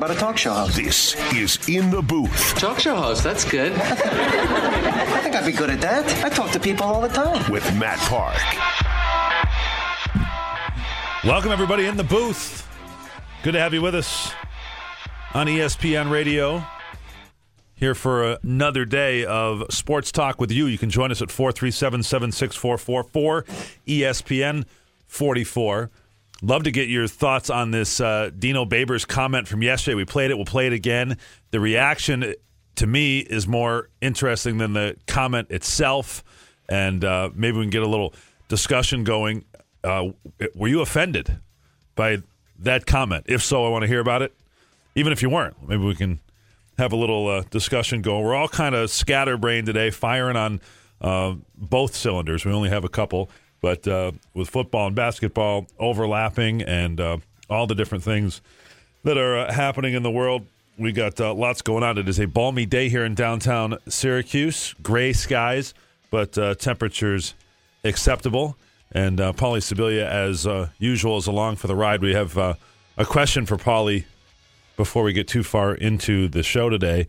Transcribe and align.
What 0.00 0.10
about 0.10 0.16
a 0.16 0.20
talk 0.20 0.38
show 0.38 0.54
host? 0.54 0.76
This 0.76 1.14
is 1.34 1.68
In 1.68 1.90
the 1.90 2.00
Booth 2.00 2.54
Talk 2.54 2.78
show 2.78 2.96
host, 2.96 3.22
that's 3.22 3.44
good. 3.44 3.72
I 3.76 5.20
think 5.20 5.36
I'd 5.36 5.44
be 5.44 5.52
good 5.52 5.68
at 5.68 5.82
that. 5.82 6.24
I 6.24 6.30
talk 6.30 6.52
to 6.52 6.58
people 6.58 6.86
all 6.86 7.02
the 7.02 7.08
time. 7.08 7.52
with 7.52 7.62
Matt 7.76 7.98
Park. 8.08 8.38
Welcome, 11.22 11.52
everybody, 11.52 11.84
in 11.84 11.98
the 11.98 12.04
booth. 12.04 12.66
Good 13.42 13.52
to 13.52 13.58
have 13.58 13.74
you 13.74 13.82
with 13.82 13.94
us 13.94 14.32
on 15.34 15.46
ESPN 15.46 16.10
Radio. 16.10 16.64
Here 17.74 17.94
for 17.94 18.38
another 18.42 18.86
day 18.86 19.26
of 19.26 19.64
sports 19.68 20.10
talk 20.10 20.40
with 20.40 20.50
you. 20.50 20.64
You 20.64 20.78
can 20.78 20.88
join 20.88 21.10
us 21.10 21.20
at 21.20 21.30
437 21.30 22.04
76444 22.04 23.44
ESPN 23.86 24.64
44. 25.08 25.90
Love 26.42 26.62
to 26.64 26.70
get 26.70 26.88
your 26.88 27.06
thoughts 27.06 27.50
on 27.50 27.70
this 27.70 28.00
uh, 28.00 28.30
Dino 28.36 28.64
Babers 28.64 29.06
comment 29.06 29.46
from 29.46 29.62
yesterday. 29.62 29.94
We 29.94 30.04
played 30.04 30.30
it, 30.30 30.36
we'll 30.36 30.46
play 30.46 30.66
it 30.66 30.72
again. 30.72 31.18
The 31.50 31.60
reaction 31.60 32.34
to 32.76 32.86
me 32.86 33.18
is 33.18 33.46
more 33.46 33.90
interesting 34.00 34.58
than 34.58 34.72
the 34.72 34.96
comment 35.06 35.50
itself. 35.50 36.24
And 36.68 37.04
uh, 37.04 37.30
maybe 37.34 37.58
we 37.58 37.64
can 37.64 37.70
get 37.70 37.82
a 37.82 37.88
little 37.88 38.14
discussion 38.48 39.04
going. 39.04 39.44
Uh, 39.84 40.10
were 40.54 40.68
you 40.68 40.80
offended 40.80 41.38
by 41.94 42.18
that 42.60 42.86
comment? 42.86 43.26
If 43.28 43.42
so, 43.42 43.66
I 43.66 43.68
want 43.68 43.82
to 43.82 43.88
hear 43.88 44.00
about 44.00 44.22
it. 44.22 44.34
Even 44.94 45.12
if 45.12 45.22
you 45.22 45.28
weren't, 45.30 45.56
maybe 45.68 45.84
we 45.84 45.94
can 45.94 46.20
have 46.78 46.92
a 46.92 46.96
little 46.96 47.28
uh, 47.28 47.42
discussion 47.50 48.00
going. 48.02 48.24
We're 48.24 48.34
all 48.34 48.48
kind 48.48 48.74
of 48.74 48.90
scatterbrained 48.90 49.66
today, 49.66 49.90
firing 49.90 50.36
on 50.36 50.60
uh, 51.00 51.34
both 51.54 51.94
cylinders. 51.94 52.44
We 52.44 52.52
only 52.52 52.70
have 52.70 52.84
a 52.84 52.88
couple, 52.88 53.30
but 53.60 53.86
uh, 53.86 54.12
with 54.34 54.48
football 54.48 54.86
and 54.86 54.96
basketball 54.96 55.66
overlapping 55.78 56.62
and 56.62 57.00
uh, 57.00 57.18
all 57.48 57.66
the 57.66 57.74
different 57.74 58.04
things 58.04 58.40
that 59.04 59.16
are 59.16 59.38
uh, 59.38 59.52
happening 59.52 59.94
in 59.94 60.02
the 60.02 60.10
world, 60.10 60.46
we 60.78 60.92
got 60.92 61.20
uh, 61.20 61.34
lots 61.34 61.62
going 61.62 61.82
on. 61.82 61.98
It 61.98 62.08
is 62.08 62.18
a 62.18 62.26
balmy 62.26 62.66
day 62.66 62.88
here 62.88 63.04
in 63.04 63.14
downtown 63.14 63.76
Syracuse. 63.88 64.74
Gray 64.82 65.12
skies, 65.12 65.74
but 66.10 66.36
uh, 66.38 66.54
temperatures 66.54 67.34
acceptable. 67.84 68.56
And 68.92 69.20
uh, 69.20 69.32
Paulie 69.32 69.60
Sibilia, 69.60 70.06
as 70.06 70.48
usual, 70.78 71.18
is 71.18 71.26
along 71.26 71.56
for 71.56 71.66
the 71.68 71.76
ride. 71.76 72.02
We 72.02 72.14
have 72.14 72.36
a 72.36 72.56
question 73.04 73.46
for 73.46 73.56
Paulie 73.56 74.04
before 74.76 75.04
we 75.04 75.12
get 75.12 75.28
too 75.28 75.44
far 75.44 75.74
into 75.74 76.28
the 76.28 76.42
show 76.42 76.68
today. 76.68 77.06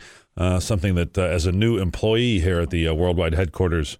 Something 0.59 0.93
that, 0.95 1.17
as 1.17 1.47
a 1.47 1.51
new 1.51 1.79
employee 1.79 2.39
here 2.39 2.59
at 2.59 2.69
the 2.69 2.89
worldwide 2.91 3.33
headquarters 3.33 3.97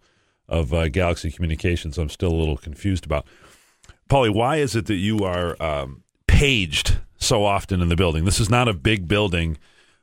of 0.47 0.73
uh, 0.73 0.89
Galaxy 0.89 1.31
Communications, 1.31 1.97
I'm 1.97 2.09
still 2.09 2.31
a 2.31 2.35
little 2.35 2.57
confused 2.57 3.05
about. 3.05 3.25
Paulie, 4.09 4.33
why 4.33 4.57
is 4.57 4.75
it 4.75 4.87
that 4.87 4.95
you 4.95 5.19
are 5.19 5.61
um, 5.61 6.03
paged 6.27 6.97
so 7.17 7.45
often 7.45 7.81
in 7.81 7.89
the 7.89 7.95
building? 7.95 8.25
This 8.25 8.39
is 8.39 8.49
not 8.49 8.67
a 8.67 8.73
big 8.73 9.07
building, 9.07 9.57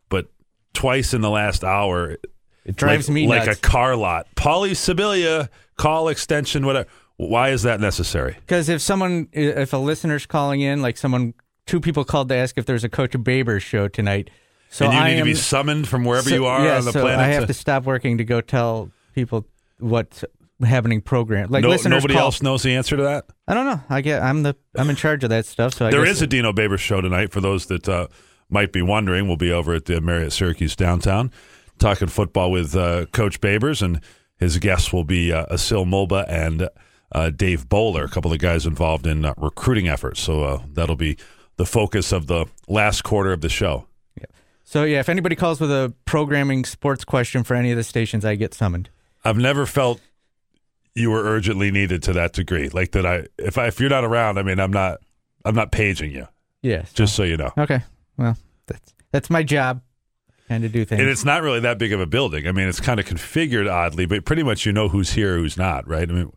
but 0.08 0.28
twice 0.72 1.12
in 1.12 1.20
the 1.20 1.30
last 1.30 1.62
hour, 1.64 2.16
It 2.64 2.76
drives 2.76 3.08
like, 3.08 3.14
me 3.14 3.28
like 3.28 3.46
nuts. 3.46 3.58
a 3.58 3.60
car 3.60 3.96
lot. 3.96 4.26
Paulie 4.36 4.70
Sibilia, 4.70 5.48
call 5.76 6.08
extension, 6.08 6.64
whatever. 6.64 6.88
Why 7.18 7.50
is 7.50 7.64
that 7.64 7.80
necessary? 7.80 8.36
Because 8.40 8.68
if 8.68 8.80
someone, 8.80 9.28
if 9.32 9.72
a 9.72 9.76
listener's 9.76 10.24
calling 10.24 10.60
in, 10.60 10.80
like 10.80 10.96
someone, 10.96 11.34
two 11.66 11.80
people 11.80 12.04
called 12.04 12.28
to 12.28 12.36
ask 12.36 12.56
if 12.56 12.64
there's 12.64 12.84
a 12.84 12.88
Coach 12.88 13.10
Babers 13.12 13.60
show 13.62 13.88
tonight. 13.88 14.30
So 14.70 14.84
and 14.84 14.94
you 14.94 15.00
I 15.00 15.08
need 15.08 15.14
am, 15.14 15.18
to 15.26 15.32
be 15.32 15.34
summoned 15.34 15.88
from 15.88 16.04
wherever 16.04 16.28
so- 16.28 16.34
you 16.34 16.46
are 16.46 16.64
yeah, 16.64 16.76
on 16.78 16.84
the 16.84 16.92
so 16.92 17.00
planet. 17.00 17.18
I 17.20 17.26
have 17.28 17.42
to- 17.42 17.46
to 17.48 17.54
stop 17.54 17.84
working 17.84 18.18
to 18.18 18.24
go 18.24 18.40
tell 18.40 18.90
people 19.14 19.44
what's 19.78 20.24
happening 20.64 21.00
program. 21.00 21.50
Like 21.50 21.62
no, 21.62 21.68
listeners 21.70 22.02
nobody 22.02 22.14
call- 22.14 22.24
else 22.24 22.42
knows 22.42 22.62
the 22.62 22.74
answer 22.74 22.96
to 22.96 23.02
that. 23.04 23.26
I 23.46 23.54
don't 23.54 23.66
know. 23.66 23.80
I 23.88 24.00
get. 24.00 24.22
I'm 24.22 24.42
the. 24.42 24.56
I'm 24.76 24.90
in 24.90 24.96
charge 24.96 25.24
of 25.24 25.30
that 25.30 25.46
stuff. 25.46 25.74
So 25.74 25.86
I 25.86 25.90
There 25.90 26.04
is 26.04 26.22
a 26.22 26.26
Dino 26.26 26.52
Babers 26.52 26.80
show 26.80 27.00
tonight. 27.00 27.32
For 27.32 27.40
those 27.40 27.66
that 27.66 27.88
uh, 27.88 28.08
might 28.50 28.72
be 28.72 28.82
wondering, 28.82 29.26
we'll 29.28 29.36
be 29.36 29.52
over 29.52 29.74
at 29.74 29.84
the 29.86 30.00
Marriott 30.00 30.32
Syracuse 30.32 30.76
downtown 30.76 31.30
talking 31.78 32.08
football 32.08 32.50
with 32.50 32.76
uh, 32.76 33.06
Coach 33.06 33.40
Babers, 33.40 33.82
and 33.82 34.00
his 34.36 34.58
guests 34.58 34.92
will 34.92 35.04
be 35.04 35.32
uh, 35.32 35.46
Asil 35.46 35.86
Mulbah 35.86 36.26
and 36.28 36.68
uh, 37.12 37.30
Dave 37.30 37.68
Bowler, 37.68 38.04
a 38.04 38.08
couple 38.08 38.32
of 38.32 38.38
guys 38.38 38.66
involved 38.66 39.06
in 39.06 39.24
uh, 39.24 39.34
recruiting 39.36 39.88
efforts. 39.88 40.20
So 40.20 40.44
uh, 40.44 40.62
that'll 40.72 40.96
be 40.96 41.16
the 41.56 41.66
focus 41.66 42.12
of 42.12 42.26
the 42.26 42.46
last 42.68 43.02
quarter 43.02 43.32
of 43.32 43.40
the 43.40 43.48
show. 43.48 43.86
So 44.64 44.84
yeah, 44.84 45.00
if 45.00 45.08
anybody 45.08 45.34
calls 45.34 45.60
with 45.60 45.70
a 45.70 45.94
programming 46.04 46.66
sports 46.66 47.02
question 47.02 47.42
for 47.42 47.54
any 47.54 47.70
of 47.70 47.78
the 47.78 47.84
stations, 47.84 48.22
I 48.26 48.34
get 48.34 48.52
summoned. 48.52 48.90
I've 49.24 49.36
never 49.36 49.66
felt 49.66 50.00
you 50.94 51.10
were 51.10 51.22
urgently 51.22 51.70
needed 51.70 52.02
to 52.04 52.12
that 52.14 52.32
degree. 52.32 52.68
Like 52.68 52.92
that, 52.92 53.06
I 53.06 53.26
if 53.38 53.58
I 53.58 53.66
if 53.66 53.80
you're 53.80 53.90
not 53.90 54.04
around, 54.04 54.38
I 54.38 54.42
mean, 54.42 54.58
I'm 54.58 54.72
not 54.72 54.98
I'm 55.44 55.54
not 55.54 55.72
paging 55.72 56.10
you. 56.10 56.26
Yes. 56.62 56.92
Just 56.92 57.14
so 57.14 57.22
you 57.22 57.36
know. 57.36 57.52
Okay. 57.56 57.82
Well, 58.16 58.36
that's 58.66 58.94
that's 59.12 59.30
my 59.30 59.42
job. 59.42 59.82
And 60.50 60.62
to 60.62 60.68
do 60.68 60.84
things. 60.84 61.00
And 61.00 61.10
it's 61.10 61.26
not 61.26 61.42
really 61.42 61.60
that 61.60 61.78
big 61.78 61.92
of 61.92 62.00
a 62.00 62.06
building. 62.06 62.48
I 62.48 62.52
mean, 62.52 62.68
it's 62.68 62.80
kind 62.80 62.98
of 62.98 63.04
configured 63.04 63.70
oddly, 63.70 64.06
but 64.06 64.24
pretty 64.24 64.42
much 64.42 64.64
you 64.64 64.72
know 64.72 64.88
who's 64.88 65.12
here, 65.12 65.36
who's 65.36 65.58
not, 65.58 65.86
right? 65.86 66.08
I 66.08 66.12
mean, 66.12 66.32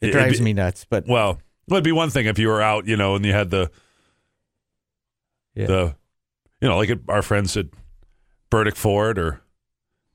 it 0.00 0.10
drives 0.10 0.38
be- 0.38 0.44
me 0.46 0.52
nuts. 0.54 0.84
But 0.88 1.06
Well, 1.06 1.40
it'd 1.70 1.84
be 1.84 1.92
one 1.92 2.10
thing 2.10 2.26
if 2.26 2.38
you 2.38 2.48
were 2.48 2.60
out, 2.60 2.88
you 2.88 2.96
know, 2.96 3.14
and 3.14 3.24
you 3.24 3.32
had 3.32 3.50
the 3.50 3.70
yeah. 5.54 5.66
the, 5.66 5.94
you 6.60 6.68
know, 6.68 6.76
like 6.76 6.90
our 7.08 7.22
friends 7.22 7.56
at 7.56 7.66
Burdick 8.50 8.76
Ford 8.76 9.18
or 9.18 9.40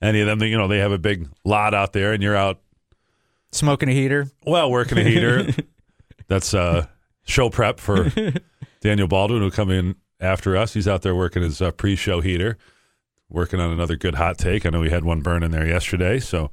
any 0.03 0.21
of 0.21 0.27
them. 0.27 0.41
You 0.43 0.57
know, 0.57 0.67
they 0.67 0.79
have 0.79 0.91
a 0.91 0.99
big 0.99 1.27
lot 1.43 1.73
out 1.73 1.93
there, 1.93 2.13
and 2.13 2.21
you're 2.21 2.35
out, 2.35 2.61
smoking 3.51 3.89
a 3.89 3.93
heater. 3.93 4.29
well, 4.45 4.69
working 4.69 4.97
a 4.97 5.03
heater. 5.03 5.47
That's 6.27 6.53
uh, 6.53 6.87
show 7.23 7.49
prep 7.49 7.79
for 7.79 8.11
Daniel 8.81 9.07
Baldwin, 9.07 9.41
who'll 9.41 9.51
come 9.51 9.71
in 9.71 9.95
after 10.19 10.55
us. 10.55 10.73
He's 10.73 10.87
out 10.87 11.01
there 11.01 11.15
working 11.15 11.43
his 11.43 11.61
uh, 11.61 11.71
pre-show 11.71 12.21
heater, 12.21 12.57
working 13.29 13.59
on 13.59 13.71
another 13.71 13.95
good 13.95 14.15
hot 14.15 14.37
take. 14.37 14.65
I 14.65 14.69
know 14.69 14.81
we 14.81 14.89
had 14.89 15.03
one 15.03 15.21
burn 15.21 15.43
in 15.43 15.51
there 15.51 15.67
yesterday, 15.67 16.19
so 16.19 16.51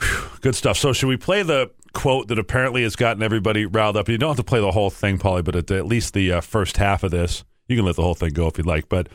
whew, 0.00 0.24
good 0.40 0.54
stuff. 0.54 0.76
So, 0.76 0.92
should 0.92 1.08
we 1.08 1.16
play 1.16 1.42
the 1.42 1.70
quote 1.92 2.28
that 2.28 2.38
apparently 2.38 2.82
has 2.82 2.96
gotten 2.96 3.22
everybody 3.22 3.66
riled 3.66 3.96
up? 3.96 4.08
You 4.08 4.18
don't 4.18 4.30
have 4.30 4.36
to 4.36 4.44
play 4.44 4.60
the 4.60 4.72
whole 4.72 4.90
thing, 4.90 5.18
Paulie, 5.18 5.44
but 5.44 5.56
at, 5.56 5.66
the, 5.68 5.76
at 5.76 5.86
least 5.86 6.14
the 6.14 6.32
uh, 6.32 6.40
first 6.40 6.76
half 6.76 7.02
of 7.02 7.10
this. 7.10 7.44
You 7.68 7.76
can 7.76 7.84
let 7.84 7.96
the 7.96 8.02
whole 8.02 8.14
thing 8.14 8.32
go 8.32 8.46
if 8.46 8.58
you'd 8.58 8.66
like, 8.66 8.88
but 8.88 9.08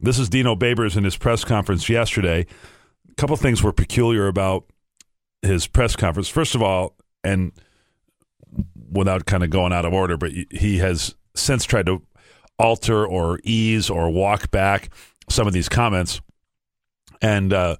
this 0.00 0.18
is 0.18 0.28
Dino 0.28 0.56
Babers 0.56 0.96
in 0.96 1.04
his 1.04 1.16
press 1.16 1.44
conference 1.44 1.88
yesterday. 1.88 2.46
A 3.10 3.14
couple 3.16 3.36
things 3.36 3.62
were 3.62 3.72
peculiar 3.72 4.26
about 4.26 4.64
his 5.42 5.66
press 5.66 5.96
conference. 5.96 6.28
First 6.28 6.54
of 6.54 6.62
all, 6.62 6.96
and 7.22 7.52
without 8.90 9.26
kind 9.26 9.44
of 9.44 9.50
going 9.50 9.72
out 9.72 9.84
of 9.84 9.92
order, 9.92 10.16
but 10.16 10.32
he 10.50 10.78
has 10.78 11.14
since 11.34 11.64
tried 11.64 11.86
to 11.86 12.02
alter 12.58 13.06
or 13.06 13.40
ease 13.42 13.88
or 13.88 14.10
walk 14.10 14.50
back 14.50 14.90
some 15.28 15.46
of 15.46 15.52
these 15.52 15.68
comments. 15.68 16.20
And 17.22 17.52
uh, 17.52 17.76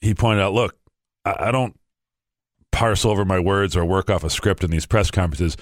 he 0.00 0.14
pointed 0.14 0.42
out, 0.42 0.52
look, 0.52 0.76
I, 1.24 1.48
I 1.48 1.50
don't 1.52 1.78
parse 2.72 3.04
over 3.04 3.24
my 3.24 3.38
words 3.38 3.76
or 3.76 3.84
work 3.84 4.10
off 4.10 4.24
a 4.24 4.30
script 4.30 4.64
in 4.64 4.70
these 4.70 4.86
press 4.86 5.10
conferences. 5.10 5.56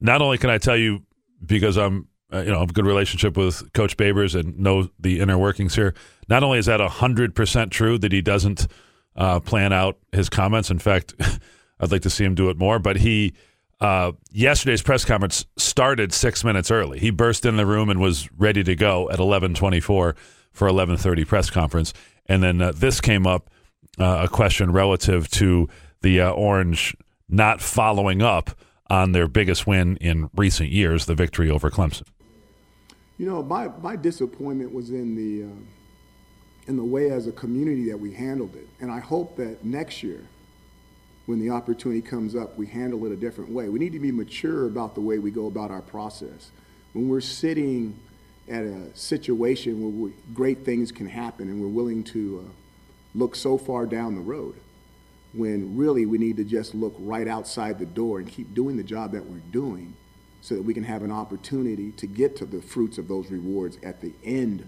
Not 0.00 0.22
only 0.22 0.38
can 0.38 0.50
I 0.50 0.58
tell 0.58 0.76
you 0.76 1.02
because 1.44 1.76
I'm, 1.76 2.08
uh, 2.32 2.38
you 2.38 2.50
know, 2.50 2.60
have 2.60 2.70
a 2.70 2.72
good 2.72 2.86
relationship 2.86 3.36
with 3.36 3.72
Coach 3.72 3.96
Babers 3.96 4.38
and 4.38 4.58
know 4.58 4.88
the 4.98 5.20
inner 5.20 5.38
workings 5.38 5.74
here. 5.74 5.94
Not 6.28 6.42
only 6.42 6.58
is 6.58 6.66
that 6.66 6.80
hundred 6.80 7.34
percent 7.34 7.70
true 7.70 7.98
that 7.98 8.12
he 8.12 8.20
doesn't 8.20 8.66
uh, 9.14 9.40
plan 9.40 9.72
out 9.72 9.98
his 10.12 10.28
comments. 10.28 10.70
In 10.70 10.78
fact, 10.78 11.14
I'd 11.80 11.92
like 11.92 12.02
to 12.02 12.10
see 12.10 12.24
him 12.24 12.34
do 12.34 12.50
it 12.50 12.58
more. 12.58 12.78
But 12.78 12.96
he 12.96 13.34
uh, 13.80 14.12
yesterday's 14.30 14.82
press 14.82 15.04
conference 15.04 15.46
started 15.56 16.12
six 16.12 16.42
minutes 16.42 16.70
early. 16.70 16.98
He 16.98 17.10
burst 17.10 17.44
in 17.46 17.56
the 17.56 17.66
room 17.66 17.90
and 17.90 18.00
was 18.00 18.28
ready 18.36 18.64
to 18.64 18.74
go 18.74 19.08
at 19.10 19.18
eleven 19.18 19.54
twenty 19.54 19.80
four 19.80 20.16
for 20.52 20.66
eleven 20.66 20.96
thirty 20.96 21.24
press 21.24 21.50
conference. 21.50 21.92
And 22.26 22.42
then 22.42 22.60
uh, 22.60 22.72
this 22.72 23.00
came 23.00 23.26
up 23.26 23.50
uh, 23.98 24.22
a 24.24 24.28
question 24.28 24.72
relative 24.72 25.28
to 25.30 25.68
the 26.02 26.20
uh, 26.20 26.30
Orange 26.30 26.96
not 27.28 27.60
following 27.60 28.22
up 28.22 28.50
on 28.88 29.12
their 29.12 29.28
biggest 29.28 29.66
win 29.66 29.96
in 29.96 30.30
recent 30.34 30.70
years, 30.70 31.06
the 31.06 31.14
victory 31.14 31.50
over 31.50 31.70
Clemson. 31.70 32.04
You 33.18 33.26
know, 33.26 33.42
my, 33.42 33.68
my 33.80 33.96
disappointment 33.96 34.72
was 34.72 34.90
in 34.90 35.14
the 35.14 35.44
uh, 35.44 35.56
in 36.68 36.76
the 36.76 36.84
way 36.84 37.10
as 37.10 37.28
a 37.28 37.32
community 37.32 37.88
that 37.90 37.98
we 37.98 38.12
handled 38.12 38.56
it, 38.56 38.66
and 38.80 38.90
I 38.90 38.98
hope 38.98 39.36
that 39.36 39.64
next 39.64 40.02
year, 40.02 40.24
when 41.26 41.38
the 41.38 41.50
opportunity 41.50 42.02
comes 42.02 42.34
up, 42.34 42.58
we 42.58 42.66
handle 42.66 43.06
it 43.06 43.12
a 43.12 43.16
different 43.16 43.50
way. 43.50 43.68
We 43.68 43.78
need 43.78 43.92
to 43.92 44.00
be 44.00 44.10
mature 44.10 44.66
about 44.66 44.94
the 44.94 45.00
way 45.00 45.18
we 45.18 45.30
go 45.30 45.46
about 45.46 45.70
our 45.70 45.80
process. 45.80 46.50
When 46.92 47.08
we're 47.08 47.20
sitting 47.20 47.96
at 48.48 48.64
a 48.64 48.96
situation 48.96 49.80
where 49.80 50.08
we, 50.08 50.12
great 50.34 50.64
things 50.64 50.90
can 50.90 51.08
happen, 51.08 51.48
and 51.48 51.60
we're 51.60 51.68
willing 51.68 52.02
to 52.04 52.44
uh, 52.44 52.52
look 53.14 53.36
so 53.36 53.56
far 53.56 53.86
down 53.86 54.16
the 54.16 54.20
road, 54.20 54.56
when 55.32 55.76
really 55.76 56.04
we 56.04 56.18
need 56.18 56.36
to 56.38 56.44
just 56.44 56.74
look 56.74 56.94
right 56.98 57.28
outside 57.28 57.78
the 57.78 57.86
door 57.86 58.18
and 58.18 58.28
keep 58.28 58.54
doing 58.54 58.76
the 58.76 58.82
job 58.82 59.12
that 59.12 59.24
we're 59.24 59.38
doing 59.52 59.94
so 60.46 60.54
that 60.54 60.62
we 60.62 60.72
can 60.72 60.84
have 60.84 61.02
an 61.02 61.10
opportunity 61.10 61.90
to 61.90 62.06
get 62.06 62.36
to 62.36 62.46
the 62.46 62.62
fruits 62.62 62.98
of 62.98 63.08
those 63.08 63.32
rewards 63.32 63.78
at 63.82 64.00
the 64.00 64.12
end 64.22 64.64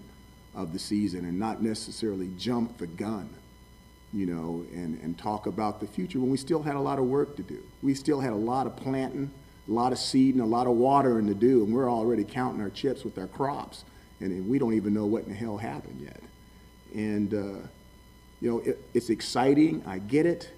of 0.53 0.73
the 0.73 0.79
season 0.79 1.23
and 1.23 1.39
not 1.39 1.61
necessarily 1.61 2.29
jump 2.37 2.77
the 2.79 2.85
gun, 2.85 3.29
you 4.11 4.25
know, 4.25 4.65
and, 4.73 4.99
and 5.01 5.17
talk 5.17 5.45
about 5.45 5.79
the 5.79 5.87
future 5.87 6.19
when 6.19 6.29
we 6.29 6.35
still 6.35 6.61
had 6.61 6.75
a 6.75 6.79
lot 6.81 6.99
of 6.99 7.05
work 7.05 7.37
to 7.37 7.43
do. 7.43 7.63
We 7.81 7.93
still 7.93 8.19
had 8.19 8.33
a 8.33 8.35
lot 8.35 8.67
of 8.67 8.75
planting, 8.75 9.31
a 9.69 9.71
lot 9.71 9.93
of 9.93 9.99
seeding, 9.99 10.41
a 10.41 10.45
lot 10.45 10.67
of 10.67 10.73
watering 10.73 11.27
to 11.27 11.33
do, 11.33 11.63
and 11.63 11.73
we're 11.73 11.89
already 11.89 12.25
counting 12.25 12.59
our 12.61 12.71
chips 12.71 13.05
with 13.05 13.17
our 13.17 13.27
crops, 13.27 13.85
and, 14.19 14.33
and 14.33 14.49
we 14.49 14.59
don't 14.59 14.73
even 14.73 14.93
know 14.93 15.05
what 15.05 15.23
in 15.23 15.29
the 15.29 15.35
hell 15.35 15.55
happened 15.55 16.01
yet. 16.01 16.21
And, 16.93 17.33
uh, 17.33 17.67
you 18.41 18.51
know, 18.51 18.59
it, 18.59 18.83
it's 18.93 19.09
exciting. 19.09 19.81
I 19.87 19.99
get 19.99 20.25
it. 20.25 20.51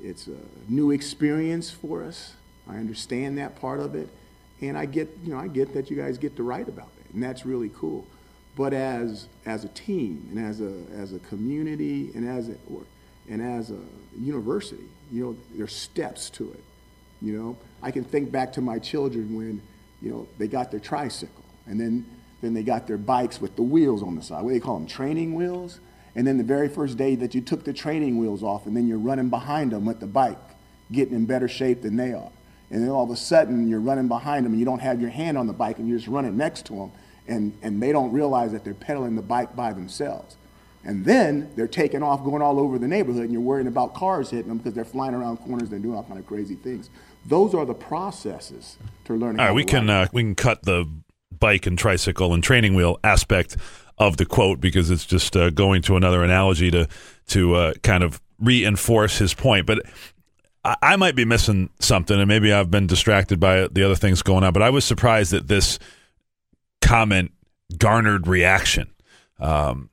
It's 0.00 0.28
a 0.28 0.38
new 0.68 0.92
experience 0.92 1.68
for 1.68 2.04
us. 2.04 2.34
I 2.68 2.76
understand 2.76 3.38
that 3.38 3.60
part 3.60 3.80
of 3.80 3.96
it. 3.96 4.08
And 4.60 4.76
I 4.76 4.86
get, 4.86 5.08
you 5.22 5.32
know, 5.32 5.38
I 5.38 5.48
get 5.48 5.72
that 5.74 5.90
you 5.90 5.96
guys 5.96 6.18
get 6.18 6.36
to 6.36 6.42
write 6.42 6.68
about 6.68 6.90
it, 6.98 7.14
and 7.14 7.22
that's 7.22 7.46
really 7.46 7.70
cool. 7.70 8.06
But 8.56 8.72
as 8.72 9.28
as 9.46 9.64
a 9.64 9.68
team 9.68 10.28
and 10.30 10.44
as 10.44 10.60
a 10.60 10.72
as 10.96 11.12
a 11.12 11.20
community 11.20 12.10
and 12.14 12.28
as 12.28 12.48
a 12.48 12.56
or, 12.72 12.82
and 13.28 13.40
as 13.40 13.70
a 13.70 13.78
university, 14.18 14.88
you 15.12 15.24
know, 15.24 15.36
there's 15.54 15.74
steps 15.74 16.28
to 16.30 16.50
it. 16.52 16.64
You 17.22 17.38
know, 17.38 17.56
I 17.82 17.90
can 17.90 18.04
think 18.04 18.30
back 18.30 18.52
to 18.54 18.60
my 18.60 18.78
children 18.78 19.36
when, 19.36 19.60
you 20.00 20.10
know, 20.10 20.26
they 20.38 20.48
got 20.48 20.70
their 20.70 20.80
tricycle 20.80 21.44
and 21.66 21.80
then 21.80 22.04
then 22.40 22.54
they 22.54 22.62
got 22.62 22.86
their 22.86 22.98
bikes 22.98 23.40
with 23.40 23.56
the 23.56 23.62
wheels 23.62 24.02
on 24.02 24.14
the 24.14 24.22
side. 24.22 24.42
What 24.42 24.50
do 24.50 24.54
they 24.54 24.64
call 24.64 24.78
them? 24.78 24.86
Training 24.86 25.34
wheels. 25.34 25.80
And 26.14 26.26
then 26.26 26.38
the 26.38 26.44
very 26.44 26.68
first 26.68 26.96
day 26.96 27.14
that 27.16 27.34
you 27.34 27.40
took 27.40 27.64
the 27.64 27.72
training 27.72 28.16
wheels 28.18 28.42
off, 28.42 28.66
and 28.66 28.76
then 28.76 28.88
you're 28.88 28.98
running 28.98 29.28
behind 29.28 29.72
them 29.72 29.84
with 29.84 30.00
the 30.00 30.06
bike, 30.06 30.38
getting 30.90 31.14
in 31.14 31.26
better 31.26 31.48
shape 31.48 31.82
than 31.82 31.96
they 31.96 32.12
are. 32.12 32.30
And 32.70 32.82
then 32.82 32.90
all 32.90 33.04
of 33.04 33.10
a 33.10 33.16
sudden, 33.16 33.68
you're 33.68 33.80
running 33.80 34.08
behind 34.08 34.44
them, 34.44 34.52
and 34.52 34.58
you 34.58 34.66
don't 34.66 34.80
have 34.80 35.00
your 35.00 35.10
hand 35.10 35.38
on 35.38 35.46
the 35.46 35.52
bike, 35.52 35.78
and 35.78 35.88
you're 35.88 35.98
just 35.98 36.08
running 36.08 36.36
next 36.36 36.66
to 36.66 36.74
them, 36.74 36.92
and, 37.26 37.56
and 37.62 37.82
they 37.82 37.92
don't 37.92 38.12
realize 38.12 38.52
that 38.52 38.64
they're 38.64 38.74
pedaling 38.74 39.16
the 39.16 39.22
bike 39.22 39.56
by 39.56 39.72
themselves. 39.72 40.36
And 40.84 41.04
then 41.04 41.50
they're 41.56 41.66
taking 41.66 42.02
off, 42.02 42.24
going 42.24 42.40
all 42.42 42.58
over 42.60 42.78
the 42.78 42.88
neighborhood, 42.88 43.24
and 43.24 43.32
you're 43.32 43.40
worrying 43.40 43.66
about 43.66 43.94
cars 43.94 44.30
hitting 44.30 44.48
them 44.48 44.58
because 44.58 44.74
they're 44.74 44.84
flying 44.84 45.14
around 45.14 45.38
corners 45.38 45.72
and 45.72 45.82
doing 45.82 45.96
all 45.96 46.04
kind 46.04 46.18
of 46.18 46.26
crazy 46.26 46.54
things. 46.54 46.88
Those 47.26 47.54
are 47.54 47.66
the 47.66 47.74
processes 47.74 48.78
to 49.04 49.14
learning. 49.14 49.40
All 49.40 49.46
right, 49.46 49.54
we 49.54 49.64
can 49.64 49.90
uh, 49.90 50.06
we 50.12 50.22
can 50.22 50.34
cut 50.34 50.62
the 50.62 50.86
bike 51.38 51.66
and 51.66 51.78
tricycle 51.78 52.32
and 52.32 52.42
training 52.42 52.74
wheel 52.74 52.98
aspect 53.04 53.56
of 53.98 54.16
the 54.16 54.24
quote 54.24 54.60
because 54.60 54.90
it's 54.90 55.04
just 55.04 55.36
uh, 55.36 55.50
going 55.50 55.82
to 55.82 55.96
another 55.96 56.22
analogy 56.22 56.70
to 56.70 56.88
to 57.28 57.54
uh, 57.54 57.74
kind 57.82 58.02
of 58.02 58.20
reinforce 58.38 59.18
his 59.18 59.34
point. 59.34 59.66
But 59.66 59.84
I, 60.82 60.96
might 60.96 61.14
be 61.14 61.24
missing 61.24 61.70
something, 61.78 62.18
and 62.18 62.28
maybe 62.28 62.52
I've 62.52 62.70
been 62.70 62.86
distracted 62.86 63.38
by 63.38 63.68
the 63.68 63.84
other 63.84 63.94
things 63.94 64.22
going 64.22 64.44
on. 64.44 64.52
But 64.52 64.62
I 64.62 64.70
was 64.70 64.84
surprised 64.84 65.32
that 65.32 65.48
this 65.48 65.78
comment 66.80 67.32
garnered 67.76 68.26
reaction. 68.26 68.92
Um, 69.38 69.90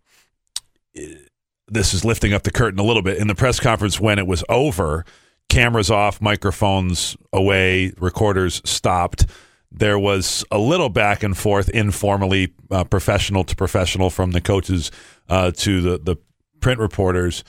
this 1.67 1.93
is 1.93 2.05
lifting 2.05 2.33
up 2.33 2.43
the 2.43 2.51
curtain 2.51 2.79
a 2.79 2.83
little 2.83 3.01
bit. 3.01 3.17
In 3.17 3.27
the 3.27 3.35
press 3.35 3.59
conference, 3.59 3.99
when 3.99 4.19
it 4.19 4.27
was 4.27 4.43
over, 4.49 5.05
cameras 5.49 5.91
off, 5.91 6.21
microphones 6.21 7.17
away, 7.33 7.93
recorders 7.99 8.61
stopped. 8.65 9.25
There 9.71 9.99
was 9.99 10.45
a 10.51 10.57
little 10.57 10.89
back 10.89 11.21
and 11.23 11.37
forth, 11.37 11.69
informally, 11.69 12.53
uh, 12.71 12.85
professional 12.85 13.43
to 13.43 13.55
professional, 13.55 14.09
from 14.09 14.31
the 14.31 14.41
coaches 14.41 14.91
uh, 15.27 15.51
to 15.57 15.81
the, 15.81 15.97
the 15.97 16.17
print 16.61 16.79
reporters. 16.79 17.43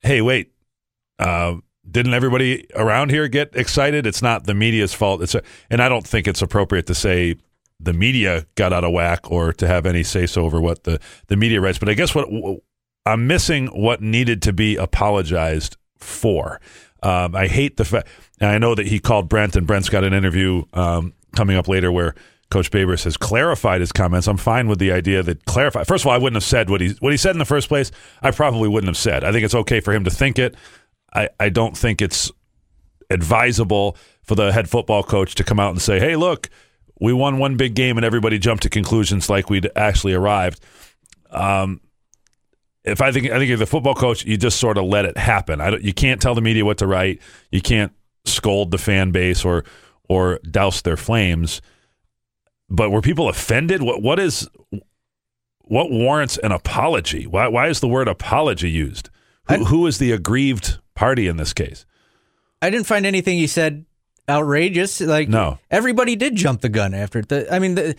Hey, 0.00 0.22
wait, 0.22 0.52
uh, 1.18 1.56
didn't 1.90 2.14
everybody 2.14 2.66
around 2.74 3.10
here 3.10 3.28
get 3.28 3.54
excited? 3.54 4.06
It's 4.06 4.22
not 4.22 4.44
the 4.44 4.54
media's 4.54 4.92
fault. 4.94 5.22
It's 5.22 5.34
a, 5.34 5.42
and 5.70 5.80
I 5.80 5.88
don't 5.88 6.06
think 6.06 6.26
it's 6.26 6.42
appropriate 6.42 6.86
to 6.86 6.94
say 6.94 7.36
the 7.78 7.92
media 7.92 8.46
got 8.54 8.72
out 8.72 8.84
of 8.84 8.92
whack 8.92 9.30
or 9.30 9.52
to 9.52 9.66
have 9.66 9.86
any 9.86 10.02
say 10.02 10.26
so 10.26 10.42
over 10.42 10.60
what 10.60 10.84
the, 10.84 11.00
the 11.28 11.36
media 11.36 11.60
writes. 11.60 11.78
But 11.78 11.88
I 11.88 11.94
guess 11.94 12.14
what 12.14 12.28
I'm 13.04 13.26
missing 13.26 13.66
what 13.68 14.02
needed 14.02 14.42
to 14.42 14.52
be 14.52 14.76
apologized 14.76 15.76
for. 15.96 16.60
Um, 17.02 17.36
I 17.36 17.46
hate 17.46 17.76
the 17.76 17.84
fact, 17.84 18.08
and 18.40 18.50
I 18.50 18.58
know 18.58 18.74
that 18.74 18.86
he 18.86 18.98
called 18.98 19.28
Brent, 19.28 19.54
and 19.54 19.66
Brent's 19.66 19.88
got 19.88 20.02
an 20.02 20.12
interview 20.12 20.64
um, 20.72 21.12
coming 21.36 21.56
up 21.56 21.68
later 21.68 21.92
where 21.92 22.14
Coach 22.50 22.70
Babers 22.70 23.04
has 23.04 23.16
clarified 23.16 23.80
his 23.80 23.92
comments. 23.92 24.26
I'm 24.26 24.36
fine 24.36 24.68
with 24.68 24.78
the 24.78 24.92
idea 24.92 25.22
that 25.22 25.44
clarify. 25.44 25.84
First 25.84 26.04
of 26.04 26.08
all, 26.08 26.14
I 26.14 26.18
wouldn't 26.18 26.36
have 26.36 26.44
said 26.44 26.70
what 26.70 26.80
he 26.80 26.90
what 27.00 27.12
he 27.12 27.16
said 27.16 27.32
in 27.32 27.38
the 27.38 27.44
first 27.44 27.68
place. 27.68 27.90
I 28.22 28.30
probably 28.30 28.68
wouldn't 28.68 28.88
have 28.88 28.96
said. 28.96 29.24
I 29.24 29.32
think 29.32 29.44
it's 29.44 29.54
okay 29.54 29.80
for 29.80 29.92
him 29.92 30.04
to 30.04 30.10
think 30.10 30.38
it. 30.38 30.54
I, 31.16 31.28
I 31.40 31.48
don't 31.48 31.76
think 31.76 32.02
it's 32.02 32.30
advisable 33.10 33.96
for 34.22 34.34
the 34.34 34.52
head 34.52 34.68
football 34.68 35.02
coach 35.02 35.34
to 35.36 35.44
come 35.44 35.58
out 35.60 35.70
and 35.70 35.80
say, 35.80 35.98
"Hey, 35.98 36.16
look, 36.16 36.48
we 37.00 37.12
won 37.12 37.38
one 37.38 37.56
big 37.56 37.74
game 37.74 37.96
and 37.96 38.04
everybody 38.04 38.38
jumped 38.38 38.62
to 38.64 38.68
conclusions 38.68 39.30
like 39.30 39.48
we'd 39.50 39.70
actually 39.76 40.12
arrived." 40.14 40.60
Um, 41.30 41.80
if 42.84 43.00
I 43.00 43.10
think 43.12 43.30
I 43.30 43.38
think 43.38 43.50
if 43.50 43.58
the 43.58 43.66
football 43.66 43.94
coach, 43.94 44.24
you 44.24 44.36
just 44.36 44.60
sort 44.60 44.78
of 44.78 44.84
let 44.84 45.04
it 45.04 45.16
happen. 45.16 45.60
I 45.60 45.70
don't, 45.70 45.82
you 45.82 45.92
can't 45.92 46.20
tell 46.20 46.34
the 46.34 46.40
media 46.40 46.64
what 46.64 46.78
to 46.78 46.86
write. 46.86 47.20
You 47.50 47.60
can't 47.60 47.92
scold 48.24 48.70
the 48.70 48.78
fan 48.78 49.10
base 49.10 49.44
or 49.44 49.64
or 50.08 50.38
douse 50.50 50.82
their 50.82 50.96
flames. 50.96 51.60
But 52.68 52.90
were 52.90 53.00
people 53.00 53.28
offended? 53.28 53.82
What 53.82 54.02
what 54.02 54.18
is 54.18 54.48
what 55.62 55.90
warrants 55.90 56.38
an 56.38 56.52
apology? 56.52 57.26
Why 57.26 57.48
why 57.48 57.68
is 57.68 57.80
the 57.80 57.88
word 57.88 58.08
apology 58.08 58.70
used? 58.70 59.10
Who, 59.48 59.54
I- 59.54 59.58
who 59.58 59.86
is 59.86 59.98
the 59.98 60.12
aggrieved 60.12 60.78
party 60.96 61.28
in 61.28 61.36
this 61.36 61.52
case? 61.52 61.86
I 62.60 62.70
didn't 62.70 62.86
find 62.86 63.06
anything 63.06 63.38
he 63.38 63.46
said 63.46 63.84
outrageous. 64.28 65.00
Like 65.00 65.28
No. 65.28 65.58
everybody 65.70 66.16
did 66.16 66.34
jump 66.34 66.60
the 66.62 66.68
gun 66.68 66.94
after 66.94 67.20
it. 67.20 67.28
The, 67.28 67.52
I 67.54 67.58
mean, 67.60 67.76
the, 67.76 67.94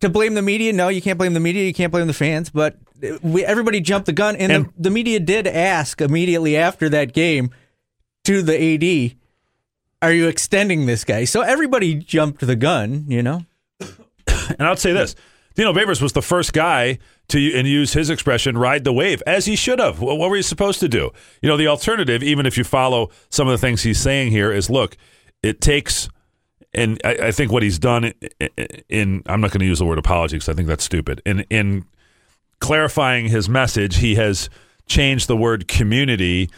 to 0.00 0.08
blame 0.08 0.34
the 0.34 0.42
media, 0.42 0.72
no, 0.72 0.88
you 0.88 1.00
can't 1.02 1.18
blame 1.18 1.34
the 1.34 1.40
media. 1.40 1.64
You 1.64 1.74
can't 1.74 1.92
blame 1.92 2.06
the 2.08 2.12
fans. 2.14 2.50
But 2.50 2.76
we, 3.22 3.44
everybody 3.44 3.80
jumped 3.80 4.06
the 4.06 4.12
gun, 4.12 4.34
and, 4.36 4.50
And- 4.50 4.66
the, 4.66 4.72
the 4.84 4.90
media 4.90 5.20
did 5.20 5.46
ask 5.46 6.00
immediately 6.00 6.56
after 6.56 6.88
that 6.88 7.12
game 7.12 7.50
to 8.24 8.42
the 8.42 8.56
AD, 9.10 9.16
"Are 10.02 10.12
you 10.12 10.26
extending 10.28 10.86
this 10.86 11.04
guy?" 11.04 11.24
So 11.24 11.42
everybody 11.42 11.94
jumped 11.94 12.40
the 12.40 12.56
gun. 12.56 13.04
You 13.08 13.22
know. 13.22 13.44
And 14.58 14.66
I'll 14.66 14.76
say 14.76 14.92
this: 14.92 15.14
Dino 15.54 15.72
Babers 15.72 16.02
was 16.02 16.12
the 16.12 16.22
first 16.22 16.52
guy 16.52 16.98
to 17.30 17.58
and 17.58 17.66
use 17.66 17.92
his 17.92 18.10
expression 18.10 18.58
"ride 18.58 18.84
the 18.84 18.92
wave" 18.92 19.22
as 19.26 19.46
he 19.46 19.56
should 19.56 19.78
have. 19.78 20.00
What, 20.00 20.18
were 20.18 20.36
you 20.36 20.42
supposed 20.42 20.80
to 20.80 20.88
do? 20.88 21.10
You 21.42 21.48
know, 21.48 21.56
the 21.56 21.66
alternative, 21.66 22.22
even 22.22 22.46
if 22.46 22.56
you 22.58 22.64
follow 22.64 23.10
some 23.30 23.48
of 23.48 23.52
the 23.52 23.58
things 23.58 23.82
he's 23.82 24.00
saying 24.00 24.30
here, 24.30 24.52
is 24.52 24.70
look, 24.70 24.96
it 25.42 25.60
takes. 25.60 26.08
And 26.72 27.00
I, 27.04 27.14
I 27.14 27.32
think 27.32 27.50
what 27.50 27.64
he's 27.64 27.80
done 27.80 28.04
in, 28.04 28.48
in 28.88 29.22
I'm 29.26 29.40
not 29.40 29.50
going 29.50 29.60
to 29.60 29.66
use 29.66 29.80
the 29.80 29.84
word 29.84 29.98
apology 29.98 30.36
because 30.36 30.48
I 30.48 30.52
think 30.52 30.68
that's 30.68 30.84
stupid. 30.84 31.20
In 31.24 31.40
in 31.50 31.84
clarifying 32.60 33.26
his 33.28 33.48
message, 33.48 33.96
he 33.96 34.14
has 34.16 34.48
changed 34.86 35.28
the 35.28 35.36
word 35.36 35.66
community 35.66 36.50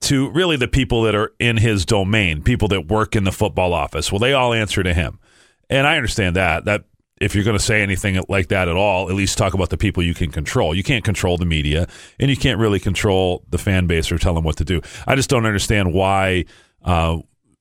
to 0.00 0.30
really 0.30 0.56
the 0.56 0.68
people 0.68 1.02
that 1.02 1.14
are 1.14 1.32
in 1.38 1.58
his 1.58 1.84
domain, 1.84 2.42
people 2.42 2.68
that 2.68 2.88
work 2.88 3.14
in 3.14 3.24
the 3.24 3.32
football 3.32 3.74
office. 3.74 4.10
Well, 4.10 4.18
they 4.18 4.32
all 4.32 4.54
answer 4.54 4.82
to 4.82 4.94
him. 4.94 5.18
And 5.68 5.86
I 5.86 5.96
understand 5.96 6.36
that. 6.36 6.64
That 6.64 6.84
if 7.20 7.34
you're 7.34 7.44
going 7.44 7.56
to 7.56 7.62
say 7.62 7.82
anything 7.82 8.22
like 8.28 8.48
that 8.48 8.68
at 8.68 8.76
all, 8.76 9.10
at 9.10 9.14
least 9.14 9.36
talk 9.36 9.52
about 9.54 9.68
the 9.68 9.76
people 9.76 10.02
you 10.02 10.14
can 10.14 10.30
control. 10.30 10.74
You 10.74 10.82
can't 10.82 11.04
control 11.04 11.36
the 11.36 11.44
media, 11.44 11.86
and 12.18 12.30
you 12.30 12.36
can't 12.36 12.58
really 12.58 12.80
control 12.80 13.44
the 13.50 13.58
fan 13.58 13.86
base 13.86 14.10
or 14.10 14.18
tell 14.18 14.34
them 14.34 14.44
what 14.44 14.56
to 14.56 14.64
do. 14.64 14.80
I 15.06 15.14
just 15.16 15.28
don't 15.28 15.44
understand 15.44 15.92
why 15.92 16.46
uh, 16.82 17.18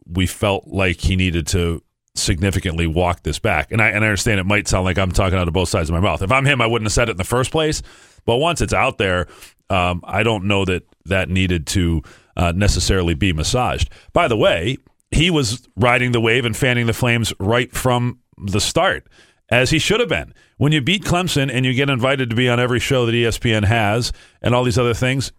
we 0.08 0.25
felt 0.25 0.68
like 0.68 1.01
he 1.01 1.16
needed 1.18 1.46
to 1.48 1.84
significantly 2.16 2.88
walk 2.88 3.24
this 3.24 3.38
back. 3.38 3.72
And 3.72 3.82
I, 3.82 3.89
and 3.89 4.04
I 4.04 4.08
understand 4.08 4.39
it 4.39 4.46
might 4.46 4.68
sound 4.68 4.86
like 4.86 4.98
I'm 4.98 5.12
talking 5.12 5.38
out 5.38 5.48
of 5.48 5.54
both 5.54 5.70
sides 5.70 5.89
of 5.89 5.94
my 5.94 6.00
mouth. 6.00 6.22
If 6.22 6.32
I'm 6.32 6.46
him, 6.46 6.62
I 6.62 6.68
wouldn't 6.68 6.88
have 6.88 6.94
said 6.94 7.10
it 7.10 7.12
in 7.12 7.18
the 7.18 7.24
first 7.24 7.51
place. 7.51 7.82
But 8.25 8.38
once 8.38 8.62
it's 8.62 8.74
out 8.74 8.98
there, 8.98 9.28
um, 9.70 10.01
I 10.04 10.24
don't 10.24 10.46
know 10.46 10.66
that 10.66 10.84
that 11.06 11.30
needed 11.30 11.68
to 11.68 12.01
uh, 12.36 12.54
necessarily 12.56 13.13
be 13.13 13.34
massaged. 13.34 13.89
By 14.13 14.28
the 14.28 14.38
way, 14.38 14.78
he 15.12 15.30
was 15.30 15.68
riding 15.75 16.12
the 16.12 16.22
wave 16.22 16.46
and 16.46 16.56
fanning 16.56 16.86
the 16.86 16.94
flames 16.94 17.34
right 17.39 17.72
from 17.72 18.20
the 18.38 18.62
start, 18.62 19.08
as 19.50 19.72
he 19.72 19.79
should 19.79 20.00
have 20.00 20.10
been. 20.10 20.34
When 20.58 20.72
you 20.72 20.82
beat 20.82 21.03
Clemson 21.03 21.51
and 21.51 21.65
you 21.65 21.74
get 21.74 21.89
invited 21.89 22.29
to 22.29 22.36
be 22.36 22.50
on 22.50 22.60
every 22.60 22.79
show 22.79 23.06
that 23.06 23.12
ESPN 23.12 23.65
has 23.65 24.12
and 24.41 24.53
all 24.53 24.63
these 24.63 24.77
other 24.77 24.94
things, 24.94 25.32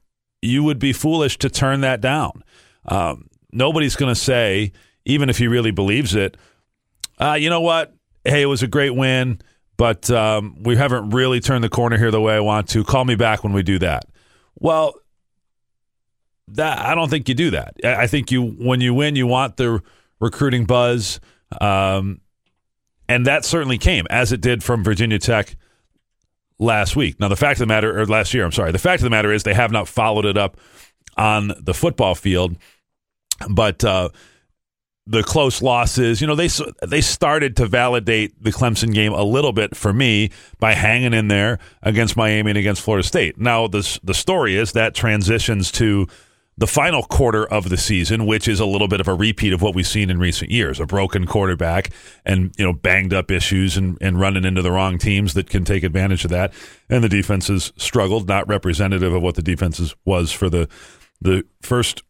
you 0.43 0.65
would 0.65 0.79
be 0.79 0.93
foolish 0.93 1.39
to 1.39 1.51
turn 1.51 1.81
that 1.83 2.01
down. 2.01 2.43
Um, 2.87 3.29
nobody's 3.53 3.97
going 3.97 4.13
to 4.13 4.21
say, 4.21 4.73
even 5.05 5.29
if 5.29 5.39
he 5.39 5.47
really 5.47 5.71
believes 5.71 6.15
it, 6.15 6.37
uh, 7.19 7.35
you 7.35 7.51
know 7.51 7.61
what? 7.61 7.95
Hey, 8.25 8.43
it 8.43 8.47
was 8.47 8.63
a 8.63 8.67
great 8.67 8.95
win, 8.95 9.41
but 9.77 10.11
um, 10.11 10.63
we 10.63 10.77
haven't 10.77 11.11
really 11.11 11.41
turned 11.41 11.63
the 11.63 11.69
corner 11.69 11.99
here 11.99 12.11
the 12.11 12.21
way 12.21 12.35
I 12.35 12.41
want 12.41 12.69
to. 12.71 12.85
Call 12.85 13.05
me 13.05 13.15
back 13.15 13.45
when 13.45 13.53
we 13.53 13.63
do 13.63 13.79
that. 13.79 14.05
Well, 14.59 14.95
that 16.49 16.79
I 16.79 16.95
don't 16.95 17.09
think 17.09 17.29
you 17.29 17.35
do 17.35 17.51
that. 17.51 17.75
I 17.85 18.03
I 18.03 18.07
think 18.07 18.31
you 18.31 18.43
when 18.43 18.81
you 18.81 18.93
win, 18.93 19.17
you 19.17 19.27
want 19.27 19.57
the 19.57 19.83
recruiting 20.19 20.65
buzz, 20.65 21.21
um, 21.61 22.21
and 23.11 23.27
that 23.27 23.45
certainly 23.45 23.77
came 23.77 24.07
as 24.09 24.31
it 24.33 24.41
did 24.41 24.63
from 24.63 24.85
Virginia 24.85 25.19
Tech 25.19 25.57
last 26.61 26.95
week. 26.95 27.19
Now, 27.19 27.27
the 27.29 27.37
fact 27.37 27.57
of 27.57 27.67
the 27.67 27.67
matter, 27.67 28.01
or 28.01 28.07
last 28.07 28.33
year, 28.33 28.45
I'm 28.45 28.53
sorry, 28.53 28.71
the 28.71 28.79
fact 28.79 29.01
of 29.01 29.05
the 29.05 29.11
matter 29.11 29.33
is 29.33 29.43
they 29.43 29.53
have 29.53 29.73
not 29.73 29.89
followed 29.89 30.25
it 30.25 30.39
up 30.39 30.57
on 31.17 31.53
the 31.61 31.75
football 31.75 32.15
field. 32.15 32.57
but 33.49 33.83
uh, 33.85 34.11
the 35.07 35.23
close 35.25 35.61
losses, 35.61 36.21
you 36.21 36.27
know, 36.27 36.37
they 36.37 36.49
they 36.87 37.01
started 37.01 37.57
to 37.57 37.67
validate 37.67 38.41
the 38.41 38.53
Clemson 38.53 38.95
game 38.95 39.13
a 39.13 39.25
little 39.25 39.53
bit 39.53 39.75
for 39.75 39.93
me 39.93 40.31
by 40.61 40.75
hanging 40.75 41.15
in 41.15 41.27
there 41.29 41.59
against 41.83 42.17
Miami 42.17 42.53
and 42.53 42.59
against 42.59 42.83
Florida 42.83 43.07
State. 43.07 43.39
Now 43.39 43.67
the 43.67 43.99
the 44.05 44.15
story 44.15 44.57
is 44.57 44.73
that 44.73 44.95
transitions 44.95 45.73
to 45.73 46.07
the 46.61 46.67
final 46.67 47.03
quarter 47.03 47.47
of 47.47 47.71
the 47.71 47.79
season, 47.79 48.27
which 48.27 48.47
is 48.47 48.61
a 48.61 48.67
little 48.67 48.87
bit 48.87 49.01
of 49.01 49.09
a 49.09 49.15
repeat 49.15 49.55
of 49.55 49.63
what 49.63 49.75
we've 49.75 49.87
seen 49.87 50.11
in 50.11 50.19
recent 50.19 50.51
years, 50.51 50.79
a 50.79 50.85
broken 50.85 51.27
quarterback 51.27 51.89
and, 52.27 52.55
you 52.59 52.65
know, 52.67 52.75
banged 52.75 53.15
up 53.15 53.31
issues 53.31 53.79
and, 53.79 53.97
and 54.03 54.21
running 54.21 54.45
into 54.45 54.61
the 54.61 54.71
wrong 54.71 54.99
teams 54.99 55.33
that 55.33 55.49
can 55.49 55.65
take 55.65 55.83
advantage 55.83 56.23
of 56.23 56.31
that. 56.31 56.53
And 56.91 57.03
the 57.03 57.09
defenses 57.09 57.73
struggled, 57.79 58.29
not 58.29 58.47
representative 58.47 59.15
of 59.15 59.23
what 59.23 59.37
the 59.37 59.43
defenses 59.43 59.97
was 60.05 60.31
for 60.33 60.51
the 60.51 60.69
the 61.23 61.45
first 61.63 62.03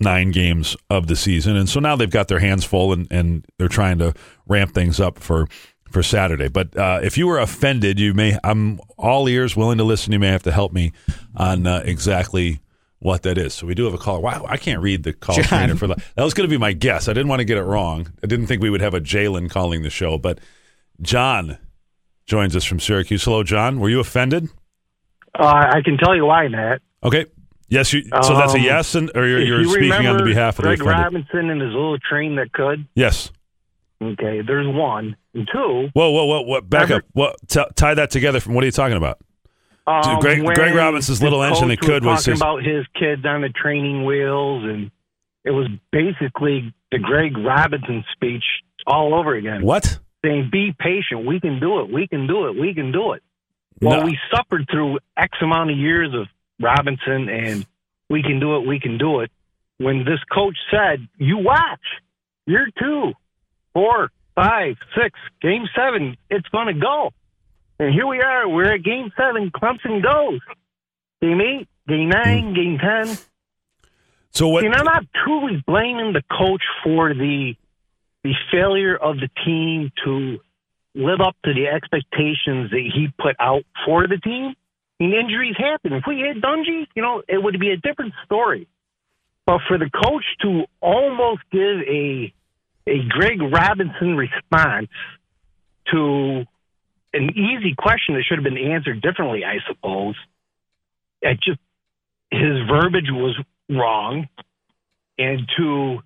nine 0.00 0.32
games 0.32 0.76
of 0.90 1.06
the 1.06 1.16
season. 1.16 1.56
And 1.56 1.68
so 1.68 1.78
now 1.78 1.94
they've 1.94 2.10
got 2.10 2.26
their 2.26 2.40
hands 2.40 2.64
full 2.64 2.92
and, 2.92 3.06
and 3.10 3.46
they're 3.56 3.68
trying 3.68 3.98
to 3.98 4.14
ramp 4.48 4.74
things 4.74 4.98
up 4.98 5.20
for 5.20 5.46
for 5.92 6.02
Saturday. 6.02 6.48
But 6.48 6.76
uh, 6.76 6.98
if 7.04 7.16
you 7.16 7.28
were 7.28 7.38
offended, 7.38 8.00
you 8.00 8.14
may 8.14 8.36
I'm 8.42 8.80
all 8.98 9.28
ears, 9.28 9.56
willing 9.56 9.78
to 9.78 9.84
listen. 9.84 10.12
You 10.12 10.18
may 10.18 10.32
have 10.32 10.42
to 10.42 10.52
help 10.52 10.72
me 10.72 10.90
on 11.36 11.68
uh, 11.68 11.82
exactly 11.84 12.58
what 13.02 13.22
that 13.22 13.36
is. 13.36 13.52
So 13.54 13.66
we 13.66 13.74
do 13.74 13.84
have 13.84 13.94
a 13.94 13.98
caller. 13.98 14.20
Wow, 14.20 14.46
I 14.48 14.56
can't 14.56 14.80
read 14.80 15.02
the 15.02 15.12
call 15.12 15.36
John. 15.36 15.44
screener 15.44 15.78
for 15.78 15.86
that. 15.88 15.98
That 16.16 16.22
was 16.24 16.34
going 16.34 16.48
to 16.48 16.50
be 16.50 16.58
my 16.58 16.72
guess. 16.72 17.08
I 17.08 17.12
didn't 17.12 17.28
want 17.28 17.40
to 17.40 17.44
get 17.44 17.58
it 17.58 17.62
wrong. 17.64 18.12
I 18.22 18.26
didn't 18.26 18.46
think 18.46 18.62
we 18.62 18.70
would 18.70 18.80
have 18.80 18.94
a 18.94 19.00
Jalen 19.00 19.50
calling 19.50 19.82
the 19.82 19.90
show, 19.90 20.18
but 20.18 20.38
John 21.00 21.58
joins 22.26 22.54
us 22.54 22.64
from 22.64 22.78
Syracuse. 22.80 23.24
Hello, 23.24 23.42
John. 23.42 23.80
Were 23.80 23.88
you 23.88 23.98
offended? 24.00 24.48
Uh, 25.38 25.46
I 25.46 25.80
can 25.84 25.96
tell 25.98 26.14
you 26.14 26.26
why, 26.26 26.46
Matt. 26.48 26.80
Okay. 27.02 27.26
Yes. 27.68 27.92
You, 27.92 28.02
so 28.22 28.36
that's 28.36 28.54
a 28.54 28.58
Um, 28.58 28.62
yes, 28.64 28.94
and 28.94 29.10
or 29.14 29.26
you're, 29.26 29.40
you're 29.42 29.60
you 29.62 29.68
speaking 29.70 30.06
on 30.06 30.18
the 30.18 30.24
behalf 30.24 30.58
of 30.58 30.64
Greg 30.64 30.78
the 30.78 30.84
offended. 30.84 31.04
Robinson 31.04 31.50
and 31.50 31.60
his 31.60 31.72
little 31.72 31.98
train 31.98 32.36
that 32.36 32.52
could. 32.52 32.86
Yes. 32.94 33.30
Okay, 34.02 34.42
there's 34.46 34.66
one 34.68 35.16
and 35.32 35.48
two. 35.52 35.88
Whoa, 35.94 36.10
whoa, 36.10 36.24
whoa! 36.26 36.42
What? 36.42 36.68
Back 36.68 36.88
Remember- 36.90 37.04
up. 37.04 37.10
What? 37.12 37.36
T- 37.48 37.64
tie 37.76 37.94
that 37.94 38.10
together. 38.10 38.40
From 38.40 38.54
what 38.54 38.62
are 38.62 38.66
you 38.66 38.72
talking 38.72 38.96
about? 38.96 39.18
Um, 39.86 40.20
Greg- 40.20 40.44
Greg 40.44 40.74
Robinson's 40.74 41.22
little 41.22 41.42
engine 41.42 41.68
that 41.68 41.80
could 41.80 42.04
was 42.04 42.20
talking 42.24 42.32
his- 42.34 42.40
about 42.40 42.62
his 42.62 42.86
kids 42.98 43.24
on 43.24 43.40
the 43.42 43.48
training 43.48 44.04
wheels, 44.04 44.64
and 44.64 44.90
it 45.44 45.50
was 45.50 45.66
basically 45.90 46.72
the 46.92 46.98
Greg 46.98 47.36
Robinson 47.36 48.04
speech 48.12 48.44
all 48.86 49.14
over 49.14 49.34
again. 49.34 49.62
What? 49.62 49.98
Saying, 50.24 50.50
"Be 50.52 50.72
patient. 50.78 51.24
We 51.24 51.40
can 51.40 51.58
do 51.58 51.80
it. 51.80 51.90
We 51.90 52.06
can 52.06 52.26
do 52.28 52.46
it. 52.46 52.56
We 52.56 52.74
can 52.74 52.92
do 52.92 53.12
it." 53.12 53.22
Well, 53.80 54.00
No. 54.00 54.06
we 54.06 54.18
suffered 54.30 54.68
through 54.70 55.00
X 55.16 55.36
amount 55.40 55.70
of 55.72 55.76
years 55.76 56.14
of 56.14 56.28
Robinson, 56.60 57.28
and 57.28 57.66
we 58.08 58.22
can 58.22 58.38
do 58.38 58.54
it. 58.56 58.66
We 58.66 58.78
can 58.78 58.98
do 58.98 59.20
it. 59.20 59.32
When 59.78 60.04
this 60.04 60.20
coach 60.30 60.56
said, 60.70 61.08
"You 61.18 61.38
watch, 61.38 61.80
year 62.46 62.68
two, 62.78 63.14
four, 63.74 64.12
five, 64.36 64.76
six, 64.94 65.18
game 65.40 65.68
seven, 65.74 66.16
it's 66.30 66.46
going 66.50 66.68
to 66.68 66.74
go," 66.74 67.12
and 67.82 67.92
here 67.92 68.06
we 68.06 68.20
are. 68.20 68.48
We're 68.48 68.74
at 68.74 68.82
game 68.82 69.12
seven. 69.16 69.50
Clemson 69.50 70.02
goes. 70.02 70.40
Game 71.20 71.40
eight, 71.40 71.68
game 71.88 72.08
nine, 72.08 72.52
mm. 72.52 72.54
game 72.54 72.78
ten. 72.78 73.18
So 74.30 74.48
what? 74.48 74.64
And 74.64 74.74
I'm 74.74 74.84
not 74.84 75.04
truly 75.24 75.62
blaming 75.66 76.12
the 76.12 76.22
coach 76.30 76.62
for 76.84 77.12
the 77.12 77.54
the 78.22 78.34
failure 78.52 78.96
of 78.96 79.16
the 79.16 79.28
team 79.44 79.90
to 80.04 80.38
live 80.94 81.20
up 81.20 81.36
to 81.44 81.52
the 81.52 81.66
expectations 81.66 82.70
that 82.70 82.90
he 82.94 83.08
put 83.18 83.34
out 83.40 83.64
for 83.84 84.06
the 84.06 84.18
team. 84.18 84.54
I 85.00 85.04
mean, 85.04 85.14
injuries 85.14 85.56
happen. 85.58 85.92
If 85.92 86.04
we 86.06 86.20
had 86.20 86.40
Dungey, 86.40 86.86
you 86.94 87.02
know, 87.02 87.22
it 87.28 87.42
would 87.42 87.58
be 87.58 87.70
a 87.70 87.76
different 87.76 88.12
story. 88.24 88.68
But 89.44 89.60
for 89.66 89.76
the 89.76 89.90
coach 89.90 90.24
to 90.42 90.64
almost 90.80 91.42
give 91.50 91.80
a 91.88 92.32
a 92.86 93.02
Greg 93.08 93.40
Robinson 93.42 94.16
response 94.16 94.88
to 95.92 96.44
an 97.12 97.30
easy 97.36 97.74
question 97.76 98.14
that 98.14 98.24
should 98.24 98.38
have 98.38 98.44
been 98.44 98.58
answered 98.58 99.00
differently, 99.02 99.44
I 99.44 99.58
suppose. 99.68 100.16
It 101.20 101.38
just 101.40 101.60
his 102.30 102.66
verbiage 102.68 103.10
was 103.10 103.38
wrong, 103.68 104.28
and 105.18 105.40
to 105.56 105.98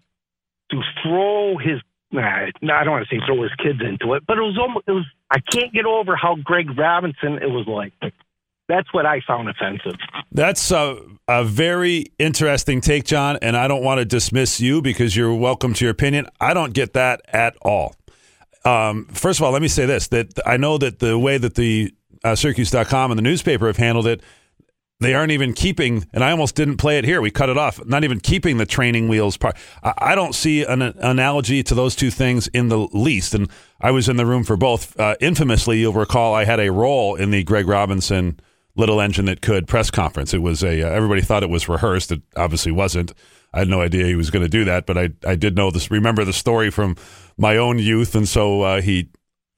to 0.70 0.82
throw 1.02 1.56
his 1.58 1.80
I 2.12 2.50
don't 2.62 2.90
want 2.90 3.08
to 3.08 3.14
say 3.14 3.20
throw 3.26 3.42
his 3.42 3.52
kids 3.62 3.80
into 3.80 4.14
it, 4.14 4.24
but 4.26 4.38
it 4.38 4.42
was 4.42 4.58
almost 4.58 4.88
it 4.88 4.92
was 4.92 5.06
I 5.30 5.40
can't 5.40 5.72
get 5.72 5.86
over 5.86 6.16
how 6.16 6.36
Greg 6.36 6.76
Robinson 6.76 7.34
it 7.42 7.50
was 7.50 7.66
like. 7.66 7.92
That's 8.68 8.92
what 8.92 9.06
I 9.06 9.20
found 9.26 9.48
offensive. 9.48 9.98
That's 10.32 10.72
a, 10.72 11.00
a 11.28 11.44
very 11.44 12.06
interesting 12.18 12.80
take, 12.80 13.04
John, 13.04 13.38
and 13.40 13.56
I 13.56 13.68
don't 13.68 13.84
want 13.84 13.98
to 13.98 14.04
dismiss 14.04 14.60
you 14.60 14.82
because 14.82 15.16
you're 15.16 15.34
welcome 15.34 15.72
to 15.74 15.84
your 15.84 15.92
opinion. 15.92 16.26
I 16.40 16.52
don't 16.52 16.74
get 16.74 16.92
that 16.94 17.20
at 17.28 17.56
all. 17.62 17.94
Um, 18.66 19.06
first 19.06 19.38
of 19.38 19.44
all, 19.44 19.52
let 19.52 19.62
me 19.62 19.68
say 19.68 19.86
this: 19.86 20.08
that 20.08 20.32
I 20.44 20.56
know 20.56 20.76
that 20.78 20.98
the 20.98 21.18
way 21.18 21.38
that 21.38 21.54
the 21.54 21.94
uh, 22.24 22.34
Syracuse.com 22.34 23.10
and 23.10 23.18
the 23.18 23.22
newspaper 23.22 23.68
have 23.68 23.76
handled 23.76 24.06
it, 24.06 24.22
they 24.98 25.14
aren't 25.14 25.30
even 25.30 25.52
keeping. 25.52 26.06
And 26.12 26.24
I 26.24 26.32
almost 26.32 26.56
didn't 26.56 26.78
play 26.78 26.98
it 26.98 27.04
here. 27.04 27.20
We 27.20 27.30
cut 27.30 27.48
it 27.48 27.56
off. 27.56 27.84
Not 27.86 28.02
even 28.02 28.18
keeping 28.18 28.56
the 28.56 28.66
training 28.66 29.08
wheels 29.08 29.36
part. 29.36 29.56
I, 29.84 29.94
I 29.98 30.14
don't 30.16 30.34
see 30.34 30.64
an 30.64 30.82
analogy 30.82 31.62
to 31.62 31.74
those 31.74 31.94
two 31.94 32.10
things 32.10 32.48
in 32.48 32.68
the 32.68 32.78
least. 32.92 33.34
And 33.34 33.48
I 33.80 33.92
was 33.92 34.08
in 34.08 34.16
the 34.16 34.26
room 34.26 34.42
for 34.42 34.56
both. 34.56 34.98
Uh, 34.98 35.14
infamously, 35.20 35.78
you'll 35.78 35.92
recall 35.92 36.34
I 36.34 36.44
had 36.44 36.58
a 36.58 36.72
role 36.72 37.14
in 37.14 37.30
the 37.30 37.44
Greg 37.44 37.68
Robinson 37.68 38.40
little 38.74 39.00
engine 39.00 39.24
that 39.26 39.40
could 39.40 39.66
press 39.66 39.90
conference. 39.90 40.34
It 40.34 40.42
was 40.42 40.62
a 40.62 40.82
uh, 40.82 40.90
everybody 40.90 41.22
thought 41.22 41.42
it 41.42 41.50
was 41.50 41.68
rehearsed. 41.68 42.12
It 42.12 42.22
obviously 42.36 42.72
wasn't. 42.72 43.12
I 43.54 43.60
had 43.60 43.68
no 43.68 43.80
idea 43.80 44.04
he 44.04 44.16
was 44.16 44.30
going 44.30 44.44
to 44.44 44.50
do 44.50 44.64
that, 44.64 44.86
but 44.86 44.98
I 44.98 45.10
I 45.26 45.34
did 45.34 45.56
know 45.56 45.70
this. 45.70 45.90
Remember 45.90 46.24
the 46.24 46.32
story 46.32 46.70
from 46.70 46.96
my 47.38 47.56
own 47.56 47.78
youth, 47.78 48.14
and 48.14 48.28
so 48.28 48.62
uh, 48.62 48.80
he 48.80 49.10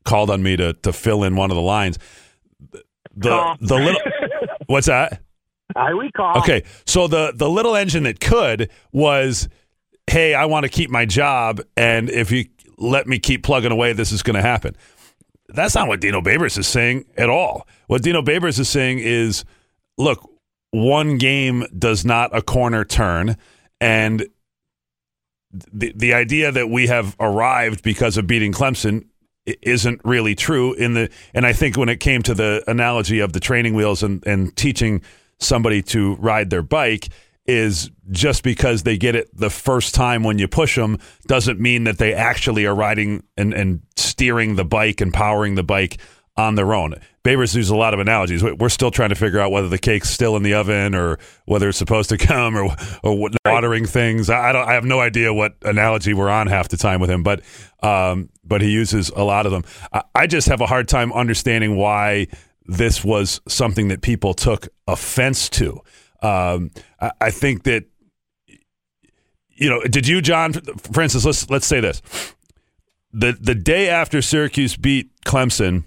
called 0.05 0.31
on 0.31 0.43
me 0.43 0.57
to 0.57 0.73
to 0.75 0.93
fill 0.93 1.25
in 1.25 1.37
one 1.37 1.51
of 1.51 1.57
the 1.57 1.63
lines. 1.63 1.99
The 3.17 3.57
the 3.61 3.75
little 3.77 4.01
what's 4.67 4.87
that? 4.87 5.23
I 5.77 5.91
recall. 5.91 6.39
Okay, 6.39 6.65
so 6.87 7.09
the 7.09 7.33
the 7.35 7.49
little 7.49 7.77
engine 7.77 8.05
that 8.05 8.21
could 8.21 8.71
was, 8.93 9.49
hey, 10.07 10.35
I 10.35 10.47
want 10.47 10.65
to 10.65 10.69
keep 10.69 10.91
my 10.91 11.05
job, 11.05 11.61
and 11.77 12.09
if 12.09 12.31
you 12.31 12.47
let 12.79 13.07
me 13.07 13.19
keep 13.19 13.43
plugging 13.43 13.73
away, 13.73 13.93
this 13.93 14.13
is 14.13 14.23
going 14.23 14.37
to 14.37 14.43
happen. 14.43 14.77
That's 15.49 15.75
not 15.75 15.89
what 15.89 16.01
Dino 16.01 16.21
Babers 16.21 16.59
is 16.59 16.69
saying 16.69 17.07
at 17.17 17.29
all. 17.29 17.67
What 17.87 18.03
Dino 18.03 18.23
Babers 18.23 18.59
is 18.59 18.69
saying 18.69 18.99
is, 19.01 19.45
look, 19.97 20.31
one 20.71 21.17
game 21.17 21.65
does 21.77 22.05
not 22.05 22.37
a 22.37 22.43
corner 22.43 22.85
turn, 22.85 23.37
and 23.81 24.27
the 25.51 25.93
the 25.97 26.15
idea 26.15 26.53
that 26.53 26.69
we 26.69 26.87
have 26.87 27.17
arrived 27.19 27.83
because 27.83 28.17
of 28.17 28.27
beating 28.27 28.53
Clemson 28.53 29.07
isn't 29.63 30.01
really 30.05 30.35
true 30.35 30.75
in 30.75 30.95
the 30.95 31.11
and 31.33 31.47
I 31.47 31.53
think 31.53 31.77
when 31.77 31.89
it 31.89 32.01
came 32.01 32.23
to 32.23 32.35
the 32.35 32.63
analogy 32.67 33.21
of 33.21 33.33
the 33.33 33.41
training 33.41 33.75
wheels 33.75 34.03
and 34.03 34.25
and 34.27 34.55
teaching 34.57 35.03
somebody 35.39 35.83
to 35.83 36.17
ride 36.17 36.51
their 36.51 36.63
bike 36.63 37.09
is 37.47 37.91
just 38.11 38.43
because 38.43 38.83
they 38.83 38.99
get 38.99 39.15
it 39.15 39.35
the 39.35 39.49
first 39.49 39.95
time 39.95 40.23
when 40.23 40.39
you 40.39 40.47
push 40.47 40.77
them 40.77 40.99
doesn't 41.27 41.59
mean 41.59 41.85
that 41.85 41.97
they 41.97 42.13
actually 42.13 42.67
are 42.67 42.75
riding 42.75 43.23
and, 43.39 43.55
and 43.55 43.81
steering 43.97 44.57
the 44.57 44.67
bike 44.67 45.01
and 45.01 45.15
powering 45.15 45.55
the 45.55 45.63
bike 45.63 45.97
on 46.39 46.55
their 46.55 46.73
own. 46.73 46.95
Babers 47.25 47.55
uses 47.55 47.69
a 47.69 47.77
lot 47.77 47.93
of 47.93 48.01
analogies. 48.01 48.43
We- 48.43 48.53
We're 48.53 48.71
still 48.71 48.91
trying 48.91 49.11
to 49.11 49.15
figure 49.15 49.41
out 49.41 49.51
whether 49.53 49.69
the 49.69 49.77
cake's 49.79 50.09
still 50.09 50.37
in 50.37 50.43
the 50.43 50.55
oven 50.55 50.95
or 50.95 51.19
whether 51.45 51.69
it's 51.69 51.77
supposed 51.77 52.09
to 52.11 52.17
come 52.17 52.57
or 52.57 52.75
or 53.03 53.19
what, 53.19 53.35
watering 53.45 53.85
things. 53.85 54.31
I 54.31 54.49
I 54.49 54.53
don't. 54.53 54.67
I 54.69 54.73
have 54.73 54.85
no 54.85 55.01
idea 55.01 55.35
what 55.35 55.57
analogy 55.63 56.15
we're 56.15 56.31
on 56.31 56.47
half 56.47 56.69
the 56.69 56.79
time 56.79 57.01
with 57.01 57.11
him, 57.11 57.23
but 57.23 57.43
um, 57.83 58.31
but 58.45 58.63
he 58.63 58.71
uses 58.71 59.11
a 59.11 59.25
lot 59.25 59.45
of 59.45 59.53
them. 59.53 59.65
I, 59.93 60.03
I 60.15 60.27
just 60.27 60.49
have 60.49 60.63
a 60.63 60.67
hard 60.67 60.89
time 60.89 61.13
understanding 61.13 61.77
why 61.77 62.29
this 62.65 63.05
was 63.05 63.41
something 63.49 63.89
that 63.89 64.01
people 64.01 64.33
took 64.33 64.69
offense 64.87 65.49
to. 65.51 65.81
Um, 66.23 66.71
I, 67.01 67.11
I 67.21 67.31
think 67.31 67.65
that 67.65 67.85
you 69.51 69.69
know. 69.69 69.83
Did 69.83 70.07
you, 70.07 70.21
John? 70.23 70.53
For 70.53 71.03
instance, 71.03 71.25
let's 71.25 71.51
let's 71.51 71.67
say 71.67 71.81
this: 71.81 72.01
the 73.13 73.37
the 73.41 73.55
day 73.55 73.89
after 73.89 74.23
Syracuse 74.23 74.77
beat 74.77 75.11
Clemson, 75.27 75.85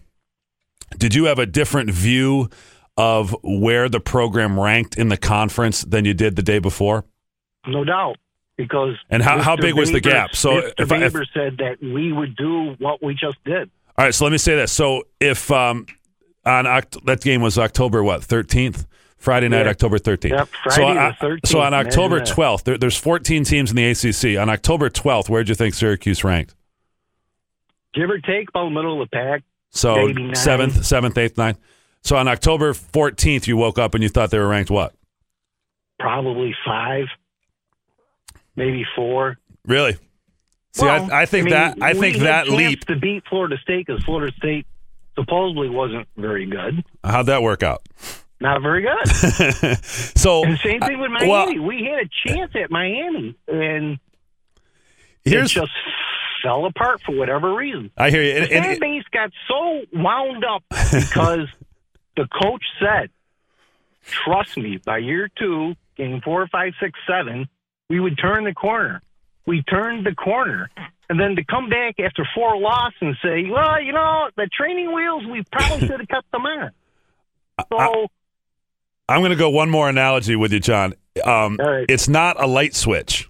did 0.97 1.15
you 1.15 1.25
have 1.25 1.39
a 1.39 1.45
different 1.45 1.89
view 1.91 2.49
of 2.97 3.35
where 3.43 3.89
the 3.89 3.99
program 3.99 4.59
ranked 4.59 4.97
in 4.97 5.09
the 5.09 5.17
conference 5.17 5.81
than 5.81 6.05
you 6.05 6.13
did 6.13 6.35
the 6.35 6.43
day 6.43 6.59
before? 6.59 7.05
No 7.67 7.83
doubt. 7.83 8.17
Because 8.57 8.95
And 9.09 9.23
how- 9.23 9.41
how 9.41 9.55
big 9.55 9.75
was 9.75 9.91
the 9.91 10.01
gap? 10.01 10.35
So 10.35 10.61
Mr. 10.61 10.73
if 10.77 10.91
I- 10.91 10.97
if- 11.05 11.13
said 11.33 11.57
that 11.57 11.77
we 11.81 12.11
would 12.11 12.35
do 12.35 12.75
what 12.79 13.01
we 13.03 13.13
just 13.15 13.37
did. 13.43 13.69
All 13.97 14.05
right, 14.05 14.13
so 14.13 14.25
let 14.25 14.31
me 14.31 14.37
say 14.37 14.55
this. 14.55 14.71
So 14.71 15.03
if 15.19 15.49
um, 15.51 15.85
on 16.45 16.65
Oct- 16.65 17.03
that 17.05 17.21
game 17.21 17.41
was 17.41 17.57
October 17.57 18.03
what 18.03 18.23
thirteenth, 18.23 18.85
Friday 19.17 19.47
night, 19.47 19.63
Yeah. 19.65 19.69
October 19.71 19.97
thirteenth. 19.97 20.33
Yep, 20.33 20.47
so, 20.47 20.69
Friday 20.75 20.99
on- 20.99 21.15
the 21.19 21.25
13th, 21.27 21.47
so 21.47 21.59
on 21.61 21.73
October 21.73 22.19
twelfth, 22.23 22.65
there, 22.65 22.77
there's 22.77 22.97
fourteen 22.97 23.43
teams 23.43 23.71
in 23.71 23.75
the 23.77 23.85
ACC. 23.85 24.37
On 24.37 24.49
October 24.49 24.89
twelfth, 24.89 25.29
where 25.29 25.43
do 25.43 25.49
you 25.49 25.55
think 25.55 25.73
Syracuse 25.73 26.23
ranked? 26.23 26.53
Give 27.93 28.09
or 28.09 28.19
take 28.19 28.49
about 28.49 28.69
middle 28.69 29.01
of 29.01 29.09
the 29.09 29.15
pack. 29.15 29.43
So 29.71 30.11
seventh, 30.33 30.85
seventh, 30.85 31.17
eighth, 31.17 31.37
ninth. 31.37 31.57
So 32.03 32.15
on 32.17 32.27
October 32.27 32.73
fourteenth, 32.73 33.47
you 33.47 33.57
woke 33.57 33.79
up 33.79 33.93
and 33.93 34.03
you 34.03 34.09
thought 34.09 34.29
they 34.31 34.39
were 34.39 34.47
ranked 34.47 34.69
what? 34.71 34.93
Probably 35.99 36.55
five. 36.65 37.05
maybe 38.55 38.85
four. 38.95 39.37
Really? 39.65 39.93
See, 40.73 40.85
Well, 40.85 41.11
I, 41.11 41.21
I 41.21 41.25
think 41.25 41.45
mean, 41.45 41.53
that 41.53 41.77
I 41.81 41.93
think 41.93 42.17
that 42.17 42.47
leap. 42.47 42.85
to 42.85 42.95
beat 42.95 43.23
Florida 43.29 43.57
State 43.61 43.85
because 43.87 44.03
Florida 44.03 44.33
State 44.37 44.65
supposedly 45.15 45.69
wasn't 45.69 46.07
very 46.17 46.45
good, 46.45 46.83
How'd 47.03 47.25
that 47.27 47.41
work 47.43 47.63
out? 47.63 47.81
not 48.39 48.61
very 48.63 48.81
good. 48.81 49.07
so 49.83 50.43
And 50.43 50.57
same 50.59 50.79
thing 50.81 50.99
with 50.99 51.11
uh, 51.11 51.27
well, 51.27 51.45
Miami. 51.45 51.59
we 51.59 51.83
had 51.83 52.07
a 52.07 52.09
chance 52.27 52.51
at 52.55 52.71
Miami, 52.71 53.35
and 53.47 53.99
here's 55.23 55.51
it 55.51 55.55
just 55.55 55.71
fell 56.43 56.65
apart 56.65 57.01
for 57.03 57.15
whatever 57.15 57.53
reason. 57.55 57.91
I 57.97 58.09
hear 58.09 58.21
you. 58.23 58.31
And- 58.33 58.45
The 58.45 58.49
fan 58.49 58.79
base 58.79 59.03
got 59.11 59.31
so 59.47 59.81
wound 59.93 60.43
up 60.45 60.63
because 60.69 61.47
the 62.17 62.27
coach 62.41 62.63
said, 62.79 63.09
"Trust 64.05 64.57
me, 64.57 64.77
by 64.77 64.97
year 64.99 65.29
two, 65.37 65.75
game 65.97 66.21
four, 66.23 66.47
five, 66.47 66.73
six, 66.81 66.99
seven, 67.07 67.47
we 67.89 67.99
would 67.99 68.17
turn 68.17 68.43
the 68.43 68.53
corner." 68.53 69.01
We 69.47 69.63
turned 69.63 70.05
the 70.05 70.13
corner, 70.13 70.69
and 71.09 71.19
then 71.19 71.35
to 71.35 71.43
come 71.43 71.67
back 71.67 71.95
after 71.99 72.23
four 72.35 72.59
losses 72.59 72.93
and 73.01 73.15
say, 73.23 73.49
"Well, 73.49 73.81
you 73.81 73.91
know, 73.91 74.29
the 74.37 74.47
training 74.55 74.93
wheels, 74.93 75.25
we 75.25 75.43
probably 75.51 75.79
should 75.87 75.99
have 75.99 76.07
kept 76.07 76.31
them 76.31 76.45
on." 76.45 76.71
So 77.71 78.07
I'm 79.09 79.21
going 79.21 79.31
to 79.31 79.35
go 79.35 79.49
one 79.49 79.69
more 79.69 79.89
analogy 79.89 80.35
with 80.35 80.53
you, 80.53 80.59
John. 80.59 80.93
Um, 81.25 81.57
right. 81.59 81.85
It's 81.89 82.07
not 82.07 82.41
a 82.41 82.45
light 82.45 82.75
switch. 82.75 83.27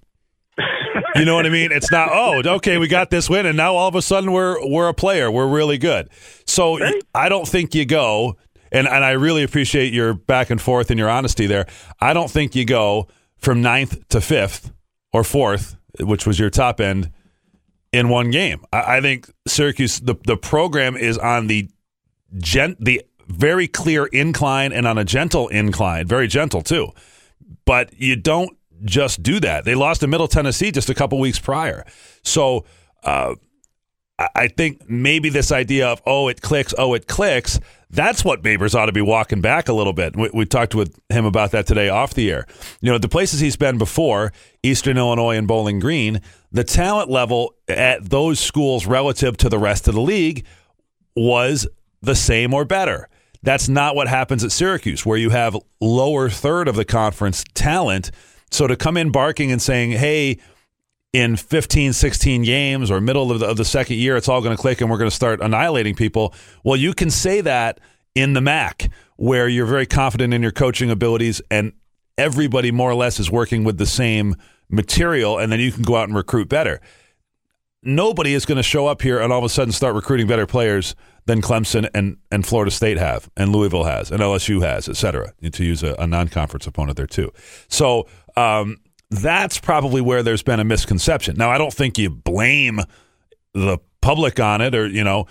You 1.15 1.25
know 1.25 1.35
what 1.35 1.45
I 1.45 1.49
mean? 1.49 1.71
It's 1.71 1.91
not. 1.91 2.09
Oh, 2.11 2.41
okay, 2.55 2.77
we 2.77 2.87
got 2.87 3.09
this 3.09 3.29
win, 3.29 3.45
and 3.45 3.57
now 3.57 3.75
all 3.75 3.87
of 3.87 3.95
a 3.95 4.01
sudden 4.01 4.31
we're 4.31 4.57
we're 4.67 4.87
a 4.87 4.93
player. 4.93 5.29
We're 5.31 5.47
really 5.47 5.77
good. 5.77 6.09
So 6.45 6.79
Right. 6.79 7.03
I 7.13 7.29
don't 7.29 7.47
think 7.47 7.75
you 7.75 7.85
go, 7.85 8.37
and 8.71 8.87
and 8.87 9.03
I 9.03 9.11
really 9.11 9.43
appreciate 9.43 9.93
your 9.93 10.13
back 10.13 10.49
and 10.49 10.61
forth 10.61 10.89
and 10.89 10.97
your 10.99 11.09
honesty 11.09 11.47
there. 11.47 11.67
I 11.99 12.13
don't 12.13 12.29
think 12.31 12.55
you 12.55 12.65
go 12.65 13.07
from 13.37 13.61
ninth 13.61 14.07
to 14.09 14.21
fifth 14.21 14.71
or 15.11 15.23
fourth, 15.23 15.75
which 15.99 16.25
was 16.25 16.39
your 16.39 16.49
top 16.49 16.79
end, 16.79 17.11
in 17.91 18.09
one 18.09 18.31
game. 18.31 18.63
I, 18.71 18.97
I 18.97 19.01
think 19.01 19.29
Syracuse 19.47 19.99
the 19.99 20.15
the 20.25 20.37
program 20.37 20.95
is 20.95 21.17
on 21.17 21.47
the 21.47 21.69
gent 22.37 22.83
the 22.83 23.01
very 23.27 23.67
clear 23.67 24.05
incline 24.05 24.71
and 24.71 24.87
on 24.87 24.97
a 24.97 25.03
gentle 25.03 25.47
incline, 25.49 26.07
very 26.07 26.27
gentle 26.27 26.61
too. 26.61 26.89
But 27.65 27.93
you 27.99 28.15
don't 28.15 28.57
just 28.83 29.23
do 29.23 29.39
that. 29.39 29.65
They 29.65 29.75
lost 29.75 30.01
to 30.01 30.07
Middle 30.07 30.27
Tennessee 30.27 30.71
just 30.71 30.89
a 30.89 30.93
couple 30.93 31.19
weeks 31.19 31.39
prior. 31.39 31.85
So 32.23 32.65
uh, 33.03 33.35
I- 34.35 34.47
think 34.49 34.89
maybe 34.89 35.29
this 35.29 35.51
idea 35.51 35.87
of 35.87 36.01
oh 36.05 36.27
it 36.27 36.41
clicks, 36.41 36.73
oh 36.77 36.93
it 36.93 37.07
clicks. 37.07 37.59
That's 37.89 38.23
what 38.23 38.41
Babers 38.41 38.73
ought 38.73 38.85
to 38.85 38.91
be 38.93 39.01
walking 39.01 39.41
back 39.41 39.67
a 39.67 39.73
little 39.73 39.93
bit. 39.93 40.15
We, 40.15 40.29
we 40.33 40.45
talked 40.45 40.75
with 40.75 40.97
him 41.09 41.25
about 41.25 41.51
that 41.51 41.67
today 41.67 41.89
off 41.89 42.13
the 42.13 42.31
air. 42.31 42.45
You 42.81 42.91
know 42.91 42.97
the 42.97 43.09
places 43.09 43.39
he's 43.39 43.57
been 43.57 43.77
before, 43.77 44.31
Eastern 44.63 44.97
Illinois 44.97 45.37
and 45.37 45.47
Bowling 45.47 45.79
Green, 45.79 46.21
the 46.51 46.63
talent 46.63 47.09
level 47.09 47.55
at 47.67 48.09
those 48.09 48.39
schools 48.39 48.85
relative 48.85 49.37
to 49.37 49.49
the 49.49 49.59
rest 49.59 49.87
of 49.87 49.95
the 49.95 50.01
league 50.01 50.45
was 51.15 51.67
the 52.01 52.15
same 52.15 52.53
or 52.53 52.65
better. 52.65 53.09
That's 53.43 53.67
not 53.67 53.95
what 53.95 54.07
happens 54.07 54.43
at 54.43 54.51
Syracuse, 54.51 55.05
where 55.05 55.17
you 55.17 55.31
have 55.31 55.57
lower 55.79 56.29
third 56.29 56.67
of 56.67 56.75
the 56.75 56.85
conference 56.85 57.43
talent. 57.53 58.11
So 58.51 58.67
to 58.67 58.75
come 58.75 58.97
in 58.97 59.11
barking 59.11 59.51
and 59.51 59.61
saying, 59.61 59.91
hey, 59.91 60.37
in 61.13 61.35
15, 61.35 61.93
16 61.93 62.43
games 62.43 62.91
or 62.91 63.01
middle 63.01 63.31
of 63.31 63.39
the, 63.39 63.47
of 63.47 63.57
the 63.57 63.65
second 63.65 63.97
year, 63.97 64.15
it's 64.15 64.29
all 64.29 64.41
going 64.41 64.55
to 64.55 64.61
click 64.61 64.81
and 64.81 64.89
we're 64.89 64.97
going 64.97 65.09
to 65.09 65.15
start 65.15 65.41
annihilating 65.41 65.95
people. 65.95 66.33
Well, 66.63 66.77
you 66.77 66.93
can 66.93 67.09
say 67.09 67.41
that 67.41 67.79
in 68.15 68.33
the 68.33 68.41
MAC, 68.41 68.89
where 69.17 69.47
you're 69.47 69.65
very 69.65 69.85
confident 69.85 70.33
in 70.33 70.41
your 70.41 70.51
coaching 70.51 70.89
abilities 70.89 71.41
and 71.49 71.73
everybody 72.17 72.71
more 72.71 72.89
or 72.89 72.95
less 72.95 73.19
is 73.19 73.31
working 73.31 73.63
with 73.63 73.77
the 73.77 73.85
same 73.85 74.35
material, 74.69 75.37
and 75.37 75.51
then 75.51 75.59
you 75.59 75.71
can 75.71 75.83
go 75.83 75.95
out 75.95 76.07
and 76.07 76.15
recruit 76.15 76.47
better 76.47 76.79
nobody 77.83 78.33
is 78.33 78.45
going 78.45 78.57
to 78.57 78.63
show 78.63 78.87
up 78.87 79.01
here 79.01 79.19
and 79.19 79.31
all 79.33 79.39
of 79.39 79.45
a 79.45 79.49
sudden 79.49 79.71
start 79.71 79.95
recruiting 79.95 80.27
better 80.27 80.45
players 80.45 80.95
than 81.25 81.41
Clemson 81.41 81.89
and, 81.93 82.17
and 82.31 82.45
Florida 82.45 82.71
State 82.71 82.97
have, 82.97 83.29
and 83.37 83.51
Louisville 83.51 83.83
has, 83.83 84.11
and 84.11 84.21
LSU 84.21 84.61
has, 84.63 84.89
et 84.89 84.97
cetera, 84.97 85.33
to 85.51 85.63
use 85.63 85.83
a, 85.83 85.95
a 85.99 86.07
non 86.07 86.27
conference 86.27 86.65
opponent 86.65 86.97
there 86.97 87.07
too. 87.07 87.31
So 87.67 88.07
um, 88.35 88.77
that's 89.09 89.59
probably 89.59 90.01
where 90.01 90.23
there's 90.23 90.43
been 90.43 90.59
a 90.59 90.63
misconception. 90.63 91.35
Now, 91.37 91.49
I 91.49 91.57
don't 91.57 91.73
think 91.73 91.97
you 91.97 92.09
blame 92.09 92.79
the 93.53 93.77
public 94.01 94.39
on 94.39 94.61
it 94.61 94.73
or, 94.73 94.87
you 94.87 95.03
know, 95.03 95.27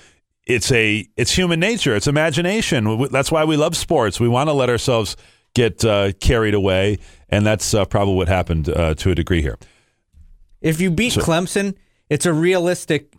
it's 0.47 0.73
a 0.73 1.07
it's 1.17 1.33
human 1.33 1.61
nature. 1.61 1.95
It's 1.95 2.07
imagination. 2.07 3.07
That's 3.11 3.31
why 3.31 3.45
we 3.45 3.57
love 3.57 3.77
sports. 3.77 4.19
We 4.19 4.29
want 4.29 4.49
to 4.49 4.53
let 4.53 4.69
ourselves 4.69 5.17
get 5.55 5.85
uh, 5.85 6.13
carried 6.21 6.55
away, 6.55 6.99
and 7.29 7.47
that's 7.47 7.73
uh, 7.73 7.85
probably 7.85 8.15
what 8.15 8.29
happened 8.29 8.69
uh, 8.69 8.95
to 8.97 9.11
a 9.11 9.15
degree 9.15 9.43
here. 9.43 9.59
If 10.61 10.81
you 10.81 10.91
beat 10.91 11.13
Clemson, 11.15 11.77
it's 12.09 12.27
a 12.27 12.33
realistic 12.33 13.15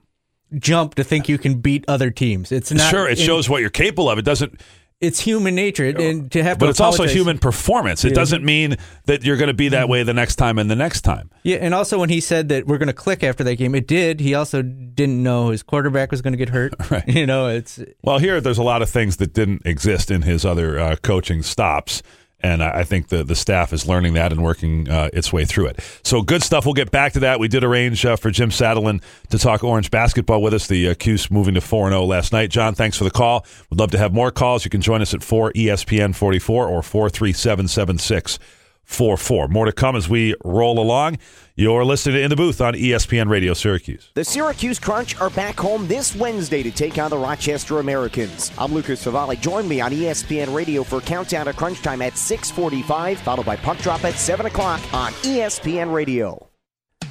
jump 0.55 0.95
to 0.95 1.03
think 1.03 1.29
you 1.29 1.37
can 1.37 1.61
beat 1.61 1.85
other 1.87 2.11
teams. 2.11 2.51
It's 2.51 2.71
not 2.71 2.89
sure, 2.89 3.07
it 3.07 3.17
in- 3.17 3.25
shows 3.25 3.49
what 3.49 3.61
you're 3.61 3.69
capable 3.69 4.09
of. 4.09 4.19
It 4.19 4.25
doesn't. 4.25 4.59
It's 5.01 5.19
human 5.19 5.55
nature, 5.55 5.85
and 5.85 6.31
to 6.31 6.43
have 6.43 6.57
to 6.57 6.65
But 6.65 6.69
it's 6.69 6.79
also 6.79 7.05
human 7.07 7.37
performance. 7.39 8.05
It 8.05 8.09
Yeah. 8.09 8.15
doesn't 8.15 8.43
mean 8.43 8.77
that 9.05 9.23
you're 9.23 9.37
going 9.37 9.47
to 9.47 9.53
be 9.53 9.69
that 9.69 9.89
way 9.89 10.03
the 10.03 10.13
next 10.13 10.35
time 10.35 10.57
and 10.59 10.69
the 10.69 10.75
next 10.75 11.01
time. 11.01 11.29
Yeah, 11.43 11.57
and 11.57 11.73
also 11.73 11.99
when 11.99 12.09
he 12.09 12.19
said 12.21 12.49
that 12.49 12.67
we're 12.67 12.77
going 12.77 12.87
to 12.87 12.93
click 12.93 13.23
after 13.23 13.43
that 13.43 13.55
game, 13.55 13.73
it 13.75 13.87
did. 13.87 14.19
He 14.19 14.33
also 14.35 14.61
didn't 14.61 15.21
know 15.23 15.49
his 15.49 15.63
quarterback 15.63 16.11
was 16.11 16.21
going 16.21 16.33
to 16.33 16.37
get 16.37 16.49
hurt. 16.49 16.73
Right. 16.91 17.07
You 17.07 17.25
know, 17.25 17.47
it's 17.47 17.79
Well, 18.03 18.19
here 18.19 18.39
there's 18.41 18.57
a 18.57 18.63
lot 18.63 18.81
of 18.81 18.89
things 18.89 19.17
that 19.17 19.33
didn't 19.33 19.61
exist 19.65 20.11
in 20.11 20.21
his 20.23 20.45
other 20.45 20.77
uh, 20.77 20.95
coaching 20.97 21.41
stops. 21.41 22.03
And 22.43 22.63
I 22.63 22.83
think 22.83 23.09
the, 23.09 23.23
the 23.23 23.35
staff 23.35 23.71
is 23.71 23.87
learning 23.87 24.13
that 24.15 24.31
and 24.31 24.43
working 24.43 24.89
uh, 24.89 25.09
its 25.13 25.31
way 25.31 25.45
through 25.45 25.67
it. 25.67 25.79
So 26.03 26.21
good 26.21 26.41
stuff. 26.41 26.65
We'll 26.65 26.73
get 26.73 26.91
back 26.91 27.13
to 27.13 27.19
that. 27.21 27.39
We 27.39 27.47
did 27.47 27.63
arrange 27.63 28.05
uh, 28.05 28.15
for 28.15 28.31
Jim 28.31 28.49
Satalin 28.49 29.01
to 29.29 29.37
talk 29.37 29.63
Orange 29.63 29.91
basketball 29.91 30.41
with 30.41 30.53
us. 30.53 30.67
The 30.67 30.89
uh, 30.89 30.93
Cuse 30.95 31.29
moving 31.29 31.53
to 31.53 31.61
4 31.61 31.89
0 31.89 32.03
last 32.05 32.33
night. 32.33 32.49
John, 32.49 32.73
thanks 32.73 32.97
for 32.97 33.03
the 33.03 33.11
call. 33.11 33.45
We'd 33.69 33.79
love 33.79 33.91
to 33.91 33.97
have 33.97 34.13
more 34.13 34.31
calls. 34.31 34.65
You 34.65 34.71
can 34.71 34.81
join 34.81 35.01
us 35.01 35.13
at 35.13 35.23
4 35.23 35.53
ESPN 35.53 36.15
44 36.15 36.67
or 36.67 36.81
437 36.81 37.67
7644. 37.67 39.47
More 39.47 39.65
to 39.65 39.71
come 39.71 39.95
as 39.95 40.09
we 40.09 40.35
roll 40.43 40.79
along. 40.79 41.17
You're 41.61 41.85
listening 41.85 42.15
to 42.15 42.23
In 42.23 42.31
the 42.31 42.35
Booth 42.35 42.59
on 42.59 42.73
ESPN 42.73 43.29
Radio 43.29 43.53
Syracuse. 43.53 44.09
The 44.15 44.25
Syracuse 44.25 44.79
Crunch 44.79 45.21
are 45.21 45.29
back 45.29 45.59
home 45.59 45.87
this 45.87 46.15
Wednesday 46.15 46.63
to 46.63 46.71
take 46.71 46.97
on 46.97 47.11
the 47.11 47.17
Rochester 47.19 47.77
Americans. 47.77 48.51
I'm 48.57 48.73
Lucas 48.73 49.05
Favale. 49.05 49.39
Join 49.39 49.67
me 49.67 49.79
on 49.79 49.91
ESPN 49.91 50.55
Radio 50.55 50.81
for 50.83 51.01
Countdown 51.01 51.45
to 51.45 51.53
Crunch 51.53 51.79
Time 51.83 52.01
at 52.01 52.17
645, 52.17 53.19
followed 53.19 53.45
by 53.45 53.57
Puck 53.57 53.77
Drop 53.77 54.03
at 54.03 54.15
7 54.15 54.47
o'clock 54.47 54.81
on 54.91 55.11
ESPN 55.11 55.93
Radio. 55.93 56.49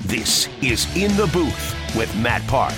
This 0.06 0.48
is 0.60 0.84
In 0.96 1.16
the 1.16 1.28
Booth 1.32 1.94
with 1.94 2.12
Matt 2.16 2.44
Park. 2.48 2.74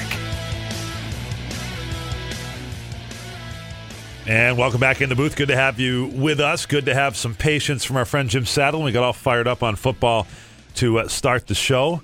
And 4.26 4.56
welcome 4.58 4.78
back 4.78 5.00
in 5.00 5.08
the 5.08 5.16
booth. 5.16 5.34
Good 5.34 5.48
to 5.48 5.56
have 5.56 5.80
you 5.80 6.06
with 6.14 6.38
us. 6.38 6.66
Good 6.66 6.84
to 6.84 6.94
have 6.94 7.16
some 7.16 7.34
patience 7.34 7.82
from 7.82 7.96
our 7.96 8.04
friend 8.04 8.28
Jim 8.28 8.44
Satalin. 8.44 8.84
We 8.84 8.92
got 8.92 9.02
all 9.02 9.12
fired 9.12 9.48
up 9.48 9.62
on 9.62 9.74
football 9.74 10.28
to 10.76 11.00
uh, 11.00 11.08
start 11.08 11.46
the 11.46 11.54
show, 11.54 12.02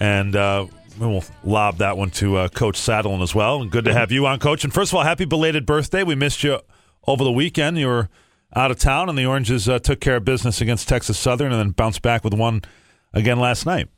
and 0.00 0.34
uh, 0.36 0.66
we'll 0.98 1.24
lob 1.42 1.78
that 1.78 1.96
one 1.96 2.10
to 2.10 2.36
uh, 2.36 2.48
Coach 2.48 2.76
Satalin 2.76 3.22
as 3.22 3.34
well. 3.34 3.62
And 3.62 3.70
good 3.70 3.84
to 3.84 3.92
have 3.92 4.12
you 4.12 4.26
on, 4.26 4.38
Coach. 4.38 4.64
And 4.64 4.72
first 4.72 4.92
of 4.92 4.96
all, 4.96 5.04
happy 5.04 5.24
belated 5.24 5.66
birthday. 5.66 6.02
We 6.02 6.14
missed 6.14 6.44
you 6.44 6.60
over 7.06 7.24
the 7.24 7.32
weekend. 7.32 7.78
You 7.78 7.88
were 7.88 8.08
out 8.54 8.70
of 8.70 8.78
town, 8.78 9.08
and 9.08 9.18
the 9.18 9.26
Oranges 9.26 9.68
uh, 9.68 9.78
took 9.78 10.00
care 10.00 10.16
of 10.16 10.24
business 10.24 10.60
against 10.60 10.88
Texas 10.88 11.18
Southern, 11.18 11.52
and 11.52 11.60
then 11.60 11.70
bounced 11.70 12.02
back 12.02 12.24
with 12.24 12.34
one 12.34 12.62
again 13.12 13.38
last 13.38 13.66
night. 13.66 13.88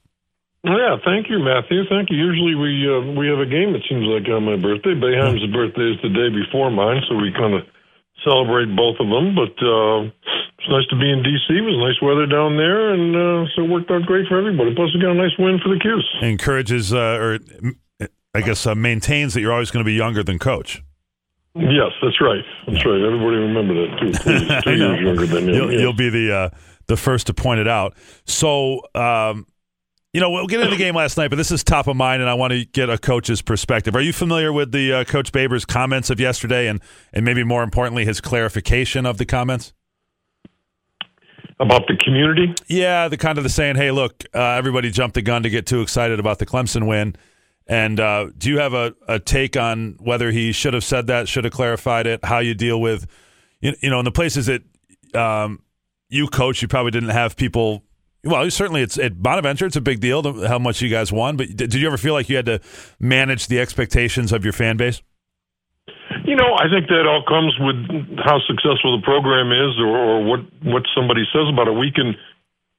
Yeah, 0.64 0.96
thank 1.04 1.30
you, 1.30 1.38
Matthew. 1.38 1.86
Thank 1.88 2.10
you. 2.10 2.16
Usually 2.16 2.54
we 2.56 2.90
uh, 2.90 3.14
we 3.14 3.28
have 3.28 3.38
a 3.38 3.46
game. 3.46 3.74
It 3.76 3.82
seems 3.88 4.02
like 4.02 4.26
on 4.28 4.44
my 4.44 4.56
birthday. 4.56 4.98
Boeheim's 4.98 5.46
birthday 5.52 5.94
is 5.94 6.02
the 6.02 6.10
day 6.10 6.28
before 6.34 6.70
mine, 6.70 7.02
so 7.08 7.14
we 7.14 7.30
kind 7.30 7.54
of 7.54 7.62
celebrate 8.24 8.74
both 8.74 8.98
of 8.98 9.06
them. 9.06 9.36
But 9.38 9.54
uh, 9.62 10.10
it's 10.66 10.72
nice 10.72 10.86
to 10.88 10.96
be 10.96 11.10
in 11.10 11.22
D.C. 11.22 11.54
It 11.54 11.60
was 11.60 11.78
nice 11.78 12.02
weather 12.02 12.26
down 12.26 12.56
there, 12.56 12.92
and 12.92 13.14
uh, 13.14 13.48
so 13.54 13.62
it 13.62 13.70
worked 13.70 13.90
out 13.90 14.02
great 14.02 14.26
for 14.26 14.36
everybody. 14.36 14.74
Plus, 14.74 14.92
we 14.92 15.00
got 15.00 15.12
a 15.12 15.14
nice 15.14 15.30
win 15.38 15.60
for 15.62 15.68
the 15.68 15.78
Cuse. 15.78 16.08
Encourages, 16.22 16.92
uh, 16.92 16.98
or 16.98 17.38
I 18.34 18.40
guess, 18.40 18.66
uh, 18.66 18.74
maintains 18.74 19.34
that 19.34 19.42
you're 19.42 19.52
always 19.52 19.70
going 19.70 19.84
to 19.84 19.88
be 19.88 19.94
younger 19.94 20.24
than 20.24 20.40
Coach. 20.40 20.82
Yes, 21.54 21.92
that's 22.02 22.20
right. 22.20 22.44
That's 22.66 22.84
right. 22.84 23.00
Everybody 23.00 23.36
remember 23.36 23.74
that 23.74 23.98
too. 24.00 24.10
Please. 24.22 24.64
Two 24.64 24.74
years 24.74 25.00
younger 25.00 25.26
than 25.26 25.48
him. 25.48 25.54
You'll, 25.54 25.72
yes. 25.72 25.80
you'll 25.80 25.92
be 25.92 26.10
the 26.10 26.34
uh, 26.34 26.50
the 26.88 26.96
first 26.96 27.28
to 27.28 27.34
point 27.34 27.60
it 27.60 27.68
out. 27.68 27.94
So, 28.26 28.82
um, 28.94 29.46
you 30.12 30.20
know, 30.20 30.30
we'll 30.30 30.48
get 30.48 30.60
into 30.60 30.72
the 30.72 30.76
game 30.76 30.96
last 30.96 31.16
night, 31.16 31.28
but 31.28 31.36
this 31.36 31.52
is 31.52 31.62
top 31.62 31.86
of 31.86 31.96
mind, 31.96 32.22
and 32.22 32.30
I 32.30 32.34
want 32.34 32.52
to 32.52 32.64
get 32.64 32.90
a 32.90 32.98
coach's 32.98 33.40
perspective. 33.40 33.94
Are 33.94 34.00
you 34.00 34.12
familiar 34.12 34.52
with 34.52 34.72
the 34.72 34.92
uh, 34.92 35.04
Coach 35.04 35.30
Babers 35.30 35.64
comments 35.66 36.10
of 36.10 36.18
yesterday, 36.18 36.66
and 36.66 36.80
and 37.12 37.24
maybe 37.24 37.44
more 37.44 37.62
importantly, 37.62 38.04
his 38.04 38.20
clarification 38.20 39.06
of 39.06 39.18
the 39.18 39.24
comments? 39.24 39.72
About 41.58 41.86
the 41.86 41.96
community? 41.96 42.54
Yeah, 42.66 43.08
the 43.08 43.16
kind 43.16 43.38
of 43.38 43.44
the 43.44 43.50
saying, 43.50 43.76
"Hey, 43.76 43.90
look, 43.90 44.24
uh, 44.34 44.40
everybody 44.40 44.90
jumped 44.90 45.14
the 45.14 45.22
gun 45.22 45.42
to 45.42 45.50
get 45.50 45.66
too 45.66 45.80
excited 45.80 46.20
about 46.20 46.38
the 46.38 46.46
Clemson 46.46 46.86
win." 46.86 47.16
And 47.66 47.98
uh, 47.98 48.28
do 48.36 48.50
you 48.50 48.58
have 48.58 48.74
a, 48.74 48.94
a 49.08 49.18
take 49.18 49.56
on 49.56 49.96
whether 49.98 50.30
he 50.30 50.52
should 50.52 50.74
have 50.74 50.84
said 50.84 51.06
that, 51.08 51.28
should 51.28 51.44
have 51.44 51.52
clarified 51.52 52.06
it, 52.06 52.24
how 52.24 52.38
you 52.38 52.54
deal 52.54 52.80
with, 52.80 53.06
you, 53.60 53.74
you 53.80 53.90
know, 53.90 53.98
in 53.98 54.04
the 54.04 54.12
places 54.12 54.46
that 54.46 54.62
um, 55.16 55.60
you 56.08 56.28
coach, 56.28 56.62
you 56.62 56.68
probably 56.68 56.92
didn't 56.92 57.08
have 57.08 57.36
people 57.36 57.82
Well, 58.22 58.50
certainly 58.50 58.82
it's 58.82 58.98
at 58.98 59.22
Bonaventure. 59.22 59.66
It's 59.66 59.76
a 59.76 59.80
big 59.80 60.00
deal 60.00 60.46
how 60.46 60.58
much 60.58 60.82
you 60.82 60.88
guys 60.88 61.12
won. 61.12 61.36
But 61.36 61.56
did 61.56 61.74
you 61.74 61.86
ever 61.86 61.96
feel 61.96 62.14
like 62.14 62.28
you 62.28 62.36
had 62.36 62.46
to 62.46 62.60
manage 63.00 63.46
the 63.46 63.60
expectations 63.60 64.32
of 64.32 64.44
your 64.44 64.52
fan 64.52 64.76
base? 64.76 65.00
You 66.26 66.34
know, 66.34 66.58
I 66.58 66.66
think 66.66 66.90
that 66.90 67.06
all 67.06 67.22
comes 67.22 67.54
with 67.62 68.18
how 68.18 68.42
successful 68.50 68.98
the 68.98 69.04
program 69.06 69.54
is, 69.54 69.78
or, 69.78 69.94
or 69.94 70.16
what 70.26 70.42
what 70.66 70.82
somebody 70.90 71.22
says 71.30 71.46
about 71.46 71.70
it. 71.70 71.78
We 71.78 71.94
can 71.94 72.18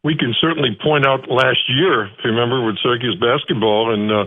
we 0.04 0.20
can 0.20 0.36
certainly 0.44 0.76
point 0.84 1.08
out 1.08 1.32
last 1.32 1.64
year, 1.72 2.12
if 2.12 2.20
you 2.28 2.36
remember, 2.36 2.60
with 2.60 2.76
Syracuse 2.84 3.16
basketball, 3.16 3.96
and 3.96 4.12
uh, 4.12 4.26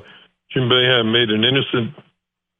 Jim 0.52 0.72
Boeheim 0.72 1.12
made 1.12 1.28
an 1.28 1.44
innocent 1.44 1.92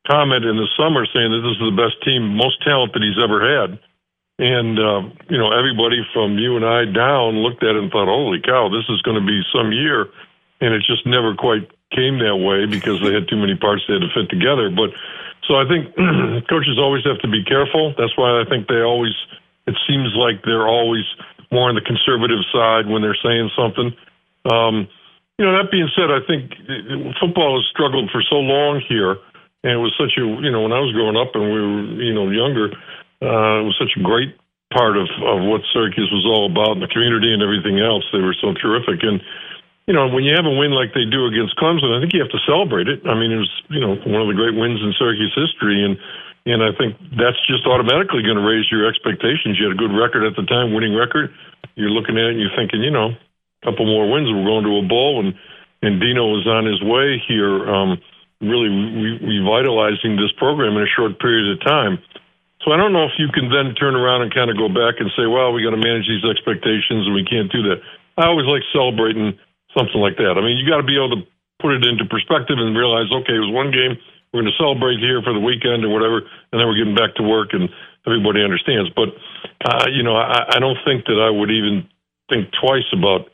comment 0.05 0.44
in 0.44 0.61
the 0.61 0.68
summer 0.77 1.09
saying 1.09 1.33
that 1.33 1.40
this 1.40 1.57
is 1.57 1.64
the 1.64 1.81
best 1.81 1.96
team, 2.05 2.37
most 2.37 2.61
talented 2.61 3.01
he's 3.01 3.16
ever 3.16 3.40
had. 3.40 3.81
And 4.40 4.77
uh, 4.77 5.01
you 5.33 5.40
know, 5.40 5.57
everybody 5.57 6.05
from 6.12 6.37
you 6.37 6.57
and 6.61 6.64
I 6.64 6.85
down 6.85 7.40
looked 7.40 7.64
at 7.64 7.73
it 7.77 7.81
and 7.81 7.88
thought, 7.88 8.09
"Holy 8.09 8.40
cow, 8.40 8.68
this 8.68 8.85
is 8.92 9.01
going 9.01 9.16
to 9.16 9.25
be 9.25 9.40
some 9.49 9.73
year," 9.73 10.12
and 10.61 10.77
it 10.77 10.85
just 10.85 11.09
never 11.09 11.33
quite 11.33 11.68
came 11.92 12.20
that 12.20 12.37
way 12.37 12.64
because 12.64 13.01
they 13.01 13.12
had 13.12 13.29
too 13.29 13.37
many 13.37 13.57
parts 13.57 13.85
they 13.88 13.96
had 13.96 14.05
to 14.05 14.12
fit 14.12 14.29
together. 14.29 14.68
But 14.68 14.92
so 15.50 15.58
I 15.58 15.66
think 15.66 15.90
coaches 16.46 16.78
always 16.78 17.02
have 17.02 17.18
to 17.26 17.28
be 17.28 17.42
careful. 17.42 17.90
That's 17.98 18.14
why 18.14 18.38
I 18.38 18.46
think 18.46 18.70
they 18.70 18.86
always, 18.86 19.18
it 19.66 19.74
seems 19.82 20.14
like 20.14 20.46
they're 20.46 20.70
always 20.70 21.02
more 21.50 21.66
on 21.66 21.74
the 21.74 21.82
conservative 21.82 22.46
side 22.54 22.86
when 22.86 23.02
they're 23.02 23.18
saying 23.18 23.50
something. 23.58 23.90
Um, 24.46 24.86
you 25.42 25.42
know, 25.42 25.58
that 25.58 25.74
being 25.74 25.90
said, 25.98 26.14
I 26.14 26.22
think 26.22 26.54
football 27.18 27.58
has 27.58 27.66
struggled 27.66 28.14
for 28.14 28.22
so 28.22 28.38
long 28.38 28.78
here, 28.86 29.18
and 29.66 29.74
it 29.74 29.82
was 29.82 29.90
such 29.98 30.14
a, 30.14 30.22
you 30.22 30.54
know, 30.54 30.62
when 30.62 30.70
I 30.70 30.78
was 30.78 30.94
growing 30.94 31.18
up 31.18 31.34
and 31.34 31.50
we 31.50 31.58
were, 31.58 31.82
you 31.98 32.14
know, 32.14 32.30
younger, 32.30 32.70
uh, 33.18 33.58
it 33.58 33.66
was 33.66 33.74
such 33.74 33.98
a 33.98 34.04
great 34.06 34.38
part 34.70 34.94
of, 34.94 35.10
of 35.26 35.42
what 35.50 35.66
Syracuse 35.74 36.14
was 36.14 36.22
all 36.30 36.46
about 36.46 36.78
and 36.78 36.82
the 36.82 36.94
community 36.94 37.34
and 37.34 37.42
everything 37.42 37.82
else. 37.82 38.06
They 38.14 38.22
were 38.22 38.38
so 38.38 38.54
terrific. 38.54 39.02
And, 39.02 39.18
you 39.90 39.96
know, 39.98 40.07
when 40.07 40.22
you 40.22 40.31
have 40.38 40.46
a 40.46 40.55
win 40.55 40.70
like 40.70 40.94
they 40.94 41.03
do 41.03 41.26
against 41.26 41.59
Clemson, 41.59 41.90
I 41.90 41.98
think 41.98 42.14
you 42.14 42.22
have 42.22 42.31
to 42.31 42.38
celebrate 42.46 42.87
it. 42.87 43.03
I 43.11 43.18
mean, 43.18 43.35
it 43.35 43.42
was, 43.42 43.50
you 43.74 43.83
know, 43.83 43.98
one 44.07 44.22
of 44.22 44.31
the 44.31 44.38
great 44.38 44.55
wins 44.55 44.79
in 44.79 44.94
Syracuse 44.94 45.35
history, 45.35 45.83
and 45.83 45.98
and 46.46 46.62
I 46.62 46.70
think 46.79 46.94
that's 47.18 47.42
just 47.50 47.66
automatically 47.66 48.22
going 48.22 48.38
to 48.38 48.46
raise 48.46 48.70
your 48.70 48.87
expectations. 48.87 49.59
You 49.59 49.66
had 49.66 49.74
a 49.74 49.83
good 49.83 49.90
record 49.90 50.22
at 50.22 50.38
the 50.38 50.46
time, 50.46 50.70
winning 50.79 50.94
record. 50.94 51.35
You're 51.74 51.90
looking 51.90 52.14
at 52.22 52.31
it 52.31 52.38
and 52.38 52.40
you're 52.40 52.55
thinking, 52.55 52.87
you 52.87 52.94
know, 52.94 53.18
a 53.18 53.62
couple 53.66 53.83
more 53.83 54.07
wins, 54.07 54.31
we're 54.31 54.46
going 54.46 54.62
to 54.62 54.79
a 54.79 54.87
bowl, 54.87 55.26
and 55.26 55.35
and 55.83 55.98
Dino 55.98 56.38
is 56.38 56.46
on 56.46 56.70
his 56.70 56.79
way 56.87 57.18
here, 57.26 57.66
um, 57.66 57.98
really 58.38 58.70
re- 58.70 59.42
revitalizing 59.42 60.14
this 60.14 60.31
program 60.38 60.79
in 60.79 60.87
a 60.87 60.92
short 60.94 61.18
period 61.18 61.50
of 61.50 61.66
time. 61.66 61.98
So 62.62 62.70
I 62.70 62.79
don't 62.79 62.94
know 62.94 63.11
if 63.11 63.18
you 63.18 63.26
can 63.35 63.50
then 63.50 63.74
turn 63.74 63.98
around 63.98 64.22
and 64.22 64.31
kind 64.31 64.55
of 64.55 64.57
go 64.57 64.70
back 64.70 65.03
and 65.03 65.11
say, 65.18 65.26
well, 65.26 65.50
we 65.50 65.66
got 65.66 65.74
to 65.74 65.83
manage 65.83 66.07
these 66.07 66.22
expectations 66.22 67.11
and 67.11 67.14
we 67.16 67.26
can't 67.26 67.50
do 67.50 67.66
that. 67.74 67.83
I 68.20 68.31
always 68.31 68.46
like 68.46 68.62
celebrating 68.70 69.35
something 69.76 70.00
like 70.00 70.16
that. 70.18 70.35
I 70.37 70.40
mean, 70.42 70.56
you 70.59 70.66
got 70.68 70.78
to 70.83 70.87
be 70.87 70.96
able 70.96 71.14
to 71.16 71.22
put 71.62 71.72
it 71.76 71.85
into 71.87 72.04
perspective 72.09 72.56
and 72.59 72.72
realize, 72.76 73.06
okay, 73.22 73.37
it 73.37 73.44
was 73.44 73.52
one 73.52 73.70
game. 73.70 73.96
We're 74.33 74.42
going 74.42 74.52
to 74.54 74.59
celebrate 74.62 74.98
here 75.02 75.20
for 75.22 75.35
the 75.35 75.42
weekend 75.42 75.83
or 75.85 75.90
whatever, 75.90 76.22
and 76.22 76.56
then 76.59 76.64
we're 76.66 76.78
getting 76.78 76.94
back 76.94 77.14
to 77.18 77.24
work, 77.26 77.50
and 77.52 77.68
everybody 78.06 78.42
understands. 78.42 78.88
But 78.94 79.11
uh, 79.66 79.87
you 79.90 80.02
know, 80.06 80.14
I, 80.16 80.54
I 80.54 80.59
don't 80.62 80.78
think 80.87 81.04
that 81.11 81.18
I 81.18 81.30
would 81.30 81.50
even 81.50 81.88
think 82.30 82.46
twice 82.62 82.87
about 82.94 83.26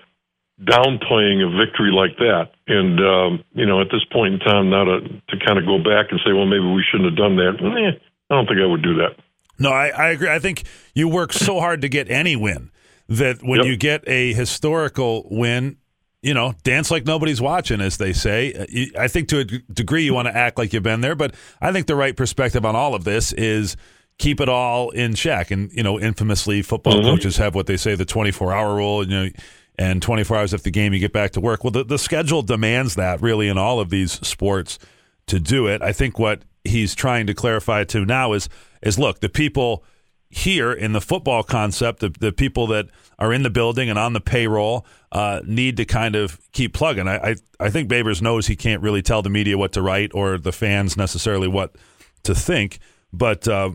downplaying 0.61 1.45
a 1.45 1.51
victory 1.53 1.93
like 1.93 2.17
that. 2.19 2.49
And 2.67 2.99
um, 3.01 3.45
you 3.53 3.67
know, 3.67 3.81
at 3.81 3.89
this 3.93 4.05
point 4.13 4.35
in 4.35 4.41
time, 4.41 4.71
now 4.71 4.85
to 4.85 5.01
to 5.01 5.45
kind 5.45 5.59
of 5.59 5.67
go 5.67 5.79
back 5.79 6.07
and 6.11 6.21
say, 6.25 6.33
well, 6.33 6.47
maybe 6.47 6.65
we 6.65 6.85
shouldn't 6.91 7.11
have 7.11 7.19
done 7.19 7.37
that. 7.37 7.61
Eh, 7.61 7.99
I 8.31 8.35
don't 8.35 8.47
think 8.47 8.61
I 8.61 8.67
would 8.67 8.83
do 8.83 8.95
that. 8.97 9.17
No, 9.59 9.71
I, 9.71 9.89
I 9.89 10.09
agree. 10.11 10.29
I 10.29 10.39
think 10.39 10.65
you 10.95 11.09
work 11.09 11.33
so 11.33 11.61
hard 11.61 11.81
to 11.83 11.89
get 11.89 12.11
any 12.11 12.37
win 12.37 12.71
that 13.09 13.43
when 13.43 13.61
Yep. 13.61 13.67
you 13.67 13.77
get 13.77 14.05
a 14.09 14.33
historical 14.35 15.27
win, 15.31 15.77
you 16.23 16.35
know, 16.35 16.55
dance 16.65 16.91
like 16.91 17.07
nobody's 17.07 17.41
watching, 17.41 17.81
as 17.81 17.99
they 17.99 18.13
say. 18.13 18.53
Uh, 18.53 19.01
I 19.01 19.09
think 19.09 19.29
to 19.29 19.39
a 19.39 19.45
degree 19.45 20.05
you 20.05 20.15
want 20.15 20.29
to 20.29 20.37
act 20.37 20.59
like 20.59 20.73
you've 20.73 20.83
been 20.83 21.01
there, 21.01 21.15
but 21.15 21.35
I 21.61 21.73
think 21.73 21.87
the 21.87 21.97
right 21.97 22.17
perspective 22.17 22.65
on 22.65 22.75
all 22.75 22.95
of 22.95 23.05
this 23.05 23.33
is 23.33 23.77
keep 24.19 24.41
it 24.41 24.49
all 24.49 24.91
in 24.91 25.15
check. 25.15 25.51
And 25.51 25.71
you 25.73 25.83
know, 25.83 26.01
infamously, 26.01 26.63
football 26.63 27.03
coaches 27.03 27.37
have 27.37 27.55
what 27.55 27.67
they 27.67 27.77
say 27.77 27.95
the 27.95 28.05
twenty-four 28.05 28.53
hour 28.53 28.75
rule. 28.75 29.05
You 29.05 29.11
know. 29.11 29.31
And 29.79 30.01
24 30.01 30.39
hours 30.39 30.55
after 30.55 30.65
the 30.65 30.71
game, 30.71 30.95
you 30.95 30.99
get 30.99 31.13
back 31.13 31.33
to 31.33 31.41
work. 31.43 31.63
Well, 31.63 31.71
the, 31.71 31.85
the 31.85 31.99
schedule 31.99 32.41
demands 32.41 32.95
that 32.95 33.21
really 33.21 33.47
in 33.47 33.59
all 33.59 33.79
of 33.79 33.91
these 33.91 34.13
sports 34.27 34.79
to 35.27 35.39
do 35.39 35.67
it. 35.67 35.83
I 35.83 35.93
think 35.93 36.19
what 36.19 36.41
he's 36.65 36.95
trying 36.95 37.27
to 37.27 37.35
clarify 37.35 37.85
to 37.85 38.07
now 38.07 38.33
is 38.33 38.49
is 38.83 38.99
look, 38.99 39.21
the 39.21 39.29
people 39.29 39.85
here 40.31 40.73
in 40.73 40.93
the 40.93 41.01
football 41.01 41.43
concept, 41.43 42.01
the, 42.01 42.09
the 42.21 42.33
people 42.33 42.67
that 42.69 42.87
are 43.19 43.33
in 43.33 43.43
the 43.43 43.51
building 43.51 43.89
and 43.89 43.99
on 43.99 44.13
the 44.13 44.21
payroll 44.21 44.85
uh, 45.13 45.41
need 45.47 45.77
to 45.79 45.85
kind 45.85 46.15
of 46.17 46.39
keep 46.53 46.75
plugging. 46.75 47.09
I, 47.09 47.17
I 47.31 47.35
I 47.61 47.71
think 47.71 47.89
Babers 47.89 48.21
knows 48.21 48.47
he 48.47 48.57
can't 48.57 48.83
really 48.83 49.03
tell 49.03 49.23
the 49.23 49.31
media 49.31 49.57
what 49.57 49.73
to 49.73 49.83
write 49.83 50.11
or 50.15 50.37
the 50.39 50.53
fans 50.53 50.97
necessarily 50.97 51.49
what 51.49 51.77
to 52.25 52.35
think, 52.35 52.79
but 53.13 53.47
uh, 53.49 53.71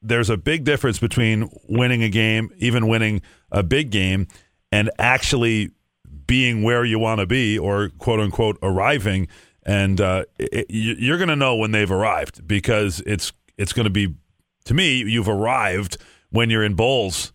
there's 0.00 0.30
a 0.30 0.36
big 0.36 0.64
difference 0.64 0.98
between 0.98 1.48
winning 1.68 2.02
a 2.02 2.08
game, 2.08 2.50
even 2.58 2.86
winning 2.88 3.20
a 3.50 3.62
big 3.62 3.90
game, 3.90 4.26
and 4.70 4.90
actually 4.98 5.70
being 6.26 6.62
where 6.62 6.84
you 6.84 6.98
want 6.98 7.20
to 7.20 7.26
be 7.26 7.58
or 7.58 7.88
quote 7.98 8.20
unquote 8.20 8.58
arriving. 8.62 9.28
And 9.64 10.00
uh, 10.00 10.24
it, 10.38 10.70
you- 10.70 10.96
you're 10.98 11.18
going 11.18 11.28
to 11.30 11.36
know 11.36 11.56
when 11.56 11.72
they've 11.72 11.90
arrived 11.90 12.46
because 12.46 13.00
it's 13.06 13.32
it's 13.58 13.72
going 13.72 13.84
to 13.84 13.90
be 13.90 14.14
to 14.64 14.74
me 14.74 14.98
you've 14.98 15.28
arrived 15.28 15.96
when 16.30 16.50
you're 16.50 16.64
in 16.64 16.74
bowls, 16.74 17.32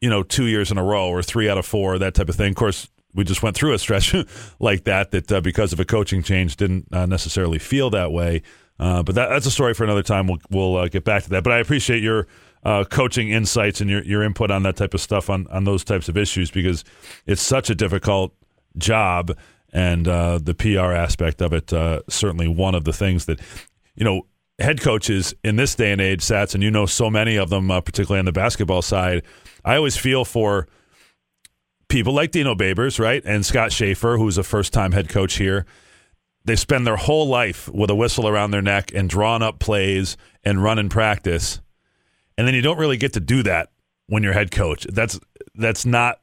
you 0.00 0.08
know, 0.08 0.22
two 0.22 0.46
years 0.46 0.70
in 0.70 0.78
a 0.78 0.84
row 0.84 1.08
or 1.08 1.22
three 1.22 1.48
out 1.48 1.58
of 1.58 1.66
four, 1.66 1.98
that 1.98 2.14
type 2.14 2.28
of 2.28 2.36
thing. 2.36 2.50
Of 2.50 2.56
course, 2.56 2.88
we 3.14 3.24
just 3.24 3.42
went 3.42 3.56
through 3.56 3.74
a 3.74 3.78
stretch 3.78 4.14
like 4.60 4.84
that 4.84 5.10
that 5.10 5.30
uh, 5.30 5.40
because 5.40 5.72
of 5.72 5.80
a 5.80 5.84
coaching 5.84 6.22
change 6.22 6.56
didn't 6.56 6.86
uh, 6.92 7.06
necessarily 7.06 7.58
feel 7.58 7.90
that 7.90 8.12
way. 8.12 8.42
Uh, 8.78 9.02
but 9.02 9.14
that, 9.14 9.28
that's 9.28 9.44
a 9.46 9.50
story 9.50 9.74
for 9.74 9.84
another 9.84 10.02
time. 10.02 10.26
We'll 10.26 10.38
we'll 10.50 10.76
uh, 10.76 10.88
get 10.88 11.04
back 11.04 11.24
to 11.24 11.30
that. 11.30 11.44
But 11.44 11.52
I 11.52 11.58
appreciate 11.58 12.02
your 12.02 12.26
uh, 12.64 12.84
coaching 12.84 13.30
insights 13.30 13.80
and 13.80 13.90
your 13.90 14.02
your 14.04 14.22
input 14.22 14.50
on 14.50 14.62
that 14.62 14.76
type 14.76 14.94
of 14.94 15.00
stuff 15.00 15.28
on 15.28 15.46
on 15.48 15.64
those 15.64 15.84
types 15.84 16.08
of 16.08 16.16
issues 16.16 16.50
because 16.50 16.84
it's 17.26 17.42
such 17.42 17.68
a 17.68 17.74
difficult 17.74 18.34
job 18.78 19.36
and 19.72 20.08
uh, 20.08 20.38
the 20.38 20.54
PR 20.54 20.92
aspect 20.92 21.42
of 21.42 21.52
it 21.52 21.70
certainly 22.08 22.48
one 22.48 22.74
of 22.74 22.84
the 22.84 22.92
things 22.92 23.26
that 23.26 23.40
you 23.96 24.04
know 24.04 24.22
head 24.60 24.80
coaches 24.80 25.34
in 25.42 25.56
this 25.56 25.74
day 25.74 25.92
and 25.92 26.00
age, 26.00 26.20
Sats, 26.20 26.54
and 26.54 26.62
you 26.62 26.70
know 26.70 26.86
so 26.86 27.10
many 27.10 27.36
of 27.36 27.50
them, 27.50 27.70
uh, 27.70 27.80
particularly 27.80 28.18
on 28.18 28.26
the 28.26 28.32
basketball 28.32 28.82
side. 28.82 29.22
I 29.64 29.76
always 29.76 29.96
feel 29.96 30.24
for 30.24 30.68
people 31.88 32.12
like 32.12 32.30
Dino 32.30 32.54
Babers, 32.54 32.98
right, 32.98 33.22
and 33.24 33.44
Scott 33.44 33.72
Shafer, 33.72 34.16
who's 34.16 34.38
a 34.38 34.42
first 34.42 34.72
time 34.72 34.92
head 34.92 35.08
coach 35.08 35.38
here. 35.38 35.66
They 36.44 36.56
spend 36.56 36.86
their 36.86 36.96
whole 36.96 37.28
life 37.28 37.68
with 37.68 37.90
a 37.90 37.94
whistle 37.94 38.26
around 38.26 38.50
their 38.50 38.62
neck 38.62 38.92
and 38.94 39.10
drawing 39.10 39.42
up 39.42 39.58
plays 39.58 40.16
and 40.42 40.58
run 40.58 40.76
running 40.76 40.88
practice, 40.88 41.60
and 42.38 42.46
then 42.46 42.54
you 42.54 42.62
don't 42.62 42.78
really 42.78 42.96
get 42.96 43.12
to 43.14 43.20
do 43.20 43.42
that 43.42 43.70
when 44.06 44.22
you're 44.22 44.32
head 44.32 44.50
coach. 44.50 44.86
That's 44.90 45.20
that's 45.54 45.84
not 45.84 46.20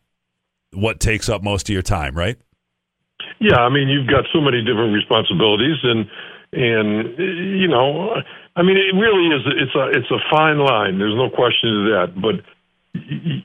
what 0.73 0.99
takes 0.99 1.29
up 1.29 1.43
most 1.43 1.69
of 1.69 1.73
your 1.73 1.83
time, 1.83 2.15
right? 2.15 2.37
Yeah, 3.39 3.57
I 3.57 3.69
mean, 3.69 3.87
you've 3.87 4.07
got 4.07 4.25
so 4.33 4.41
many 4.41 4.63
different 4.63 4.93
responsibilities, 4.93 5.77
and 5.83 6.07
and 6.53 7.17
you 7.17 7.67
know, 7.67 8.15
I 8.55 8.63
mean, 8.63 8.77
it 8.77 8.95
really 8.95 9.27
is. 9.35 9.41
It's 9.45 9.75
a 9.75 9.85
it's 9.91 10.11
a 10.11 10.21
fine 10.31 10.59
line. 10.59 10.99
There's 10.99 11.15
no 11.15 11.29
question 11.29 11.69
to 11.69 11.81
that. 11.93 12.07
But 12.15 12.41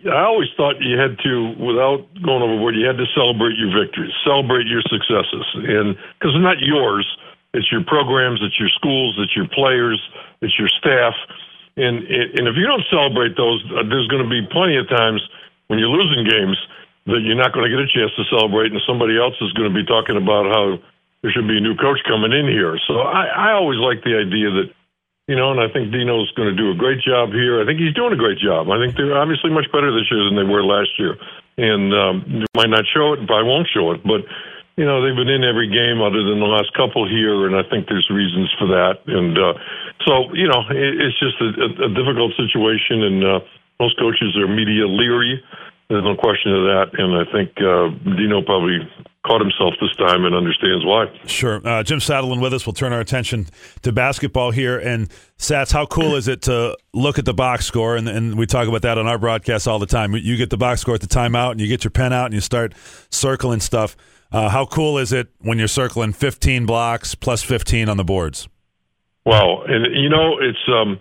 I 0.08 0.24
always 0.24 0.48
thought 0.56 0.80
you 0.80 0.96
had 0.96 1.18
to, 1.22 1.54
without 1.58 2.06
going 2.22 2.42
overboard, 2.42 2.76
you 2.76 2.86
had 2.86 2.96
to 2.96 3.06
celebrate 3.14 3.58
your 3.58 3.74
victories, 3.74 4.12
celebrate 4.24 4.66
your 4.66 4.82
successes, 4.86 5.44
and 5.54 5.96
because 6.16 6.32
they're 6.32 6.42
not 6.42 6.62
yours, 6.62 7.06
it's 7.52 7.70
your 7.70 7.84
programs, 7.84 8.40
it's 8.40 8.58
your 8.58 8.70
schools, 8.70 9.18
it's 9.18 9.36
your 9.36 9.48
players, 9.48 10.00
it's 10.40 10.56
your 10.58 10.68
staff, 10.68 11.14
and 11.76 12.06
and 12.06 12.48
if 12.48 12.56
you 12.56 12.66
don't 12.66 12.86
celebrate 12.88 13.36
those, 13.36 13.60
uh, 13.76 13.82
there's 13.88 14.08
going 14.08 14.22
to 14.22 14.30
be 14.30 14.46
plenty 14.50 14.76
of 14.76 14.88
times 14.88 15.20
when 15.68 15.78
you're 15.78 15.92
losing 15.92 16.24
games 16.24 16.56
that 17.06 17.20
you're 17.20 17.36
not 17.36 17.52
going 17.52 17.66
to 17.66 17.72
get 17.72 17.82
a 17.82 17.90
chance 17.90 18.14
to 18.14 18.24
celebrate, 18.30 18.72
and 18.72 18.80
somebody 18.86 19.18
else 19.18 19.34
is 19.40 19.52
going 19.52 19.68
to 19.68 19.74
be 19.74 19.84
talking 19.84 20.16
about 20.16 20.46
how 20.46 20.78
there 21.22 21.30
should 21.30 21.46
be 21.46 21.56
a 21.56 21.64
new 21.64 21.74
coach 21.78 22.02
coming 22.06 22.34
in 22.34 22.46
here. 22.46 22.78
So 22.86 23.00
I, 23.00 23.50
I 23.50 23.52
always 23.54 23.78
like 23.78 24.02
the 24.02 24.18
idea 24.18 24.50
that 24.50 24.74
you 25.30 25.36
know, 25.38 25.54
and 25.54 25.60
I 25.62 25.70
think 25.70 25.94
Dino's 25.94 26.30
going 26.34 26.50
to 26.50 26.58
do 26.58 26.74
a 26.74 26.74
great 26.74 26.98
job 27.00 27.30
here. 27.30 27.62
I 27.62 27.64
think 27.64 27.78
he's 27.78 27.94
doing 27.94 28.12
a 28.12 28.18
great 28.18 28.38
job. 28.42 28.68
I 28.70 28.78
think 28.82 28.98
they're 28.98 29.14
obviously 29.14 29.54
much 29.54 29.70
better 29.70 29.94
this 29.94 30.10
year 30.10 30.26
than 30.26 30.34
they 30.34 30.42
were 30.42 30.66
last 30.66 30.90
year, 30.98 31.14
and 31.56 31.94
um, 31.94 32.44
might 32.58 32.70
not 32.70 32.84
show 32.90 33.14
it, 33.14 33.24
probably 33.26 33.46
won't 33.46 33.70
show 33.70 33.92
it, 33.92 34.02
but 34.02 34.26
you 34.74 34.84
know 34.84 34.98
they've 34.98 35.14
been 35.14 35.30
in 35.30 35.46
every 35.46 35.70
game 35.70 36.02
other 36.02 36.26
than 36.26 36.42
the 36.42 36.50
last 36.50 36.74
couple 36.74 37.06
here, 37.06 37.46
and 37.46 37.54
I 37.54 37.62
think 37.62 37.86
there's 37.86 38.10
reasons 38.10 38.50
for 38.58 38.66
that. 38.74 39.06
And 39.06 39.38
uh, 39.38 39.54
so 40.02 40.34
you 40.34 40.50
know, 40.50 40.66
it, 40.74 41.00
it's 41.06 41.18
just 41.22 41.38
a, 41.38 41.48
a, 41.54 41.68
a 41.86 41.90
difficult 41.94 42.34
situation, 42.34 43.06
and 43.06 43.18
uh, 43.22 43.40
most 43.78 43.94
coaches 44.02 44.34
are 44.34 44.50
media 44.50 44.90
leery. 44.90 45.38
There's 45.86 46.04
no 46.04 46.16
question 46.18 46.50
of 46.50 46.66
that, 46.66 46.98
and 46.98 47.14
I 47.14 47.24
think 47.30 47.54
uh, 47.62 47.94
Dino 48.18 48.42
probably 48.42 48.82
caught 49.26 49.40
himself 49.40 49.74
this 49.80 49.94
time 49.96 50.24
and 50.24 50.34
understands 50.34 50.84
why. 50.84 51.06
Sure. 51.26 51.60
Uh, 51.66 51.82
Jim 51.82 51.98
Satalin 51.98 52.40
with 52.40 52.52
us. 52.52 52.66
We'll 52.66 52.72
turn 52.72 52.92
our 52.92 53.00
attention 53.00 53.46
to 53.82 53.92
basketball 53.92 54.50
here. 54.50 54.78
And 54.78 55.08
Sats, 55.38 55.72
how 55.72 55.86
cool 55.86 56.16
is 56.16 56.26
it 56.26 56.42
to 56.42 56.76
look 56.92 57.18
at 57.18 57.24
the 57.24 57.34
box 57.34 57.66
score? 57.66 57.96
And, 57.96 58.08
and 58.08 58.36
we 58.36 58.46
talk 58.46 58.66
about 58.66 58.82
that 58.82 58.98
on 58.98 59.06
our 59.06 59.18
broadcast 59.18 59.68
all 59.68 59.78
the 59.78 59.86
time. 59.86 60.14
You 60.14 60.36
get 60.36 60.50
the 60.50 60.56
box 60.56 60.80
score 60.80 60.96
at 60.96 61.00
the 61.00 61.06
timeout, 61.06 61.52
and 61.52 61.60
you 61.60 61.68
get 61.68 61.84
your 61.84 61.92
pen 61.92 62.12
out, 62.12 62.26
and 62.26 62.34
you 62.34 62.40
start 62.40 62.74
circling 63.10 63.60
stuff. 63.60 63.96
Uh, 64.32 64.48
how 64.48 64.66
cool 64.66 64.98
is 64.98 65.12
it 65.12 65.28
when 65.40 65.58
you're 65.58 65.68
circling 65.68 66.12
15 66.12 66.66
blocks 66.66 67.14
plus 67.14 67.42
15 67.42 67.88
on 67.88 67.96
the 67.96 68.04
boards? 68.04 68.48
Wow. 69.24 69.62
And, 69.68 69.94
you 69.94 70.08
know, 70.08 70.38
it's 70.40 70.58
um, 70.68 70.98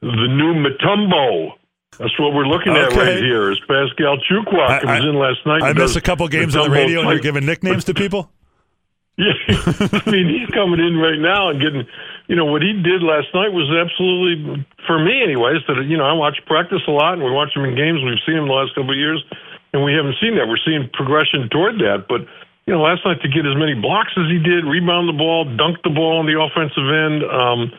the 0.00 0.28
new 0.28 0.54
Mutombo. 0.54 1.52
That's 1.98 2.18
what 2.20 2.34
we're 2.34 2.46
looking 2.46 2.76
at 2.76 2.92
Okay. 2.92 3.16
right 3.16 3.22
here. 3.22 3.50
Is 3.50 3.58
Paschal 3.60 4.18
Chukwu 4.28 4.52
was 4.52 5.04
in 5.04 5.14
last 5.16 5.40
night. 5.46 5.62
I 5.62 5.72
missed 5.72 5.96
a 5.96 6.00
couple 6.00 6.28
games 6.28 6.54
on 6.54 6.68
the 6.68 6.70
radio, 6.70 7.00
and 7.00 7.10
you're 7.10 7.20
giving 7.20 7.46
nicknames 7.46 7.84
to 7.84 7.94
people? 7.94 8.30
Yeah, 9.16 9.32
I 9.32 10.10
mean 10.12 10.28
he's 10.28 10.52
coming 10.52 10.76
in 10.76 11.00
right 11.00 11.16
now 11.16 11.48
and 11.48 11.56
getting, 11.56 11.88
you 12.28 12.36
know, 12.36 12.44
what 12.44 12.60
he 12.60 12.74
did 12.76 13.00
last 13.00 13.32
night 13.32 13.48
was 13.48 13.64
absolutely 13.72 14.60
for 14.86 15.00
me, 15.00 15.22
anyways. 15.24 15.64
That 15.68 15.88
you 15.88 15.96
know, 15.96 16.04
I 16.04 16.12
watch 16.12 16.36
practice 16.44 16.82
a 16.86 16.90
lot 16.90 17.14
and 17.14 17.24
we 17.24 17.30
watch 17.30 17.56
him 17.56 17.64
in 17.64 17.74
games. 17.74 18.04
We've 18.04 18.20
seen 18.28 18.36
him 18.36 18.44
the 18.46 18.52
last 18.52 18.74
couple 18.76 18.92
of 18.92 18.98
years, 19.00 19.24
and 19.72 19.80
we 19.82 19.94
haven't 19.96 20.16
seen 20.20 20.36
that. 20.36 20.44
We're 20.44 20.60
seeing 20.68 20.90
progression 20.92 21.48
toward 21.48 21.80
that, 21.80 22.04
but 22.12 22.28
you 22.68 22.76
know, 22.76 22.82
last 22.84 23.06
night 23.08 23.22
to 23.24 23.28
get 23.32 23.46
as 23.48 23.56
many 23.56 23.72
blocks 23.72 24.12
as 24.20 24.28
he 24.28 24.36
did, 24.36 24.68
rebound 24.68 25.08
the 25.08 25.16
ball, 25.16 25.48
dunk 25.48 25.80
the 25.80 25.88
ball 25.88 26.20
on 26.20 26.26
the 26.28 26.36
offensive 26.36 26.84
end. 26.84 27.24
Um, 27.24 27.72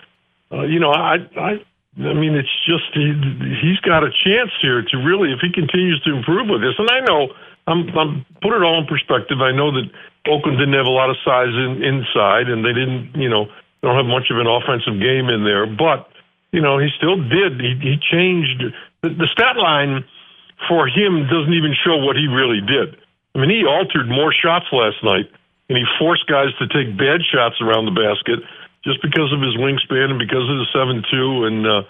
uh, 0.49 0.65
you 0.65 0.79
know, 0.81 0.89
I, 0.89 1.21
I, 1.37 1.51
I 1.97 2.13
mean, 2.13 2.35
it's 2.35 2.53
just 2.65 2.93
he, 2.93 3.13
he's 3.61 3.79
got 3.81 4.03
a 4.03 4.11
chance 4.23 4.51
here 4.61 4.81
to 4.81 4.95
really, 4.97 5.33
if 5.33 5.39
he 5.41 5.51
continues 5.51 6.01
to 6.05 6.13
improve 6.13 6.47
with 6.49 6.61
this. 6.61 6.77
And 6.77 6.89
I 6.89 6.99
know, 7.01 7.33
I'm, 7.65 7.89
I'm 7.97 8.25
put 8.41 8.53
it 8.53 8.61
all 8.61 8.77
in 8.79 8.85
perspective. 8.85 9.41
I 9.41 9.51
know 9.51 9.73
that 9.73 9.89
Oakland 10.29 10.57
didn't 10.59 10.77
have 10.77 10.85
a 10.85 10.93
lot 10.93 11.09
of 11.09 11.17
size 11.25 11.49
in, 11.49 11.81
inside, 11.81 12.53
and 12.53 12.63
they 12.63 12.73
didn't, 12.73 13.17
you 13.17 13.29
know, 13.29 13.49
don't 13.81 13.97
have 13.97 14.05
much 14.05 14.29
of 14.29 14.37
an 14.37 14.45
offensive 14.45 15.01
game 15.01 15.29
in 15.29 15.43
there. 15.43 15.65
But 15.65 16.09
you 16.51 16.61
know, 16.61 16.77
he 16.77 16.89
still 16.95 17.17
did. 17.17 17.59
He, 17.59 17.75
he 17.81 17.95
changed 17.97 18.63
the, 19.01 19.09
the 19.09 19.27
stat 19.31 19.57
line 19.57 20.05
for 20.67 20.87
him 20.87 21.27
doesn't 21.29 21.53
even 21.53 21.75
show 21.85 21.97
what 21.97 22.15
he 22.15 22.27
really 22.27 22.61
did. 22.61 22.97
I 23.35 23.39
mean, 23.39 23.49
he 23.49 23.65
altered 23.65 24.09
more 24.09 24.33
shots 24.33 24.65
last 24.71 24.97
night, 25.03 25.29
and 25.69 25.77
he 25.77 25.85
forced 25.99 26.25
guys 26.25 26.49
to 26.57 26.67
take 26.67 26.97
bad 26.97 27.21
shots 27.21 27.61
around 27.61 27.85
the 27.85 27.93
basket 27.93 28.41
just 28.87 29.03
because 29.03 29.35
of 29.35 29.43
his 29.43 29.59
wingspan 29.59 30.15
and 30.15 30.19
because 30.19 30.47
of 30.47 30.57
the 30.63 30.67
seven-two. 30.71 31.45
And 31.45 31.67
uh, 31.67 31.81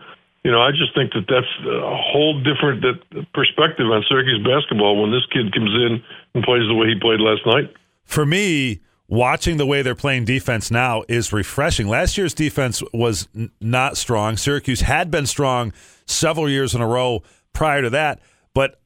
you 0.44 0.52
know, 0.52 0.62
I 0.62 0.72
just 0.72 0.96
think 0.98 1.14
that 1.14 1.30
that's 1.30 1.54
a 1.70 1.96
whole 1.96 2.42
different 2.42 2.82
that 2.82 2.98
perspective 3.34 3.86
on 3.86 4.04
Syracuse 4.10 4.42
basketball 4.42 5.00
when 5.02 5.12
this 5.12 5.26
kid 5.30 5.54
comes 5.54 5.70
in 5.86 6.02
and 6.34 6.44
plays 6.44 6.66
the 6.68 6.74
way 6.74 6.88
he 6.88 7.00
played 7.00 7.20
last 7.20 7.46
night. 7.46 7.70
For 8.04 8.26
me, 8.26 8.82
watching 9.08 9.58
the 9.58 9.66
way 9.66 9.82
they're 9.82 9.96
playing 9.96 10.26
defense 10.26 10.72
now 10.72 11.04
is 11.08 11.32
refreshing. 11.32 11.88
Last 11.88 12.18
year's 12.18 12.34
defense 12.34 12.82
was 12.94 13.28
n- 13.36 13.52
not 13.62 13.98
strong. 13.98 14.38
Syracuse 14.38 14.82
had 14.82 15.12
been 15.12 15.26
strong 15.26 15.74
several 16.06 16.50
years 16.50 16.74
in 16.74 16.82
a 16.82 16.88
row 16.88 17.24
prior 17.54 17.82
to 17.82 17.90
that, 17.90 18.22
but 18.54 18.80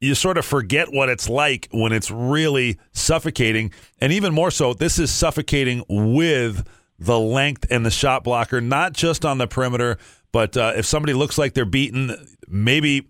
you 0.00 0.14
sort 0.14 0.38
of 0.38 0.44
forget 0.44 0.92
what 0.92 1.08
it's 1.08 1.28
like 1.28 1.68
when 1.72 1.92
it's 1.92 2.10
really 2.10 2.78
suffocating. 2.92 3.72
And 4.00 4.12
even 4.12 4.32
more 4.32 4.50
so, 4.50 4.72
this 4.72 4.98
is 4.98 5.12
suffocating 5.12 5.84
with 5.88 6.66
the 7.00 7.18
length 7.18 7.66
and 7.70 7.84
the 7.84 7.90
shot 7.90 8.22
blocker, 8.22 8.60
not 8.60 8.92
just 8.92 9.24
on 9.24 9.38
the 9.38 9.46
perimeter, 9.46 9.98
but 10.32 10.56
uh, 10.56 10.74
if 10.76 10.84
somebody 10.86 11.14
looks 11.14 11.38
like 11.38 11.54
they're 11.54 11.64
beaten, 11.64 12.14
maybe 12.46 13.08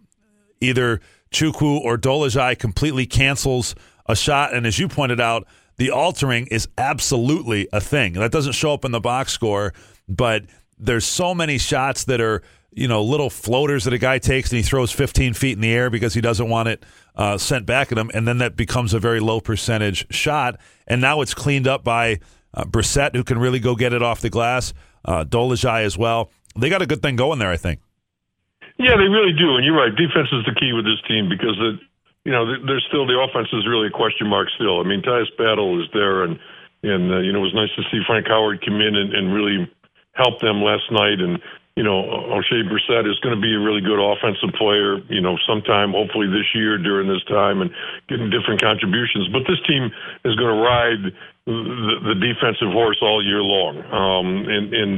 either 0.60 1.00
Chukwu 1.32 1.80
or 1.80 1.98
Dolezaj 1.98 2.58
completely 2.58 3.04
cancels 3.04 3.74
a 4.06 4.16
shot. 4.16 4.54
And 4.54 4.66
as 4.66 4.78
you 4.78 4.88
pointed 4.88 5.20
out, 5.20 5.46
the 5.76 5.90
altering 5.90 6.46
is 6.46 6.68
absolutely 6.78 7.68
a 7.72 7.80
thing. 7.80 8.14
That 8.14 8.32
doesn't 8.32 8.52
show 8.52 8.72
up 8.72 8.84
in 8.84 8.92
the 8.92 9.00
box 9.00 9.32
score, 9.32 9.72
but 10.08 10.44
there's 10.78 11.04
so 11.04 11.34
many 11.34 11.58
shots 11.58 12.04
that 12.04 12.20
are, 12.20 12.42
you 12.70 12.86
know, 12.86 13.02
little 13.02 13.30
floaters 13.30 13.84
that 13.84 13.92
a 13.92 13.98
guy 13.98 14.18
takes 14.18 14.50
and 14.50 14.58
he 14.58 14.62
throws 14.62 14.92
15 14.92 15.34
feet 15.34 15.52
in 15.52 15.60
the 15.60 15.72
air 15.72 15.90
because 15.90 16.14
he 16.14 16.20
doesn't 16.20 16.48
want 16.48 16.68
it 16.68 16.84
uh, 17.16 17.38
sent 17.38 17.66
back 17.66 17.90
at 17.92 17.98
him. 17.98 18.10
And 18.14 18.26
then 18.26 18.38
that 18.38 18.56
becomes 18.56 18.94
a 18.94 19.00
very 19.00 19.20
low 19.20 19.40
percentage 19.40 20.12
shot. 20.14 20.60
And 20.86 21.00
now 21.00 21.22
it's 21.22 21.34
cleaned 21.34 21.66
up 21.66 21.82
by 21.82 22.20
uh, 22.54 22.64
Brissett, 22.64 23.14
who 23.14 23.24
can 23.24 23.38
really 23.38 23.60
go 23.60 23.74
get 23.74 23.92
it 23.92 24.02
off 24.02 24.20
the 24.20 24.30
glass, 24.30 24.72
uh, 25.04 25.24
Dolezaj 25.24 25.84
as 25.84 25.96
well. 25.96 26.30
They 26.58 26.68
got 26.68 26.82
a 26.82 26.86
good 26.86 27.02
thing 27.02 27.16
going 27.16 27.38
there, 27.38 27.50
I 27.50 27.56
think. 27.56 27.80
Yeah, 28.78 28.96
they 28.96 29.08
really 29.08 29.32
do, 29.36 29.56
and 29.56 29.64
you're 29.64 29.76
right. 29.76 29.94
Defense 29.94 30.28
is 30.32 30.44
the 30.46 30.56
key 30.58 30.72
with 30.72 30.84
this 30.84 31.00
team 31.06 31.28
because 31.28 31.56
you 32.24 32.32
know, 32.32 32.44
there's 32.66 32.84
still 32.88 33.06
the 33.06 33.16
offense 33.16 33.48
is 33.52 33.66
really 33.66 33.88
a 33.88 33.90
question 33.90 34.26
mark 34.26 34.48
still. 34.54 34.80
I 34.80 34.84
mean, 34.84 35.02
Tyus 35.02 35.30
Battle 35.38 35.80
is 35.80 35.88
there, 35.92 36.24
and 36.24 36.38
and 36.82 37.12
uh, 37.12 37.18
you 37.18 37.32
know, 37.32 37.40
it 37.40 37.52
was 37.52 37.54
nice 37.54 37.72
to 37.76 37.82
see 37.90 38.00
Frank 38.06 38.28
Howard 38.28 38.64
come 38.64 38.80
in 38.80 38.94
and, 38.96 39.14
and 39.14 39.34
really 39.34 39.70
help 40.12 40.40
them 40.40 40.62
last 40.62 40.84
night. 40.90 41.20
And 41.20 41.40
you 41.76 41.84
know, 41.84 42.02
Oshae 42.34 42.66
Brissett 42.66 43.08
is 43.08 43.18
going 43.20 43.34
to 43.34 43.40
be 43.40 43.54
a 43.54 43.60
really 43.60 43.80
good 43.80 44.00
offensive 44.00 44.52
player. 44.58 44.98
You 45.08 45.20
know, 45.20 45.38
sometime 45.46 45.92
hopefully 45.92 46.26
this 46.26 46.50
year 46.54 46.76
during 46.78 47.08
this 47.08 47.22
time 47.24 47.62
and 47.62 47.70
getting 48.08 48.28
different 48.28 48.60
contributions. 48.60 49.28
But 49.32 49.46
this 49.46 49.60
team 49.66 49.90
is 50.24 50.34
going 50.34 50.50
to 50.50 50.60
ride 50.60 51.14
the, 51.46 52.12
the 52.12 52.16
defensive 52.18 52.74
horse 52.74 52.98
all 53.00 53.24
year 53.24 53.40
long, 53.40 53.78
um, 53.90 54.26
and 54.50 54.74
and 54.74 54.94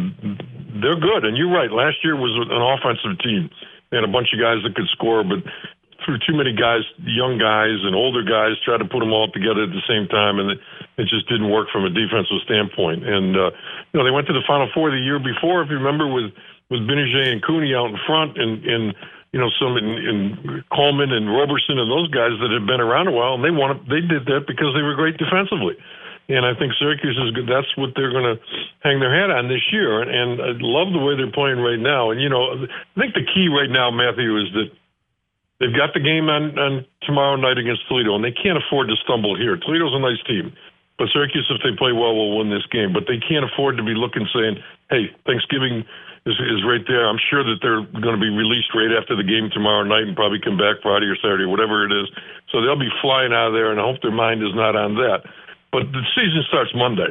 they're 0.81 0.99
good. 0.99 1.25
And 1.25 1.37
you're 1.37 1.53
right. 1.53 1.71
Last 1.71 2.03
year 2.03 2.17
was 2.17 2.33
an 2.51 2.63
offensive 2.63 3.21
team. 3.21 3.51
They 3.91 4.01
had 4.01 4.09
a 4.09 4.13
bunch 4.13 4.33
of 4.33 4.41
guys 4.41 4.65
that 4.65 4.75
could 4.75 4.89
score, 4.97 5.23
but 5.23 5.45
through 6.05 6.19
too 6.27 6.35
many 6.35 6.53
guys, 6.53 6.83
young 6.99 7.39
guys 7.39 7.79
and 7.87 7.95
older 7.95 8.23
guys, 8.23 8.59
try 8.65 8.77
to 8.77 8.85
put 8.85 9.01
them 9.01 9.13
all 9.13 9.31
together 9.31 9.63
at 9.63 9.71
the 9.71 9.85
same 9.87 10.09
time, 10.09 10.39
and 10.39 10.51
it, 10.51 10.59
it 10.99 11.07
just 11.07 11.29
didn't 11.29 11.51
work 11.51 11.69
from 11.71 11.85
a 11.85 11.91
defensive 11.91 12.43
standpoint. 12.45 13.07
And 13.07 13.37
uh, 13.37 13.51
you 13.93 14.01
know, 14.01 14.05
they 14.05 14.11
went 14.11 14.27
to 14.27 14.33
the 14.33 14.43
Final 14.47 14.69
Four 14.75 14.91
the 14.91 14.99
year 14.99 15.19
before, 15.19 15.63
if 15.63 15.71
you 15.71 15.77
remember, 15.77 16.07
with 16.07 16.33
with 16.73 16.89
Gbinije 16.89 17.37
and 17.37 17.45
Cooney 17.45 17.77
out 17.77 17.93
in 17.93 17.99
front, 18.09 18.41
and 18.41 18.65
and 18.65 18.97
you 19.37 19.39
know 19.39 19.53
some 19.61 19.77
in, 19.77 19.89
in 20.01 20.19
Coleman 20.73 21.13
and 21.13 21.29
Roberson 21.29 21.77
and 21.77 21.93
those 21.93 22.09
guys 22.09 22.33
that 22.41 22.49
had 22.49 22.65
been 22.65 22.81
around 22.81 23.07
a 23.09 23.15
while, 23.15 23.37
and 23.37 23.45
they 23.45 23.53
wanted 23.53 23.85
they 23.93 24.01
did 24.01 24.25
that 24.33 24.49
because 24.49 24.73
they 24.73 24.81
were 24.81 24.97
great 24.97 25.21
defensively. 25.21 25.77
And 26.33 26.47
I 26.47 26.55
think 26.57 26.73
Syracuse 26.79 27.19
is 27.19 27.35
good. 27.35 27.51
That's 27.51 27.69
what 27.77 27.93
they're 27.99 28.15
going 28.15 28.25
to 28.25 28.41
hang 28.81 29.03
their 29.03 29.13
hat 29.13 29.35
on 29.35 29.51
this 29.51 29.61
year. 29.75 30.01
And, 30.01 30.09
and 30.09 30.41
I 30.41 30.55
love 30.63 30.95
the 30.95 31.03
way 31.03 31.19
they're 31.19 31.35
playing 31.35 31.59
right 31.59 31.83
now. 31.83 32.15
And 32.15 32.23
you 32.23 32.31
know, 32.31 32.63
I 32.63 32.97
think 32.97 33.13
the 33.13 33.27
key 33.27 33.51
right 33.51 33.69
now, 33.69 33.91
Matthew, 33.91 34.39
is 34.39 34.49
that 34.55 34.71
They've 35.63 35.71
got 35.71 35.95
the 35.95 36.03
game 36.03 36.27
on, 36.27 36.59
on 36.59 36.83
tomorrow 37.07 37.39
night 37.39 37.55
against 37.55 37.87
Toledo, 37.87 38.19
and 38.19 38.25
they 38.27 38.35
can't 38.35 38.59
afford 38.59 38.91
to 38.91 38.99
stumble 39.07 39.39
here. 39.39 39.55
Toledo's 39.55 39.95
a 39.95 40.03
nice 40.03 40.19
team, 40.27 40.51
but 40.99 41.07
Syracuse, 41.15 41.47
if 41.55 41.63
they 41.63 41.71
play 41.79 41.95
well, 41.95 42.19
will 42.19 42.43
win 42.43 42.51
this 42.51 42.67
game. 42.75 42.91
But 42.91 43.07
they 43.07 43.23
can't 43.23 43.47
afford 43.47 43.79
to 43.79 43.87
be 43.87 43.95
looking 43.95 44.27
saying, 44.35 44.59
"Hey, 44.91 45.15
Thanksgiving 45.23 45.87
is, 46.27 46.37
is 46.39 46.63
right 46.65 46.85
there." 46.87 47.09
I'm 47.09 47.21
sure 47.31 47.43
that 47.43 47.59
they're 47.63 47.83
going 48.01 48.17
to 48.17 48.21
be 48.21 48.31
released 48.31 48.75
right 48.75 48.93
after 48.95 49.17
the 49.17 49.27
game 49.27 49.51
tomorrow 49.53 49.83
night, 49.83 50.07
and 50.07 50.17
probably 50.17 50.41
come 50.41 50.57
back 50.57 50.83
Friday 50.83 51.07
or 51.07 51.17
Saturday, 51.17 51.47
whatever 51.47 51.85
it 51.87 51.93
is. 51.93 52.09
So 52.51 52.61
they'll 52.61 52.79
be 52.79 52.93
flying 53.01 53.33
out 53.33 53.49
of 53.51 53.55
there, 53.55 53.71
and 53.71 53.81
I 53.81 53.85
hope 53.85 54.03
their 54.03 54.15
mind 54.15 54.43
is 54.43 54.55
not 54.55 54.77
on 54.77 54.95
that. 54.97 55.25
But 55.73 55.91
the 55.91 56.05
season 56.15 56.45
starts 56.49 56.71
Monday. 56.75 57.11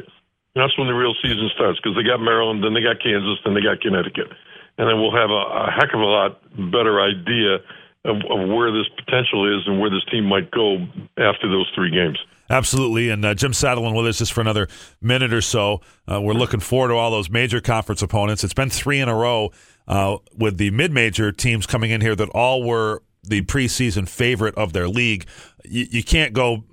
That's 0.54 0.76
when 0.76 0.86
the 0.86 0.94
real 0.94 1.14
season 1.22 1.48
starts 1.54 1.80
because 1.80 1.96
they 1.96 2.04
got 2.04 2.20
Maryland, 2.20 2.62
then 2.62 2.74
they 2.74 2.82
got 2.82 3.00
Kansas, 3.02 3.40
then 3.44 3.54
they 3.54 3.64
got 3.64 3.80
Connecticut, 3.80 4.28
and 4.76 4.84
then 4.84 5.00
we'll 5.00 5.16
have 5.16 5.30
a, 5.30 5.42
a 5.64 5.70
heck 5.72 5.94
of 5.94 6.00
a 6.00 6.04
lot 6.04 6.38
better 6.70 7.00
idea 7.00 7.64
of, 8.04 8.16
of 8.28 8.48
where 8.52 8.70
this 8.70 8.88
potential 9.00 9.48
is 9.48 9.66
and 9.66 9.80
where 9.80 9.88
this 9.88 10.04
team 10.10 10.26
might 10.26 10.50
go 10.50 10.76
after 11.16 11.48
those 11.48 11.70
three 11.74 11.90
games. 11.90 12.18
Absolutely. 12.52 13.08
And 13.08 13.24
uh, 13.24 13.34
Jim 13.34 13.52
Satalin 13.52 13.96
with 13.96 14.06
us 14.06 14.18
just 14.18 14.34
for 14.34 14.42
another 14.42 14.68
minute 15.00 15.32
or 15.32 15.40
so. 15.40 15.80
Uh, 16.06 16.20
we're 16.20 16.34
looking 16.34 16.60
forward 16.60 16.88
to 16.88 16.94
all 16.94 17.10
those 17.10 17.30
major 17.30 17.62
conference 17.62 18.02
opponents. 18.02 18.44
It's 18.44 18.52
been 18.52 18.68
three 18.68 19.00
in 19.00 19.08
a 19.08 19.14
row 19.16 19.52
uh, 19.88 20.18
with 20.36 20.58
the 20.58 20.70
mid 20.70 20.92
major 20.92 21.32
teams 21.32 21.66
coming 21.66 21.90
in 21.90 22.02
here 22.02 22.14
that 22.14 22.28
all 22.28 22.62
were 22.62 23.02
the 23.22 23.40
preseason 23.42 24.06
favorite 24.06 24.54
of 24.56 24.74
their 24.74 24.86
league. 24.86 25.24
You, 25.64 25.86
you 25.90 26.04
can't 26.04 26.34
go 26.34 26.64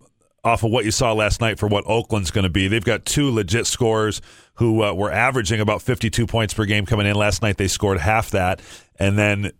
off 0.43 0.63
of 0.63 0.71
what 0.71 0.83
you 0.83 0.91
saw 0.91 1.13
last 1.13 1.39
night 1.39 1.59
for 1.59 1.67
what 1.67 1.85
Oakland's 1.87 2.31
going 2.31 2.43
to 2.43 2.49
be. 2.49 2.67
They've 2.67 2.83
got 2.83 3.05
two 3.05 3.31
legit 3.31 3.65
scorers 3.65 4.21
who 4.55 4.83
uh, 4.83 4.91
were 4.93 5.11
averaging 5.11 5.61
about 5.61 5.81
52 5.81 6.27
points 6.27 6.53
per 6.53 6.65
game 6.65 6.85
coming 6.85 7.07
in. 7.07 7.15
Last 7.15 7.41
night 7.41 7.55
they 7.55 7.69
scored 7.69 7.99
half 7.99 8.31
that. 8.31 8.61
And 8.97 9.17
then 9.17 9.51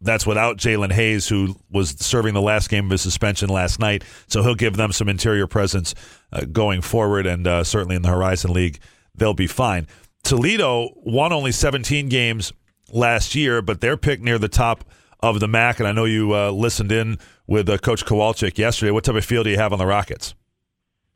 that's 0.00 0.26
without 0.26 0.58
Jalen 0.58 0.92
Hayes, 0.92 1.28
who 1.28 1.56
was 1.70 1.90
serving 1.98 2.34
the 2.34 2.42
last 2.42 2.70
game 2.70 2.84
of 2.86 2.90
his 2.92 3.00
suspension 3.02 3.48
last 3.48 3.78
night. 3.80 4.04
So 4.28 4.42
he'll 4.42 4.54
give 4.54 4.76
them 4.76 4.92
some 4.92 5.08
interior 5.08 5.46
presence 5.46 5.94
uh, 6.32 6.42
going 6.52 6.82
forward, 6.82 7.26
and 7.26 7.46
uh, 7.46 7.64
certainly 7.64 7.96
in 7.96 8.02
the 8.02 8.08
Horizon 8.10 8.52
League, 8.52 8.78
they'll 9.14 9.34
be 9.34 9.46
fine. 9.48 9.86
Toledo 10.22 10.90
won 10.96 11.32
only 11.32 11.52
17 11.52 12.08
games 12.08 12.52
last 12.92 13.34
year, 13.34 13.62
but 13.62 13.80
they're 13.80 13.96
picked 13.96 14.22
near 14.22 14.38
the 14.38 14.48
top 14.48 14.84
of 15.20 15.40
the 15.40 15.48
MAC. 15.48 15.78
And 15.80 15.88
I 15.88 15.92
know 15.92 16.04
you 16.04 16.34
uh, 16.34 16.50
listened 16.50 16.92
in 16.92 17.18
with 17.46 17.68
uh, 17.68 17.78
Coach 17.78 18.04
Kowalczyk 18.04 18.58
yesterday. 18.58 18.90
What 18.92 19.04
type 19.04 19.16
of 19.16 19.24
feel 19.24 19.42
do 19.42 19.50
you 19.50 19.56
have 19.56 19.72
on 19.72 19.78
the 19.78 19.86
Rockets? 19.86 20.34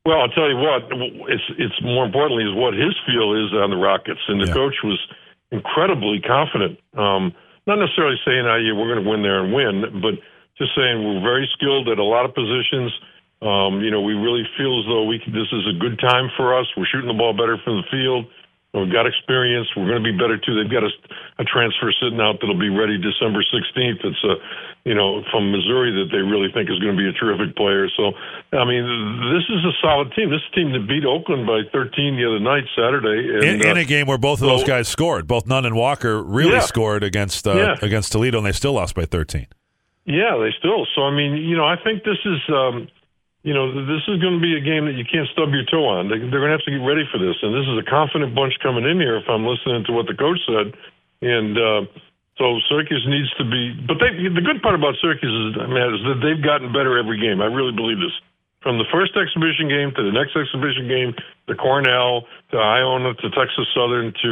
Well, 0.05 0.21
I'll 0.21 0.29
tell 0.31 0.49
you 0.49 0.57
what. 0.57 0.83
It's 1.31 1.43
it's 1.59 1.81
more 1.83 2.05
importantly 2.05 2.43
is 2.43 2.55
what 2.57 2.75
his 2.75 2.95
feel 3.07 3.35
is 3.35 3.53
on 3.53 3.71
the 3.71 3.77
Rockets, 3.77 4.19
and 4.27 4.41
the 4.41 4.47
Yeah. 4.47 4.53
coach 4.55 4.75
was 4.83 4.99
incredibly 5.53 6.21
confident. 6.21 6.81
Um, 6.97 7.33
not 7.67 7.79
necessarily 7.79 8.19
saying, 8.25 8.47
"Oh, 8.47 8.57
yeah, 8.57 8.73
we're 8.73 8.91
going 8.91 9.03
to 9.03 9.09
win 9.09 9.23
there 9.23 9.43
and 9.45 9.53
win," 9.53 10.01
but 10.03 10.15
just 10.59 10.75
saying 10.77 11.03
we're 11.03 11.23
very 11.23 11.49
skilled 11.55 11.89
at 11.89 11.99
a 11.99 12.05
lot 12.05 12.25
of 12.25 12.35
positions. 12.35 12.93
Um, 13.43 13.83
you 13.83 13.91
know, 13.91 14.01
we 14.01 14.15
really 14.15 14.47
feel 14.57 14.79
as 14.79 14.87
though 14.87 15.05
we 15.05 15.19
can, 15.19 15.33
this 15.33 15.51
is 15.51 15.67
a 15.67 15.79
good 15.79 15.99
time 15.99 16.31
for 16.37 16.57
us. 16.57 16.67
We're 16.77 16.87
shooting 16.87 17.09
the 17.09 17.19
ball 17.19 17.33
better 17.33 17.59
from 17.65 17.83
the 17.83 17.89
field. 17.91 18.27
We've 18.75 18.91
got 18.91 19.07
experience. 19.07 19.69
We're 19.77 19.85
going 19.87 20.03
to 20.03 20.13
be 20.13 20.17
better 20.17 20.39
too. 20.41 20.57
They've 20.57 20.73
got 20.73 20.83
a, 20.83 20.89
a 21.39 21.45
transfer 21.45 21.93
sitting 22.01 22.21
out 22.21 22.41
that'll 22.41 22.59
be 22.59 22.71
ready 22.73 22.97
December 22.97 23.45
16th. 23.45 24.01
It's 24.03 24.25
a, 24.25 24.35
you 24.89 24.95
know, 24.95 25.21
from 25.31 25.53
Missouri 25.53 25.93
that 25.93 26.09
they 26.11 26.25
really 26.25 26.49
think 26.55 26.71
is 26.71 26.79
going 26.81 26.97
to 26.97 26.99
be 26.99 27.05
a 27.07 27.13
terrific 27.13 27.55
player. 27.55 27.87
So, 27.97 28.13
I 28.57 28.65
mean, 28.65 28.81
this 29.29 29.45
is 29.53 29.61
a 29.65 29.73
solid 29.85 30.11
team. 30.17 30.31
This 30.31 30.41
team 30.55 30.73
that 30.73 30.89
beat 30.89 31.05
Oakland 31.05 31.47
by 31.47 31.69
13 31.71 32.17
the 32.17 32.25
other 32.25 32.41
night, 32.41 32.65
Saturday, 32.75 33.29
in, 33.45 33.61
and, 33.61 33.63
in 33.63 33.77
uh, 33.77 33.81
a 33.81 33.85
game 33.85 34.07
where 34.07 34.17
both 34.17 34.41
of 34.41 34.49
those 34.49 34.63
so- 34.63 34.67
guys 34.67 34.89
scored. 34.89 35.27
Both 35.29 35.47
Nunn 35.47 35.67
and 35.67 35.77
Walker 35.77 36.23
really 36.23 36.53
Yeah. 36.53 36.61
scored 36.61 37.05
against 37.05 37.47
uh, 37.47 37.53
Yeah. 37.55 37.77
against 37.83 38.11
Toledo, 38.13 38.39
and 38.39 38.47
they 38.47 38.53
still 38.53 38.73
lost 38.73 38.95
by 38.95 39.05
13. 39.05 39.49
Yeah, 40.07 40.39
they 40.41 40.51
still. 40.59 40.87
So 40.97 41.03
I 41.05 41.11
mean, 41.15 41.37
you 41.37 41.57
know, 41.59 41.67
I 41.67 41.77
think 41.77 42.05
this 42.05 42.19
is, 42.25 42.41
um, 42.49 42.89
you 43.43 43.51
know, 43.51 43.75
this 43.75 44.07
is 44.07 44.23
going 44.23 44.39
to 44.39 44.43
be 44.43 44.55
a 44.55 44.63
game 44.63 44.87
that 44.87 44.95
you 44.95 45.03
can't 45.03 45.27
stub 45.35 45.51
your 45.51 45.67
toe 45.67 45.83
on. 45.91 46.07
They, 46.07 46.23
they're 46.23 46.43
going 46.43 46.55
to 46.55 46.59
have 46.59 46.67
to 46.67 46.75
get 46.75 46.83
ready 46.83 47.03
for 47.11 47.19
this, 47.19 47.35
and 47.43 47.51
this 47.51 47.67
is 47.67 47.75
a 47.75 47.87
confident 47.87 48.39
bunch 48.39 48.55
coming 48.63 48.87
in 48.87 49.03
here. 49.03 49.19
If 49.19 49.27
I'm 49.27 49.43
listening 49.43 49.83
to 49.91 49.93
what 49.93 50.07
the 50.07 50.15
coach 50.15 50.39
said, 50.47 50.71
and 51.27 51.59
uh, 51.59 51.83
so 52.39 52.63
Syracuse 52.71 53.03
needs 53.11 53.31
to 53.43 53.45
be. 53.45 53.75
But 53.83 53.99
they, 53.99 54.15
the 54.31 54.47
good 54.47 54.63
part 54.63 54.79
about 54.79 54.95
Syracuse 55.03 55.31
is, 55.31 55.59
Matt, 55.59 55.91
is 55.91 56.03
that 56.07 56.23
they've 56.23 56.39
gotten 56.39 56.71
better 56.71 56.95
every 56.95 57.19
game. 57.19 57.43
I 57.43 57.51
really 57.51 57.75
believe 57.75 57.99
this. 57.99 58.15
From 58.63 58.79
the 58.79 58.87
first 58.95 59.19
exhibition 59.19 59.67
game 59.67 59.91
to 59.91 60.07
the 60.07 60.15
next 60.15 60.39
exhibition 60.39 60.87
game, 60.87 61.11
to 61.51 61.59
Cornell, 61.59 62.31
to 62.55 62.57
Iona, 62.63 63.11
to 63.11 63.27
Texas 63.35 63.67
Southern, 63.75 64.15
to 64.23 64.31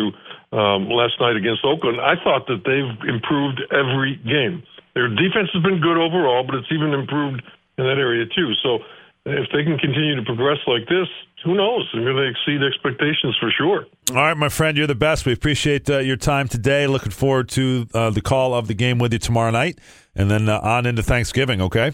um, 0.55 0.87
last 0.87 1.19
night 1.19 1.35
against 1.35 1.67
Oakland, 1.67 1.99
I 1.99 2.15
thought 2.23 2.47
that 2.47 2.63
they've 2.63 2.95
improved 3.11 3.59
every 3.75 4.23
game. 4.23 4.63
Their 4.95 5.11
defense 5.11 5.51
has 5.51 5.63
been 5.67 5.83
good 5.83 5.99
overall, 5.99 6.47
but 6.47 6.55
it's 6.63 6.71
even 6.71 6.95
improved 6.95 7.43
in 7.79 7.85
that 7.91 7.99
area 7.99 8.23
too. 8.27 8.55
So 8.63 8.87
if 9.27 9.49
they 9.53 9.65
can 9.65 9.79
continue 9.79 10.17
to 10.17 10.23
progress 10.23 10.59
like 10.67 10.89
this, 10.89 11.07
who 11.45 11.55
knows? 11.55 11.89
They're 11.93 12.03
going 12.05 12.17
to 12.17 12.29
exceed 12.29 12.63
expectations 12.63 13.37
for 13.41 13.51
sure. 13.57 13.87
All 14.11 14.17
right, 14.17 14.37
my 14.37 14.49
friend, 14.49 14.77
you're 14.77 14.87
the 14.87 14.95
best. 14.95 15.27
We 15.27 15.33
appreciate 15.33 15.89
uh, 15.89 15.99
your 15.99 16.17
time 16.17 16.49
today. 16.49 16.87
Looking 16.87 17.13
forward 17.13 17.49
to 17.51 17.87
uh, 17.95 18.11
the 18.11 18.21
call 18.21 18.55
of 18.55 18.67
the 18.67 18.75
game 18.75 18.99
with 18.99 19.13
you 19.13 19.19
tomorrow 19.19 19.51
night, 19.51 19.79
and 20.15 20.31
then 20.31 20.49
uh, 20.49 20.61
on 20.63 20.87
into 20.87 21.03
Thanksgiving. 21.03 21.61
Okay. 21.63 21.93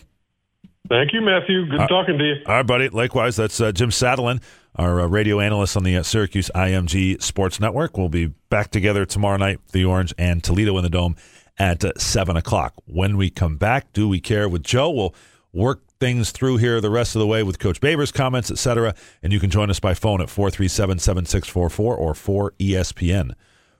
Thank 0.89 1.13
you, 1.13 1.21
Matthew. 1.21 1.67
Good 1.67 1.81
Uh, 1.81 1.87
talking 1.89 2.17
to 2.19 2.25
you. 2.25 2.35
All 2.47 2.55
right, 2.55 2.67
buddy. 2.67 2.89
Likewise, 2.89 3.37
that's 3.37 3.61
uh, 3.61 3.73
Jim 3.73 3.91
Satalin, 3.91 4.41
our 4.77 5.01
uh, 5.01 5.07
radio 5.07 5.41
analyst 5.41 5.77
on 5.77 5.83
the 5.83 5.97
uh, 5.97 6.03
Syracuse 6.03 6.51
IMG 6.55 7.21
Sports 7.21 7.59
Network. 7.59 7.99
We'll 7.99 8.09
be 8.09 8.27
back 8.51 8.71
together 8.71 9.05
tomorrow 9.05 9.37
night, 9.37 9.59
the 9.73 9.85
Orange 9.85 10.15
and 10.17 10.45
Toledo 10.45 10.77
in 10.77 10.85
the 10.85 10.91
Dome 10.91 11.17
at 11.59 11.85
uh, 11.85 11.93
7 11.97 12.37
o'clock. 12.37 12.75
When 12.87 13.17
we 13.17 13.31
come 13.31 13.57
back, 13.57 13.93
Do 13.93 14.09
We 14.09 14.21
Care 14.21 14.49
with 14.49 14.63
Joe? 14.63 14.91
We'll 14.91 15.15
work 15.53 15.83
things 15.99 16.31
through 16.31 16.59
here 16.59 16.81
the 16.81 16.91
rest 16.91 17.15
of 17.15 17.21
the 17.21 17.27
way 17.27 17.43
with 17.43 17.59
Coach 17.59 17.81
Babers' 17.81 18.13
comments, 18.13 18.51
etc. 18.51 18.95
And 19.23 19.33
you 19.33 19.41
can 19.41 19.51
join 19.51 19.71
us 19.71 19.81
by 19.81 19.95
phone 19.95 20.21
at 20.21 20.29
437 20.31 20.99
7644 20.99 21.97
or 21.97 22.13
4ESPN 22.13 23.33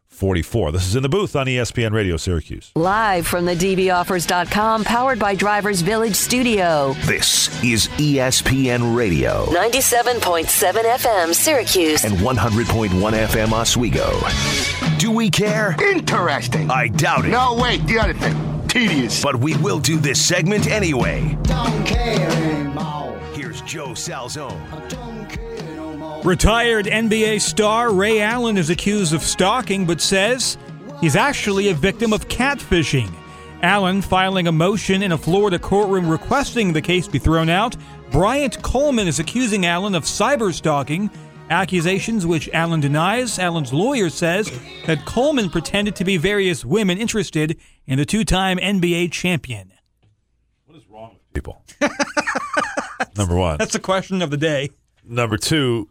44. 0.09 0.73
This 0.73 0.87
is 0.87 0.97
in 0.97 1.03
the 1.03 1.09
booth 1.09 1.37
on 1.37 1.47
ESPN 1.47 1.93
Radio 1.93 2.17
Syracuse. 2.17 2.71
Live 2.75 3.27
from 3.27 3.45
the 3.45 3.55
DBOffers.com, 3.55 4.85
powered 4.85 5.19
by 5.19 5.35
Drivers 5.35 5.83
Village 5.83 6.15
Studio. 6.15 6.95
This 7.05 7.49
is 7.63 7.89
ESPN 7.89 8.97
Radio 8.97 9.45
97.7 9.47 10.47
FM, 10.85 11.35
Syracuse. 11.35 12.05
and 12.05 12.15
100.1 12.19 12.89
FM 13.27 13.53
Oswego. 13.53 14.19
Do 14.99 15.11
we 15.11 15.29
care? 15.29 15.75
Interesting. 15.83 16.71
I 16.71 16.89
doubt 16.89 17.27
it. 17.27 17.31
No, 17.31 17.59
wait, 17.61 17.85
the 17.87 17.99
other 17.99 18.15
thing. 18.15 18.56
Tedious. 18.77 19.23
But 19.23 19.37
we 19.37 19.57
will 19.57 19.79
do 19.79 19.97
this 19.97 20.23
segment 20.23 20.67
anyway. 20.67 21.39
Don't 21.45 21.87
care 21.87 22.29
anymore. 22.31 23.19
Here's 23.33 23.63
Joe 23.63 23.93
Salzone. 23.93 24.61
No 25.75 26.21
Retired 26.23 26.85
NBA 26.85 27.41
star 27.41 27.91
Ray 27.91 28.21
Allen 28.21 28.59
is 28.59 28.69
accused 28.69 29.15
of 29.15 29.23
stalking, 29.23 29.87
but 29.87 30.03
says 30.03 30.59
he's 31.01 31.17
actually 31.17 31.71
a 31.71 31.75
victim 31.75 32.13
of 32.13 32.29
catfishing. 32.29 33.11
Allen 33.63 34.03
filing 34.03 34.47
a 34.47 34.53
motion 34.53 35.03
in 35.03 35.13
a 35.13 35.19
Florida 35.19 35.59
courtroom 35.59 36.07
requesting 36.07 36.75
the 36.75 36.83
case 36.83 37.09
be 37.09 37.19
thrown 37.19 37.49
out. 37.49 37.75
Bryant 38.11 38.63
Coleman 38.63 39.09
is 39.09 39.19
accusing 39.19 39.65
Allen 39.65 39.95
of 39.95 40.03
cyber 40.03 40.53
stalking, 40.53 41.11
accusations 41.51 42.27
which 42.27 42.49
Allen 42.53 42.81
denies. 42.81 43.39
Allen's 43.39 43.73
lawyer 43.73 44.11
says 44.11 44.51
that 44.87 45.05
Coleman 45.05 45.51
pretended 45.51 45.97
to 45.97 46.05
be 46.05 46.17
various 46.17 46.65
women 46.65 46.99
interested 46.99 47.59
in 47.87 47.99
the 47.99 48.05
two 48.05 48.25
time 48.25 48.59
NBA 48.59 49.13
champion. 49.13 49.73
What 50.67 50.79
is 50.79 50.89
wrong 50.89 51.15
with 51.15 51.33
people. 51.33 51.63
Number 53.17 53.37
one. 53.37 53.59
That's 53.59 53.73
the 53.73 53.81
question 53.81 54.23
of 54.23 54.31
the 54.31 54.37
day. 54.37 54.71
Number 55.05 55.37
two, 55.37 55.89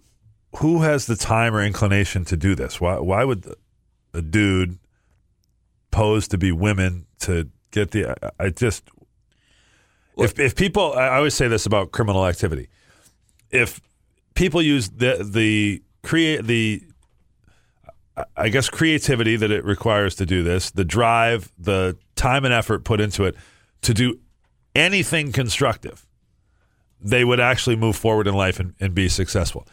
who 0.58 0.82
has 0.82 1.06
the 1.06 1.15
time 1.15 1.56
or 1.56 1.63
inclination 1.63 2.26
to 2.26 2.38
do 2.38 2.56
this? 2.56 2.80
Why 2.80 3.00
why 3.00 3.24
would 3.24 3.46
a 4.13 4.22
dude 4.22 4.80
pose 5.91 6.28
to 6.30 6.38
be 6.38 6.52
women 6.52 7.06
to 7.20 7.50
get 7.72 7.91
the? 7.91 8.12
I, 8.24 8.46
I 8.46 8.50
just 8.50 8.89
if 10.18 10.39
if 10.39 10.56
people, 10.56 10.94
I 10.94 11.18
always 11.18 11.34
say 11.34 11.48
this 11.48 11.65
about 11.65 11.91
criminal 11.91 12.26
activity. 12.26 12.70
If 13.52 13.82
people 14.36 14.62
use 14.62 14.89
the 14.89 15.28
the 15.30 15.82
create 16.04 16.45
the 16.45 16.84
I 18.38 18.50
guess 18.50 18.69
creativity 18.69 19.36
that 19.36 19.52
it 19.52 19.65
requires 19.65 20.15
to 20.15 20.26
do 20.26 20.43
this, 20.43 20.71
the 20.71 20.86
drive, 20.86 21.52
the 21.58 21.98
time 22.15 22.45
and 22.45 22.54
effort 22.54 22.86
put 22.86 23.02
into 23.02 23.26
it 23.26 23.36
to 23.82 23.93
do 23.93 24.19
anything 24.74 25.32
constructive, 25.32 26.06
they 27.02 27.26
would 27.26 27.41
actually 27.41 27.76
move 27.76 27.95
forward 27.95 28.28
in 28.28 28.34
life 28.34 28.60
and, 28.60 28.74
and 28.80 28.95
be 28.95 29.10
successful. 29.10 29.67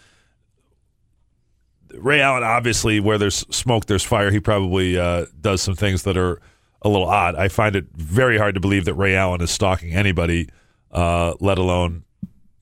Ray 1.95 2.21
Allen, 2.21 2.43
obviously, 2.43 2.99
where 2.99 3.19
there's 3.19 3.47
smoke, 3.55 3.87
there's 3.87 4.03
fire. 4.03 4.31
He 4.31 4.41
probably 4.41 4.99
uh, 4.99 5.27
does 5.41 5.61
some 5.63 5.77
things 5.77 6.03
that 6.03 6.17
are 6.17 6.41
a 6.81 6.89
little 6.89 7.07
odd. 7.07 7.37
I 7.37 7.49
find 7.49 7.77
it 7.77 7.87
very 7.95 8.39
hard 8.39 8.55
to 8.55 8.61
believe 8.61 8.87
that 8.87 8.95
Ray 8.95 9.15
Allen 9.15 9.41
is 9.41 9.51
stalking 9.51 9.95
anybody, 9.95 10.49
uh, 10.91 11.35
let 11.39 11.59
alone 11.59 12.05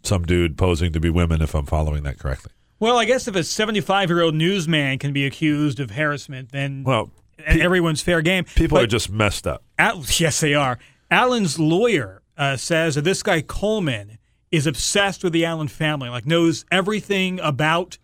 some 0.02 0.24
dude 0.24 0.56
posing 0.58 0.92
to 0.92 1.00
be 1.00 1.10
women, 1.10 1.42
if 1.42 1.54
I'm 1.54 1.66
following 1.66 2.02
that 2.04 2.18
correctly. 2.18 2.52
Well, 2.78 2.96
I 2.98 3.04
guess 3.04 3.28
if 3.28 3.36
a 3.36 3.44
75 3.44 4.08
year 4.08 4.22
old 4.22 4.34
newsman 4.34 4.98
can 4.98 5.12
be 5.12 5.26
accused 5.26 5.80
of 5.80 5.90
harassment, 5.92 6.52
then 6.52 6.82
Well, 6.84 7.10
everyone's 7.38 8.00
fair 8.02 8.22
game. 8.22 8.44
People 8.54 8.76
But 8.78 8.84
are 8.84 8.88
just 8.88 9.10
messed 9.10 9.46
up. 9.46 9.62
Al- 9.78 10.04
yes, 10.18 10.40
they 10.40 10.54
are. 10.54 10.78
Allen's 11.10 11.58
lawyer 11.58 12.22
uh, 12.38 12.56
says 12.56 12.94
that 12.94 13.02
this 13.02 13.22
guy 13.22 13.42
Coleman 13.42 14.16
is 14.50 14.66
obsessed 14.66 15.22
with 15.22 15.32
the 15.32 15.44
Allen 15.44 15.68
family, 15.68 16.08
like 16.08 16.24
knows 16.26 16.64
everything 16.72 17.38
about 17.40 17.98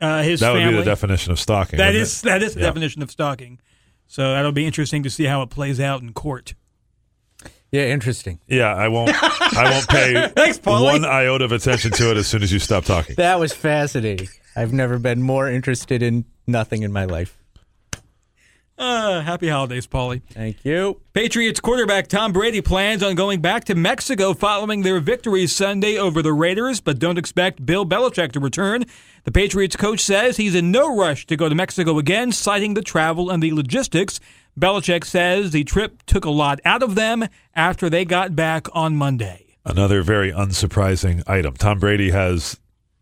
uh, 0.00 0.22
his 0.22 0.40
family. 0.40 0.40
that 0.40 0.52
would 0.52 0.58
family. 0.66 0.72
be 0.74 0.84
the 0.84 0.90
definition 0.90 1.32
of 1.32 1.40
stalking. 1.40 1.78
That 1.78 1.94
is 1.94 2.20
it? 2.22 2.26
that 2.26 2.42
is 2.42 2.54
the 2.54 2.60
Yeah. 2.60 2.66
definition 2.66 3.02
of 3.02 3.10
stalking. 3.10 3.60
So 4.06 4.22
that'll 4.34 4.52
be 4.52 4.66
interesting 4.66 5.02
to 5.04 5.10
see 5.10 5.24
how 5.24 5.42
it 5.42 5.50
plays 5.50 5.80
out 5.80 6.02
in 6.02 6.12
court. 6.12 6.54
Yeah, 7.72 7.86
interesting. 7.86 8.38
Yeah, 8.46 8.74
I 8.74 8.88
won't. 8.88 9.10
I 9.12 9.70
won't 9.70 9.88
pay 9.90 10.28
Thanks, 10.36 10.58
Paulie. 10.58 10.84
one 10.84 11.04
iota 11.04 11.44
of 11.44 11.52
attention 11.52 11.90
to 11.92 12.10
it 12.10 12.16
as 12.16 12.26
soon 12.26 12.42
as 12.42 12.52
you 12.52 12.58
stop 12.58 12.84
talking. 12.84 13.16
That 13.16 13.38
was 13.40 13.52
fascinating. 13.52 14.28
I've 14.54 14.72
never 14.72 14.98
been 14.98 15.20
more 15.20 15.48
interested 15.50 16.02
in 16.02 16.24
nothing 16.46 16.82
in 16.82 16.92
my 16.92 17.04
life. 17.04 17.36
Uh, 18.78 19.22
happy 19.22 19.48
holidays, 19.48 19.86
Paulie. 19.86 20.20
Thank 20.32 20.62
you. 20.62 21.00
Patriots 21.14 21.60
quarterback 21.60 22.08
Tom 22.08 22.32
Brady 22.34 22.60
plans 22.60 23.02
on 23.02 23.14
going 23.14 23.40
back 23.40 23.64
to 23.64 23.74
Mexico 23.74 24.34
following 24.34 24.82
their 24.82 25.00
victory 25.00 25.46
Sunday 25.46 25.96
over 25.96 26.20
the 26.20 26.34
Raiders, 26.34 26.82
but 26.82 26.98
don't 26.98 27.16
expect 27.16 27.64
Bill 27.64 27.86
Belichick 27.86 28.32
to 28.32 28.40
return. 28.40 28.84
The 29.24 29.32
Patriots 29.32 29.76
coach 29.76 30.00
says 30.00 30.36
he's 30.36 30.54
in 30.54 30.70
no 30.70 30.94
rush 30.94 31.26
to 31.28 31.36
go 31.36 31.48
to 31.48 31.54
Mexico 31.54 31.98
again, 31.98 32.32
citing 32.32 32.74
the 32.74 32.82
travel 32.82 33.30
and 33.30 33.42
the 33.42 33.52
logistics. 33.52 34.20
Belichick 34.58 35.04
says 35.04 35.50
the 35.50 35.64
trip 35.64 36.02
took 36.06 36.24
a 36.24 36.30
lot 36.30 36.60
out 36.64 36.82
of 36.82 36.94
them 36.94 37.26
after 37.54 37.90
they 37.90 38.04
got 38.04 38.34
back 38.34 38.66
on 38.74 38.96
Monday. 38.96 39.56
Another 39.64 40.02
very 40.02 40.32
unsurprising 40.32 41.22
item. 41.28 41.54
Tom 41.54 41.78
Brady 41.78 42.10
has 42.10 42.58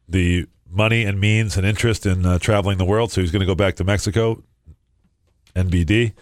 the 0.09 0.47
money 0.69 1.05
and 1.05 1.21
means 1.21 1.57
and 1.57 1.65
interest 1.65 2.07
in 2.07 2.27
uh, 2.27 2.39
traveling 2.39 2.79
the 2.79 2.85
world, 2.85 3.13
so 3.13 3.21
he's 3.21 3.31
going 3.31 3.41
to 3.41 3.47
go 3.47 3.55
back 3.55 3.77
to 3.77 3.85
Mexico, 3.85 4.43
NBD, 5.55 6.15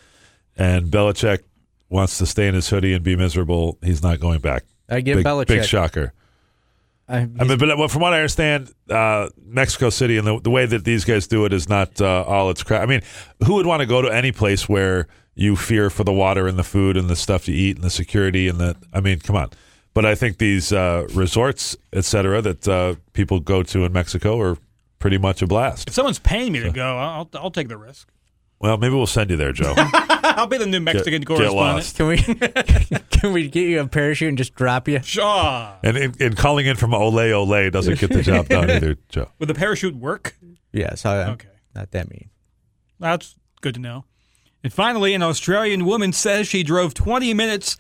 and 0.57 0.87
Belichick 0.89 1.41
wants 1.89 2.19
to 2.19 2.27
stay 2.27 2.49
in 2.49 2.55
his 2.55 2.69
hoodie 2.69 2.93
and 2.93 3.03
be 3.03 3.17
miserable. 3.17 3.79
He's 3.83 4.03
not 4.03 4.21
going 4.21 4.41
back. 4.41 4.65
I 4.89 5.01
give 5.01 5.19
big, 5.19 5.27
Belichick- 5.27 5.47
big 5.47 5.65
shocker. 5.65 6.13
I, 7.09 7.19
I 7.19 7.27
mean, 7.27 7.59
but 7.59 7.91
from 7.91 8.01
what 8.01 8.15
I 8.15 8.19
understand, 8.19 8.73
uh, 8.89 9.29
Mexico 9.45 9.91
City 9.91 10.17
and 10.19 10.27
the, 10.27 10.41
the 10.41 10.51
way 10.51 10.67
that 10.67 10.85
these 10.85 11.05
guys 11.05 11.27
do 11.27 11.45
it 11.45 11.53
is 11.53 11.69
not 11.69 12.01
uh, 12.01 12.23
all 12.23 12.49
it's 12.51 12.63
crap. 12.63 12.81
I 12.81 12.87
mean, 12.87 13.03
who 13.45 13.55
would 13.55 13.67
want 13.67 13.81
to 13.81 13.87
go 13.87 14.01
to 14.03 14.09
any 14.09 14.33
place 14.33 14.69
where 14.69 15.09
you 15.35 15.57
fear 15.57 15.91
for 15.91 16.05
the 16.05 16.13
water 16.13 16.47
and 16.47 16.59
the 16.59 16.65
food 16.65 16.97
and 16.97 17.09
the 17.09 17.17
stuff 17.17 17.49
you 17.49 17.55
eat 17.55 17.77
and 17.77 17.85
the 17.85 17.91
security 17.91 18.49
and 18.49 18.59
the? 18.59 18.77
I 18.93 19.01
mean, 19.01 19.21
come 19.21 19.37
on. 19.37 19.51
But 19.95 20.07
I 20.07 20.15
think 20.15 20.39
these 20.39 20.73
uh, 20.73 21.07
resorts, 21.13 21.77
et 21.93 22.05
cetera, 22.05 22.41
that 22.41 22.67
uh, 22.67 22.95
people 23.13 23.41
go 23.41 23.63
to 23.63 23.85
in 23.85 23.93
Mexico 23.93 24.41
are 24.41 24.57
pretty 24.99 25.19
much 25.19 25.43
a 25.43 25.47
blast. 25.47 25.89
If 25.89 25.95
someone's 25.95 26.19
paying 26.19 26.53
me 26.53 26.61
to 26.61 26.71
go, 26.71 26.97
I'll, 26.97 27.29
I'll 27.35 27.51
take 27.51 27.69
the 27.69 27.77
risk. 27.77 28.09
Well, 28.59 28.77
maybe 28.79 28.95
we'll 28.95 29.07
send 29.07 29.29
you 29.31 29.37
there, 29.37 29.53
Joe. 29.53 29.75
I'll 29.77 30.47
be 30.47 30.57
the 30.57 30.67
New 30.67 30.79
Mexican 30.81 31.23
get 31.23 31.27
correspondent. 31.27 31.57
lost. 31.57 31.97
Can 31.97 32.07
we 32.07 32.17
can 33.11 33.33
we 33.33 33.49
get 33.49 33.63
you 33.69 33.81
a 33.81 33.89
parachute 33.89 34.29
and 34.29 34.39
just 34.39 34.55
drop 34.55 34.87
you? 34.87 35.01
Shaw. 35.03 35.75
And, 35.83 35.97
and, 35.97 36.21
and 36.21 36.37
calling 36.37 36.67
in 36.67 36.77
from 36.77 36.95
Ole 36.95 37.19
Ole 37.33 37.71
doesn't 37.71 37.99
get 37.99 38.11
the 38.13 38.23
job 38.33 38.49
done 38.49 38.71
either, 38.71 38.97
Joe. 39.09 39.29
Would 39.41 39.49
the 39.49 39.55
parachute 39.55 39.97
work? 39.97 40.37
Yes. 40.73 41.05
I, 41.05 41.25
Okay. 41.33 41.49
Not 41.75 41.91
that 41.91 42.09
mean. 42.09 42.31
That's 43.01 43.35
good 43.63 43.75
to 43.75 43.81
know. 43.81 44.05
And 44.63 44.73
finally, 44.73 45.15
an 45.15 45.23
Australian 45.23 45.85
woman 45.85 46.13
says 46.13 46.47
she 46.47 46.63
drove 46.63 46.95
20 46.95 47.35
minutes 47.35 47.77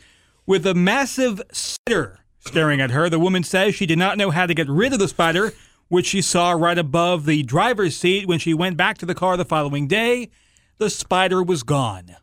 with 0.46 0.66
a 0.66 0.74
massive 0.74 1.40
spider 1.52 2.20
staring 2.40 2.80
at 2.80 2.90
her. 2.90 3.08
The 3.08 3.20
woman 3.20 3.44
says 3.44 3.74
she 3.74 3.86
did 3.86 3.98
not 3.98 4.18
know 4.18 4.30
how 4.30 4.46
to 4.46 4.54
get 4.54 4.68
rid 4.68 4.92
of 4.92 4.98
the 4.98 5.08
spider, 5.08 5.52
which 5.88 6.06
she 6.06 6.20
saw 6.20 6.52
right 6.52 6.78
above 6.78 7.24
the 7.24 7.42
driver's 7.44 7.96
seat 7.96 8.26
when 8.26 8.38
she 8.38 8.52
went 8.54 8.76
back 8.76 8.98
to 8.98 9.06
the 9.06 9.14
car 9.14 9.36
the 9.36 9.44
following 9.44 9.86
day. 9.86 10.30
The 10.78 10.90
spider 10.90 11.42
was 11.42 11.62
gone. 11.62 12.16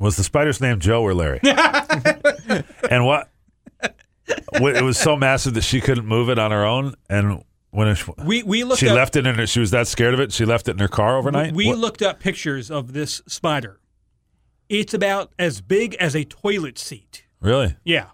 Was 0.00 0.16
the 0.16 0.24
spider's 0.24 0.60
name 0.60 0.80
Joe 0.80 1.02
or 1.02 1.14
Larry? 1.14 1.40
and 2.90 3.04
what? 3.06 3.28
It 4.52 4.82
was 4.82 4.98
so 4.98 5.16
massive 5.16 5.54
that 5.54 5.62
she 5.62 5.80
couldn't 5.80 6.06
move 6.06 6.28
it 6.28 6.38
on 6.38 6.50
her 6.50 6.64
own. 6.64 6.94
And 7.08 7.44
when 7.70 7.88
it, 7.88 8.02
We 8.24 8.42
we 8.42 8.64
looked 8.64 8.80
she 8.80 8.88
up, 8.88 8.96
left 8.96 9.16
it 9.16 9.26
in 9.26 9.34
her, 9.34 9.46
she 9.46 9.60
was 9.60 9.70
that 9.70 9.86
scared 9.88 10.14
of 10.14 10.20
it. 10.20 10.32
She 10.32 10.44
left 10.44 10.68
it 10.68 10.72
in 10.72 10.78
her 10.78 10.88
car 10.88 11.16
overnight. 11.16 11.54
We 11.54 11.66
What- 11.68 11.78
looked 11.78 12.02
up 12.02 12.20
pictures 12.20 12.70
of 12.70 12.92
this 12.92 13.22
spider. 13.26 13.78
It's 14.68 14.94
about 14.94 15.32
as 15.38 15.60
big 15.60 15.94
as 15.96 16.14
a 16.14 16.24
toilet 16.24 16.78
seat. 16.78 17.24
really? 17.40 17.76
Yeah. 17.84 18.06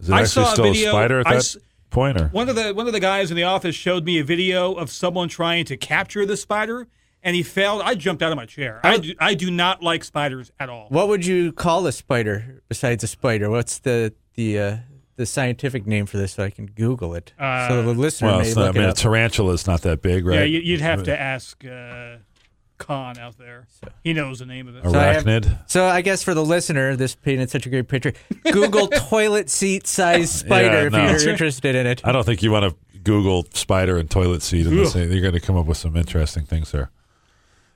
Is 0.00 0.08
it 0.08 0.12
I 0.12 0.20
actually 0.22 0.44
saw 0.44 0.50
a 0.50 0.52
still 0.54 0.64
video- 0.72 0.88
a 0.88 0.92
spider 0.92 1.20
at 1.20 1.26
that 1.26 1.36
s- 1.36 1.56
point? 1.90 2.20
Or 2.20 2.26
One 2.28 2.48
of 2.48 2.56
the 2.56 2.72
one 2.74 2.86
of 2.86 2.92
the 2.92 3.00
guys 3.00 3.30
in 3.30 3.36
the 3.36 3.44
office 3.44 3.74
showed 3.76 4.04
me 4.04 4.18
a 4.18 4.24
video 4.24 4.72
of 4.74 4.90
someone 4.90 5.28
trying 5.28 5.64
to 5.66 5.76
capture 5.76 6.26
the 6.26 6.36
spider, 6.36 6.88
and 7.22 7.36
he 7.36 7.42
failed. 7.44 7.82
I 7.82 7.94
jumped 7.94 8.22
out 8.22 8.32
of 8.32 8.36
my 8.36 8.46
chair. 8.46 8.80
I 8.82 8.98
do, 8.98 9.14
I 9.20 9.34
do 9.34 9.50
not 9.50 9.82
like 9.82 10.02
spiders 10.04 10.50
at 10.58 10.68
all. 10.68 10.86
What 10.88 11.06
would 11.08 11.24
you 11.24 11.52
call 11.52 11.86
a 11.86 11.92
spider 11.92 12.62
besides 12.68 13.04
a 13.04 13.06
spider? 13.06 13.48
What's 13.48 13.78
the 13.78 14.12
the 14.34 14.58
uh, 14.58 14.76
the 15.16 15.26
scientific 15.26 15.86
name 15.86 16.06
for 16.06 16.16
this 16.16 16.32
so 16.32 16.44
I 16.44 16.50
can 16.50 16.66
Google 16.66 17.14
it? 17.14 17.32
Uh, 17.38 17.68
so 17.68 17.82
the 17.82 17.92
listener 17.94 18.28
well, 18.28 18.40
may 18.40 18.46
it's 18.48 18.56
not- 18.56 18.68
I 18.68 18.72
mean, 18.72 18.88
it 18.88 18.98
a 18.98 19.02
tarantula 19.02 19.52
is 19.52 19.66
not 19.66 19.82
that 19.82 20.02
big, 20.02 20.24
right? 20.26 20.38
Yeah, 20.40 20.44
you, 20.44 20.60
you'd 20.60 20.80
have 20.80 21.02
to 21.04 21.18
ask 21.20 21.64
uh, 21.64 22.16
Khan 22.78 23.18
out 23.18 23.38
there. 23.38 23.66
He 24.02 24.12
knows 24.12 24.40
the 24.40 24.46
name 24.46 24.66
of 24.68 24.76
it. 24.76 24.84
So 24.84 24.98
I 24.98 25.04
have- 25.12 25.24
Arachnid. 25.24 25.70
So 25.70 25.84
I 25.86 26.00
guess 26.00 26.22
for 26.22 26.34
the 26.34 26.44
listener, 26.44 26.96
this 26.96 27.14
painted 27.14 27.50
such 27.50 27.66
a 27.66 27.70
great 27.70 27.88
picture. 27.88 28.12
Google 28.50 28.88
toilet 28.88 29.50
seat 29.50 29.86
size 29.86 30.30
spider 30.32 30.88
Yeah, 30.90 31.12
if 31.14 31.22
you're 31.22 31.30
interested 31.30 31.74
in 31.74 31.86
it. 31.86 32.00
I 32.04 32.12
don't 32.12 32.24
think 32.24 32.42
you 32.42 32.50
want 32.50 32.72
to 32.72 32.98
Google 33.00 33.44
spider 33.52 33.98
and 33.98 34.10
toilet 34.10 34.42
seat 34.42 34.66
In 34.66 34.76
the 34.76 34.86
same. 34.86 35.10
You're 35.12 35.20
going 35.20 35.34
to 35.34 35.40
come 35.40 35.56
up 35.56 35.66
with 35.66 35.76
some 35.76 35.96
interesting 35.96 36.44
things 36.44 36.70
there. 36.72 36.90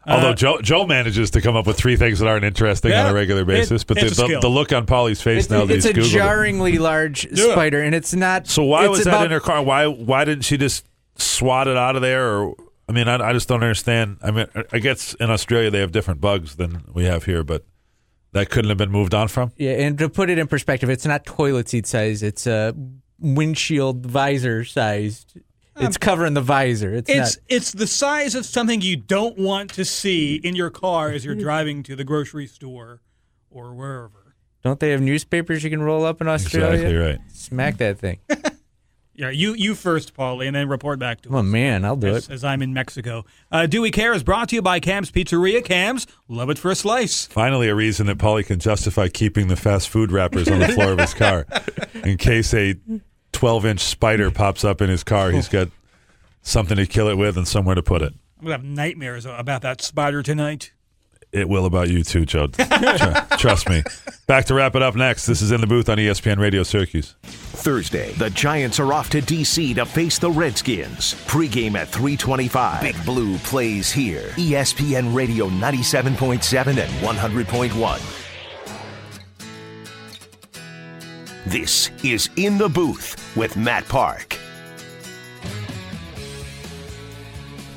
Although 0.06 0.30
Uh, 0.30 0.34
Joe 0.34 0.60
Joe 0.60 0.86
manages 0.86 1.30
to 1.32 1.40
come 1.40 1.56
up 1.56 1.66
with 1.66 1.76
three 1.76 1.96
things 1.96 2.20
that 2.20 2.28
aren't 2.28 2.44
interesting 2.44 2.92
on 2.92 3.06
a 3.10 3.14
regular 3.14 3.42
it- 3.42 3.46
basis, 3.46 3.82
but 3.84 3.98
the, 3.98 4.06
the, 4.06 4.38
the 4.42 4.48
look 4.48 4.72
on 4.72 4.86
Paulie's 4.86 5.20
face 5.20 5.44
It's, 5.44 5.50
now 5.50 5.64
that 5.64 5.74
it's 5.74 5.84
he's 5.86 5.96
a 5.96 5.98
Googled 5.98 6.06
it. 6.06 6.12
jarringly 6.12 6.78
large 6.78 7.28
spider, 7.36 7.82
and 7.82 7.94
it's 7.94 8.14
not. 8.14 8.46
So 8.46 8.62
why 8.62 8.86
was 8.88 9.00
about, 9.00 9.18
that 9.18 9.24
in 9.26 9.30
her 9.32 9.40
car? 9.40 9.62
Why 9.62 9.86
why 9.86 10.24
didn't 10.24 10.44
she 10.44 10.56
just 10.56 10.86
swat 11.16 11.66
it 11.66 11.76
out 11.76 11.96
of 11.96 12.02
there? 12.02 12.38
Or 12.38 12.54
I 12.88 12.92
mean, 12.92 13.08
I, 13.08 13.16
I 13.16 13.32
just 13.32 13.48
don't 13.48 13.62
understand. 13.62 14.18
I 14.22 14.30
mean, 14.30 14.46
I 14.72 14.78
guess 14.78 15.14
in 15.14 15.30
Australia 15.30 15.70
they 15.70 15.80
have 15.80 15.90
different 15.92 16.20
bugs 16.20 16.54
than 16.56 16.84
we 16.94 17.04
have 17.06 17.24
here, 17.24 17.42
but 17.42 17.64
that 18.32 18.48
couldn't 18.50 18.68
have 18.68 18.78
been 18.78 18.92
moved 18.92 19.14
on 19.14 19.26
from. 19.28 19.50
Yeah, 19.56 19.72
and 19.72 19.98
to 19.98 20.08
put 20.08 20.30
it 20.30 20.38
in 20.38 20.46
perspective, 20.46 20.88
it's 20.90 21.06
not 21.06 21.26
toilet 21.26 21.68
seat 21.68 21.86
size. 21.86 22.22
It's 22.22 22.46
a 22.46 22.74
windshield 23.18 24.06
visor 24.06 24.64
sized. 24.64 25.38
It's 25.78 25.96
covering 25.98 26.34
the 26.34 26.40
visor. 26.40 26.92
It's, 26.94 27.10
Um, 27.10 27.16
It's 27.18 27.36
not. 27.36 27.42
it's 27.48 27.72
the 27.72 27.86
size 27.86 28.34
of 28.34 28.44
something 28.46 28.80
you 28.80 28.96
don't 28.96 29.38
want 29.38 29.70
to 29.74 29.84
see 29.84 30.36
in 30.36 30.56
your 30.56 30.70
car 30.70 31.10
as 31.10 31.24
you're 31.24 31.34
driving 31.34 31.82
to 31.84 31.96
the 31.96 32.04
grocery 32.04 32.46
store 32.46 33.00
or 33.50 33.74
wherever. 33.74 34.34
Don't 34.64 34.80
they 34.80 34.90
have 34.90 35.00
newspapers 35.00 35.62
you 35.62 35.70
can 35.70 35.82
roll 35.82 36.04
up 36.04 36.20
in 36.20 36.28
Australia? 36.28 36.74
Exactly 36.74 36.96
right. 36.96 37.18
Smack 37.32 37.76
that 37.78 37.98
thing. 37.98 38.18
Yeah, 39.18 39.30
you 39.30 39.54
you 39.54 39.74
first, 39.74 40.12
Paulie, 40.14 40.46
and 40.46 40.54
then 40.54 40.68
report 40.68 40.98
back 40.98 41.22
to 41.22 41.30
Oh 41.30 41.38
us. 41.38 41.44
man, 41.46 41.86
I'll 41.86 41.96
do 41.96 42.08
As, 42.08 42.28
it. 42.28 42.32
as 42.34 42.44
I'm 42.44 42.60
in 42.60 42.74
Mexico. 42.74 43.24
Uh, 43.50 43.64
Do 43.64 43.80
We 43.80 43.90
Care 43.90 44.12
is 44.12 44.22
brought 44.22 44.50
to 44.50 44.56
you 44.56 44.60
by 44.60 44.78
Cam's 44.78 45.10
Pizzeria. 45.10 45.64
Cam's, 45.64 46.06
love 46.28 46.50
it 46.50 46.58
for 46.58 46.70
a 46.70 46.74
slice. 46.74 47.24
Finally, 47.24 47.70
a 47.70 47.74
reason 47.74 48.04
that 48.08 48.18
Paulie 48.18 48.44
can 48.44 48.58
justify 48.60 49.08
keeping 49.08 49.48
the 49.48 49.56
fast 49.56 49.88
food 49.88 50.12
wrappers 50.12 50.48
on 50.48 50.58
the 50.58 50.68
floor 50.68 50.92
of 50.92 50.98
his 50.98 51.14
car, 51.14 51.46
in 52.04 52.18
case 52.18 52.52
a 52.52 52.74
12-inch 53.36 53.80
spider 53.80 54.30
pops 54.30 54.64
up 54.64 54.80
in 54.80 54.88
his 54.88 55.04
car. 55.04 55.30
He's 55.30 55.48
got 55.48 55.68
something 56.42 56.76
to 56.76 56.86
kill 56.86 57.08
it 57.08 57.18
with 57.18 57.36
and 57.36 57.46
somewhere 57.46 57.74
to 57.74 57.82
put 57.82 58.02
it. 58.02 58.14
I'm 58.38 58.46
going 58.46 58.58
to 58.60 58.66
have 58.66 58.76
nightmares 58.76 59.26
about 59.26 59.62
that 59.62 59.82
spider 59.82 60.22
tonight. 60.22 60.72
It 61.32 61.48
will 61.48 61.66
about 61.66 61.90
you 61.90 62.02
too, 62.02 62.24
Joe. 62.24 62.46
Trust 63.38 63.68
me. 63.68 63.82
Back 64.26 64.46
to 64.46 64.54
wrap 64.54 64.74
it 64.74 64.82
up 64.82 64.94
next. 64.94 65.26
This 65.26 65.42
is 65.42 65.52
in 65.52 65.60
the 65.60 65.66
booth 65.66 65.88
on 65.88 65.98
ESPN 65.98 66.38
Radio 66.38 66.62
Syracuse. 66.62 67.14
Thursday, 67.24 68.12
the 68.12 68.30
Giants 68.30 68.80
are 68.80 68.92
off 68.92 69.10
to 69.10 69.20
D.C. 69.20 69.74
to 69.74 69.84
face 69.84 70.18
the 70.18 70.30
Redskins. 70.30 71.14
Pregame 71.26 71.74
at 71.74 71.88
325. 71.88 72.80
Big 72.80 73.04
Blue 73.04 73.36
plays 73.38 73.90
here. 73.90 74.28
ESPN 74.36 75.14
Radio 75.14 75.48
97.7 75.48 76.66
and 76.68 76.78
100.1. 76.78 78.25
This 81.46 81.92
is 82.02 82.28
In 82.34 82.58
the 82.58 82.68
Booth 82.68 83.36
with 83.36 83.56
Matt 83.56 83.86
Park. 83.86 84.36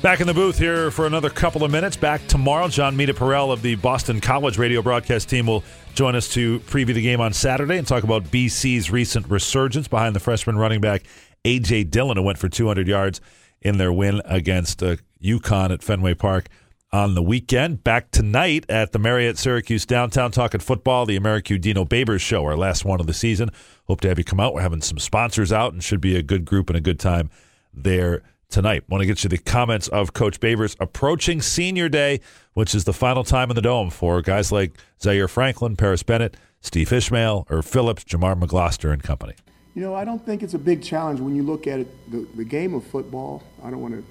Back 0.02 0.20
in 0.20 0.26
the 0.26 0.34
booth 0.34 0.58
here 0.58 0.90
for 0.90 1.06
another 1.06 1.30
couple 1.30 1.62
of 1.62 1.70
minutes. 1.70 1.96
Back 1.96 2.26
tomorrow. 2.26 2.66
Jon 2.66 2.96
Meterparel 2.96 3.52
of 3.52 3.62
the 3.62 3.76
Boston 3.76 4.20
College 4.20 4.58
radio 4.58 4.82
broadcast 4.82 5.30
team 5.30 5.46
will 5.46 5.62
join 5.94 6.16
us 6.16 6.28
to 6.30 6.58
preview 6.60 6.94
the 6.94 7.00
game 7.00 7.20
on 7.20 7.32
Saturday 7.32 7.78
and 7.78 7.86
talk 7.86 8.02
about 8.02 8.24
BC's 8.24 8.90
recent 8.90 9.30
resurgence 9.30 9.86
behind 9.86 10.16
the 10.16 10.20
freshman 10.20 10.58
running 10.58 10.80
back 10.80 11.04
A.J. 11.44 11.84
Dillon, 11.84 12.16
who 12.16 12.24
went 12.24 12.38
for 12.38 12.48
200 12.48 12.88
yards 12.88 13.20
in 13.62 13.78
their 13.78 13.92
win 13.92 14.20
against 14.24 14.82
uh, 14.82 14.96
UConn 15.22 15.70
at 15.70 15.84
Fenway 15.84 16.14
Park 16.14 16.48
on 16.92 17.14
the 17.14 17.22
weekend. 17.22 17.84
Back 17.84 18.10
tonight 18.10 18.64
at 18.68 18.92
the 18.92 18.98
Marriott 18.98 19.38
Syracuse 19.38 19.86
downtown 19.86 20.30
talking 20.30 20.60
football, 20.60 21.06
the 21.06 21.18
AmeriCU 21.18 21.60
Dino 21.60 21.84
Babers 21.84 22.20
show, 22.20 22.44
our 22.44 22.56
last 22.56 22.84
one 22.84 23.00
of 23.00 23.06
the 23.06 23.14
season. 23.14 23.50
Hope 23.86 24.00
to 24.00 24.08
have 24.08 24.18
you 24.18 24.24
come 24.24 24.40
out. 24.40 24.54
We're 24.54 24.62
having 24.62 24.82
some 24.82 24.98
sponsors 24.98 25.52
out 25.52 25.72
and 25.72 25.82
should 25.82 26.00
be 26.00 26.16
a 26.16 26.22
good 26.22 26.44
group 26.44 26.68
and 26.68 26.76
a 26.76 26.80
good 26.80 26.98
time 26.98 27.30
there 27.72 28.22
tonight. 28.48 28.84
Want 28.88 29.02
to 29.02 29.06
get 29.06 29.22
you 29.22 29.30
the 29.30 29.38
comments 29.38 29.88
of 29.88 30.12
Coach 30.12 30.40
Babers 30.40 30.76
approaching 30.80 31.40
senior 31.40 31.88
day, 31.88 32.20
which 32.54 32.74
is 32.74 32.84
the 32.84 32.92
final 32.92 33.22
time 33.24 33.50
in 33.50 33.54
the 33.54 33.62
dome 33.62 33.90
for 33.90 34.20
guys 34.20 34.50
like 34.50 34.72
Zaire 35.00 35.28
Franklin, 35.28 35.76
Parris 35.76 36.02
Bennett, 36.02 36.36
Steve 36.60 36.92
Ishmael, 36.92 37.46
or 37.48 37.62
Phillips, 37.62 38.04
Jamar 38.04 38.38
McGloster, 38.38 38.92
and 38.92 39.02
company. 39.02 39.34
You 39.74 39.82
know, 39.82 39.94
I 39.94 40.04
don't 40.04 40.24
think 40.26 40.42
it's 40.42 40.54
a 40.54 40.58
big 40.58 40.82
challenge 40.82 41.20
when 41.20 41.36
you 41.36 41.44
look 41.44 41.68
at 41.68 41.78
it. 41.78 42.10
The, 42.10 42.26
the 42.34 42.44
game 42.44 42.74
of 42.74 42.84
football, 42.84 43.44
I 43.62 43.70
don't 43.70 43.80
want 43.80 43.94
to 43.94 44.04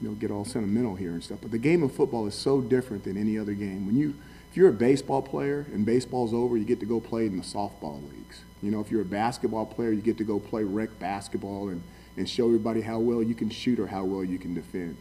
you 0.00 0.08
know, 0.08 0.14
get 0.14 0.30
all 0.30 0.44
sentimental 0.44 0.94
here 0.94 1.10
and 1.10 1.22
stuff, 1.22 1.38
but 1.42 1.50
the 1.50 1.58
game 1.58 1.82
of 1.82 1.92
football 1.92 2.26
is 2.26 2.34
so 2.34 2.60
different 2.60 3.04
than 3.04 3.16
any 3.16 3.38
other 3.38 3.54
game. 3.54 3.86
When 3.86 3.96
you, 3.96 4.14
if 4.50 4.56
you're 4.56 4.68
a 4.68 4.72
baseball 4.72 5.22
player 5.22 5.66
and 5.72 5.84
baseball's 5.84 6.32
over, 6.32 6.56
you 6.56 6.64
get 6.64 6.80
to 6.80 6.86
go 6.86 7.00
play 7.00 7.26
in 7.26 7.36
the 7.36 7.42
softball 7.42 8.00
leagues. 8.10 8.42
You 8.62 8.70
know, 8.70 8.80
if 8.80 8.90
you're 8.90 9.02
a 9.02 9.06
basketball 9.06 9.66
player, 9.66 9.92
you 9.92 10.00
get 10.00 10.18
to 10.18 10.24
go 10.24 10.38
play 10.38 10.64
rec 10.64 10.98
basketball 10.98 11.68
and, 11.68 11.82
and 12.16 12.28
show 12.28 12.46
everybody 12.46 12.80
how 12.80 12.98
well 12.98 13.22
you 13.22 13.34
can 13.34 13.50
shoot 13.50 13.78
or 13.78 13.88
how 13.88 14.04
well 14.04 14.24
you 14.24 14.38
can 14.38 14.54
defend. 14.54 14.96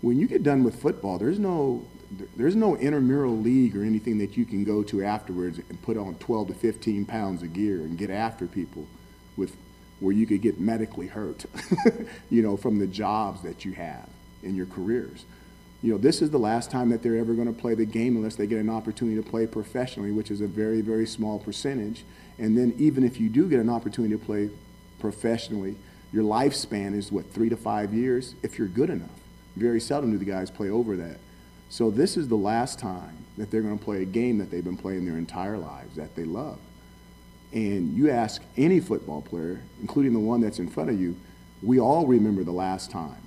When 0.00 0.18
you 0.18 0.26
get 0.26 0.42
done 0.42 0.64
with 0.64 0.80
football, 0.80 1.18
there's 1.18 1.38
no 1.38 1.84
there's 2.36 2.56
no 2.56 2.74
intramural 2.74 3.36
league 3.36 3.76
or 3.76 3.84
anything 3.84 4.16
that 4.16 4.34
you 4.34 4.46
can 4.46 4.64
go 4.64 4.82
to 4.82 5.04
afterwards 5.04 5.58
and 5.58 5.82
put 5.82 5.98
on 5.98 6.14
12 6.14 6.48
to 6.48 6.54
15 6.54 7.04
pounds 7.04 7.42
of 7.42 7.52
gear 7.52 7.80
and 7.80 7.98
get 7.98 8.08
after 8.08 8.46
people 8.46 8.86
with 9.36 9.56
where 10.00 10.14
you 10.14 10.26
could 10.26 10.42
get 10.42 10.60
medically 10.60 11.06
hurt, 11.06 11.44
you 12.30 12.42
know, 12.42 12.56
from 12.56 12.78
the 12.78 12.86
jobs 12.86 13.42
that 13.42 13.64
you 13.64 13.72
have 13.72 14.08
in 14.42 14.54
your 14.54 14.66
careers. 14.66 15.24
You 15.82 15.92
know, 15.92 15.98
this 15.98 16.22
is 16.22 16.30
the 16.30 16.38
last 16.38 16.70
time 16.70 16.90
that 16.90 17.02
they're 17.02 17.18
ever 17.18 17.34
going 17.34 17.52
to 17.52 17.60
play 17.60 17.74
the 17.74 17.84
game 17.84 18.16
unless 18.16 18.36
they 18.36 18.46
get 18.46 18.58
an 18.58 18.70
opportunity 18.70 19.20
to 19.20 19.28
play 19.28 19.46
professionally, 19.46 20.10
which 20.10 20.30
is 20.30 20.40
a 20.40 20.46
very, 20.46 20.80
very 20.80 21.06
small 21.06 21.38
percentage. 21.38 22.04
And 22.38 22.58
then 22.58 22.74
even 22.78 23.04
if 23.04 23.20
you 23.20 23.28
do 23.28 23.48
get 23.48 23.60
an 23.60 23.70
opportunity 23.70 24.16
to 24.16 24.24
play 24.24 24.50
professionally, 24.98 25.76
your 26.12 26.24
lifespan 26.24 26.94
is 26.94 27.12
what, 27.12 27.32
three 27.32 27.48
to 27.48 27.56
five 27.56 27.92
years, 27.92 28.34
if 28.42 28.58
you're 28.58 28.68
good 28.68 28.90
enough. 28.90 29.10
Very 29.56 29.80
seldom 29.80 30.10
do 30.10 30.18
the 30.18 30.24
guys 30.24 30.50
play 30.50 30.70
over 30.70 30.96
that. 30.96 31.18
So 31.68 31.90
this 31.90 32.16
is 32.16 32.28
the 32.28 32.36
last 32.36 32.78
time 32.78 33.16
that 33.36 33.50
they're 33.50 33.62
going 33.62 33.78
to 33.78 33.84
play 33.84 34.02
a 34.02 34.06
game 34.06 34.38
that 34.38 34.50
they've 34.50 34.64
been 34.64 34.76
playing 34.76 35.04
their 35.04 35.18
entire 35.18 35.58
lives 35.58 35.96
that 35.96 36.16
they 36.16 36.24
love. 36.24 36.58
And 37.52 37.96
you 37.96 38.10
ask 38.10 38.42
any 38.56 38.80
football 38.80 39.22
player, 39.22 39.62
including 39.80 40.12
the 40.12 40.18
one 40.18 40.40
that's 40.40 40.58
in 40.58 40.68
front 40.68 40.90
of 40.90 41.00
you, 41.00 41.16
we 41.62 41.80
all 41.80 42.06
remember 42.06 42.44
the 42.44 42.52
last 42.52 42.90
time 42.90 43.22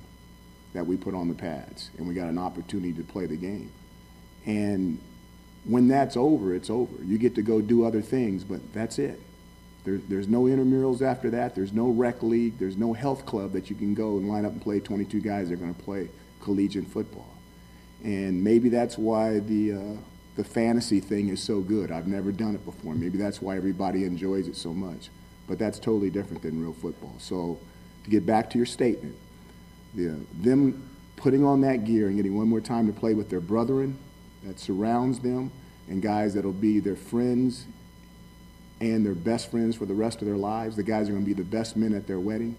that 0.74 0.86
we 0.86 0.95
put 0.95 1.13
on 1.13 1.28
the 1.28 1.34
pads 1.34 1.89
and 1.97 2.07
we 2.07 2.13
got 2.13 2.28
an 2.28 2.38
opportunity 2.38 2.93
to 2.93 3.03
play 3.03 3.26
the 3.26 3.36
game. 3.36 3.72
And 4.45 4.99
when 5.65 5.88
that's 5.88 6.15
over, 6.15 6.55
it's 6.55 6.69
over. 6.69 7.03
You 7.03 7.17
get 7.17 7.36
to 7.36 7.41
go 7.41 7.61
do 7.61 7.86
other 7.86 8.01
things, 8.01 8.43
but 8.43 8.74
that's 8.74 8.99
it. 8.99 9.19
There, 9.84 9.97
there's 9.97 10.28
no 10.28 10.43
intramurals 10.43 11.01
after 11.01 11.30
that. 11.32 11.55
There's 11.55 11.74
no 11.74 11.89
rec 11.89 12.22
league. 12.22 12.57
There's 12.59 12.78
no 12.78 12.93
health 12.93 13.26
club 13.26 13.53
that 13.53 13.69
you 13.69 13.76
can 13.76 13.93
go 13.93 14.17
and 14.17 14.30
line 14.30 14.45
up 14.45 14.51
and 14.51 14.61
play 14.61 14.80
22 14.80 15.22
guys 15.22 15.49
that 15.49 15.55
are 15.55 15.57
going 15.57 15.74
to 15.74 15.84
play 15.84 16.09
collegiate 16.41 16.88
football. 16.88 17.34
And 18.03 18.43
maybe 18.43 18.69
that's 18.69 18.97
why 18.97 19.39
the, 19.39 19.74
uh, 19.74 19.95
the 20.36 20.43
fantasy 20.43 20.99
thing 20.99 21.29
is 21.29 21.41
so 21.41 21.61
good. 21.61 21.91
I've 21.91 22.07
never 22.07 22.32
done 22.32 22.55
it 22.55 22.63
before. 22.65 22.95
Maybe 22.95 23.17
that's 23.17 23.41
why 23.41 23.57
everybody 23.57 24.05
enjoys 24.05 24.47
it 24.47 24.55
so 24.55 24.73
much. 24.73 25.09
But 25.47 25.59
that's 25.59 25.79
totally 25.79 26.09
different 26.09 26.41
than 26.41 26.61
real 26.61 26.73
football. 26.73 27.15
So 27.17 27.59
to 28.03 28.09
get 28.09 28.25
back 28.25 28.49
to 28.51 28.57
your 28.57 28.65
statement, 28.65 29.15
the, 29.93 30.17
them 30.41 30.89
putting 31.17 31.43
on 31.43 31.61
that 31.61 31.84
gear 31.84 32.07
and 32.07 32.15
getting 32.15 32.38
one 32.38 32.47
more 32.47 32.61
time 32.61 32.88
to 32.88 32.93
play 32.93 33.13
with 33.13 33.29
their 33.29 33.41
brethren 33.41 33.97
that 34.43 34.59
surrounds 34.59 35.19
them 35.19 35.51
and 35.89 36.01
guys 36.01 36.34
that'll 36.34 36.53
be 36.53 36.79
their 36.79 36.95
friends 36.95 37.65
and 38.79 39.05
their 39.05 39.13
best 39.13 39.51
friends 39.51 39.75
for 39.75 39.86
the 39.86 39.93
rest 39.93 40.21
of 40.21 40.27
their 40.27 40.38
lives. 40.38 40.75
The 40.75 40.84
guys 40.84 41.09
are 41.09 41.11
going 41.11 41.23
to 41.23 41.27
be 41.27 41.34
the 41.34 41.47
best 41.47 41.75
men 41.75 41.93
at 41.93 42.07
their 42.07 42.19
wedding. 42.19 42.55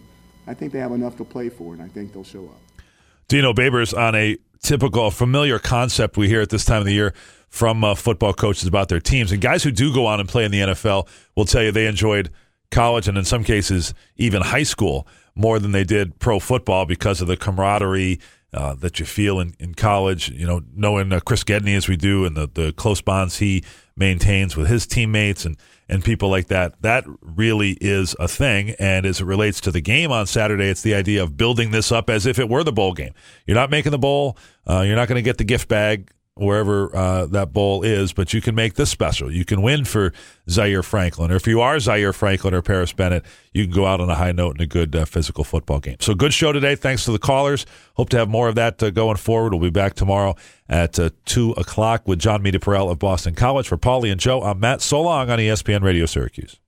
I 0.47 0.55
think 0.55 0.73
they 0.73 0.79
have 0.79 0.93
enough 0.93 1.17
to 1.17 1.25
play 1.25 1.49
for, 1.49 1.73
and 1.73 1.83
I 1.83 1.89
think 1.89 2.13
they'll 2.13 2.25
show 2.25 2.45
up. 2.45 2.85
Dino 3.29 3.53
Babers 3.53 3.97
on 3.97 4.15
a 4.15 4.37
typical, 4.63 5.11
familiar 5.11 5.59
concept 5.59 6.17
we 6.17 6.29
hear 6.29 6.41
at 6.41 6.51
this 6.51 6.65
time 6.65 6.81
of 6.81 6.87
the 6.87 6.93
year 6.93 7.15
from 7.49 7.85
uh, 7.85 7.95
football 7.95 8.33
coaches 8.33 8.67
about 8.67 8.89
their 8.89 9.01
teams. 9.01 9.33
And 9.33 9.41
guys 9.41 9.63
who 9.63 9.71
do 9.71 9.93
go 9.93 10.07
on 10.07 10.21
and 10.21 10.29
play 10.29 10.45
in 10.45 10.51
the 10.51 10.61
NFL 10.61 11.09
will 11.37 11.45
tell 11.45 11.63
you 11.63 11.73
they 11.73 11.87
enjoyed 11.87 12.31
college 12.71 13.07
and 13.07 13.19
in 13.19 13.25
some 13.25 13.45
cases 13.45 13.93
even 14.17 14.41
high 14.41 14.63
school 14.63 15.07
more 15.35 15.59
than 15.59 15.73
they 15.73 15.85
did 15.85 16.19
pro 16.19 16.39
football 16.39 16.87
because 16.87 17.21
of 17.21 17.29
the 17.29 17.37
camaraderie 17.37 18.19
uh, 18.55 18.75
that 18.77 18.99
you 18.99 19.07
feel 19.07 19.41
in, 19.41 19.55
in 19.59 19.75
college. 19.75 20.31
You 20.31 20.47
know, 20.47 20.63
knowing 20.75 21.13
uh, 21.13 21.21
Chris 21.21 21.45
Gedney 21.45 21.75
as 21.75 21.89
we 21.89 21.97
do 21.97 22.25
and 22.25 22.37
the, 22.37 22.49
the 22.53 22.73
close 22.73 23.01
bonds 23.01 23.39
he 23.39 23.65
maintains 23.97 24.57
with 24.57 24.69
his 24.69 24.87
teammates 24.87 25.45
and, 25.45 25.57
and 25.89 26.05
people 26.05 26.29
like 26.29 26.49
that, 26.49 26.81
that 26.83 27.05
really 27.21 27.77
is 27.81 28.17
a 28.19 28.29
thing. 28.29 28.71
And 28.79 29.05
as 29.05 29.21
it 29.21 29.25
relates 29.25 29.61
to 29.63 29.71
the 29.71 29.81
game 29.81 30.11
on 30.11 30.27
Saturday, 30.27 30.69
it's 30.69 30.83
the 30.83 30.95
idea 30.95 31.23
of 31.23 31.37
building 31.37 31.71
this 31.71 31.93
up 31.93 32.09
as 32.09 32.27
if 32.27 32.39
it 32.39 32.49
were 32.49 32.65
the 32.65 32.73
bowl 32.73 32.95
game. 32.95 33.13
You're 33.47 33.57
not 33.57 33.71
making 33.71 33.93
the 33.93 33.99
bowl, 33.99 34.37
uh, 34.69 34.81
you're 34.81 34.97
not 34.97 35.09
going 35.09 35.17
to 35.17 35.23
get 35.23 35.39
the 35.39 35.45
gift 35.45 35.69
bag 35.69 36.11
wherever 36.35 36.95
uh, 36.97 37.27
that 37.27 37.53
bowl 37.53 37.83
is, 37.83 38.13
but 38.13 38.33
you 38.33 38.41
can 38.41 38.55
make 38.55 38.75
this 38.75 38.91
special. 38.91 39.31
You 39.31 39.45
can 39.45 39.61
win 39.61 39.85
for 39.85 40.13
Zaire 40.49 40.83
Franklin, 40.83 41.31
or 41.31 41.37
if 41.37 41.47
you 41.47 41.61
are 41.61 41.79
Zaire 41.79 42.13
Franklin 42.13 42.55
or 42.55 42.63
Parris 42.63 42.93
Bennett, 42.93 43.25
you 43.53 43.65
can 43.65 43.75
go 43.75 43.87
out 43.87 44.01
on 44.01 44.09
a 44.09 44.15
high 44.15 44.33
note 44.33 44.57
in 44.57 44.63
a 44.63 44.67
good 44.67 44.97
uh, 44.97 45.05
physical 45.05 45.45
football 45.45 45.81
game. 45.81 45.97
So 46.01 46.15
good 46.15 46.33
show 46.33 46.53
today. 46.53 46.75
Thanks 46.75 47.05
to 47.05 47.13
the 47.13 47.19
callers. 47.19 47.67
Hope 47.95 48.09
to 48.11 48.17
have 48.19 48.29
more 48.29 48.49
of 48.49 48.55
that 48.55 48.83
uh, 48.83 48.91
going 48.91 49.19
forward. 49.19 49.53
We'll 49.53 49.63
be 49.63 49.71
back 49.71 49.95
tomorrow 49.95 50.35
at 50.69 50.99
uh, 50.99 51.11
2 51.27 51.53
o'clock 51.53 52.09
with 52.09 52.19
Jon 52.19 52.43
Meterparel 52.43 52.91
of 52.91 52.99
Boston 52.99 53.35
College. 53.35 53.69
For 53.69 53.77
Paulie 53.77 54.11
and 54.11 54.21
Joe, 54.21 54.43
I'm 54.43 54.61
Matt. 54.61 54.81
So 54.81 55.03
long 55.03 55.29
on 55.29 55.39
ESPN 55.39 55.83
Radio 55.83 56.07
Syracuse. 56.07 56.59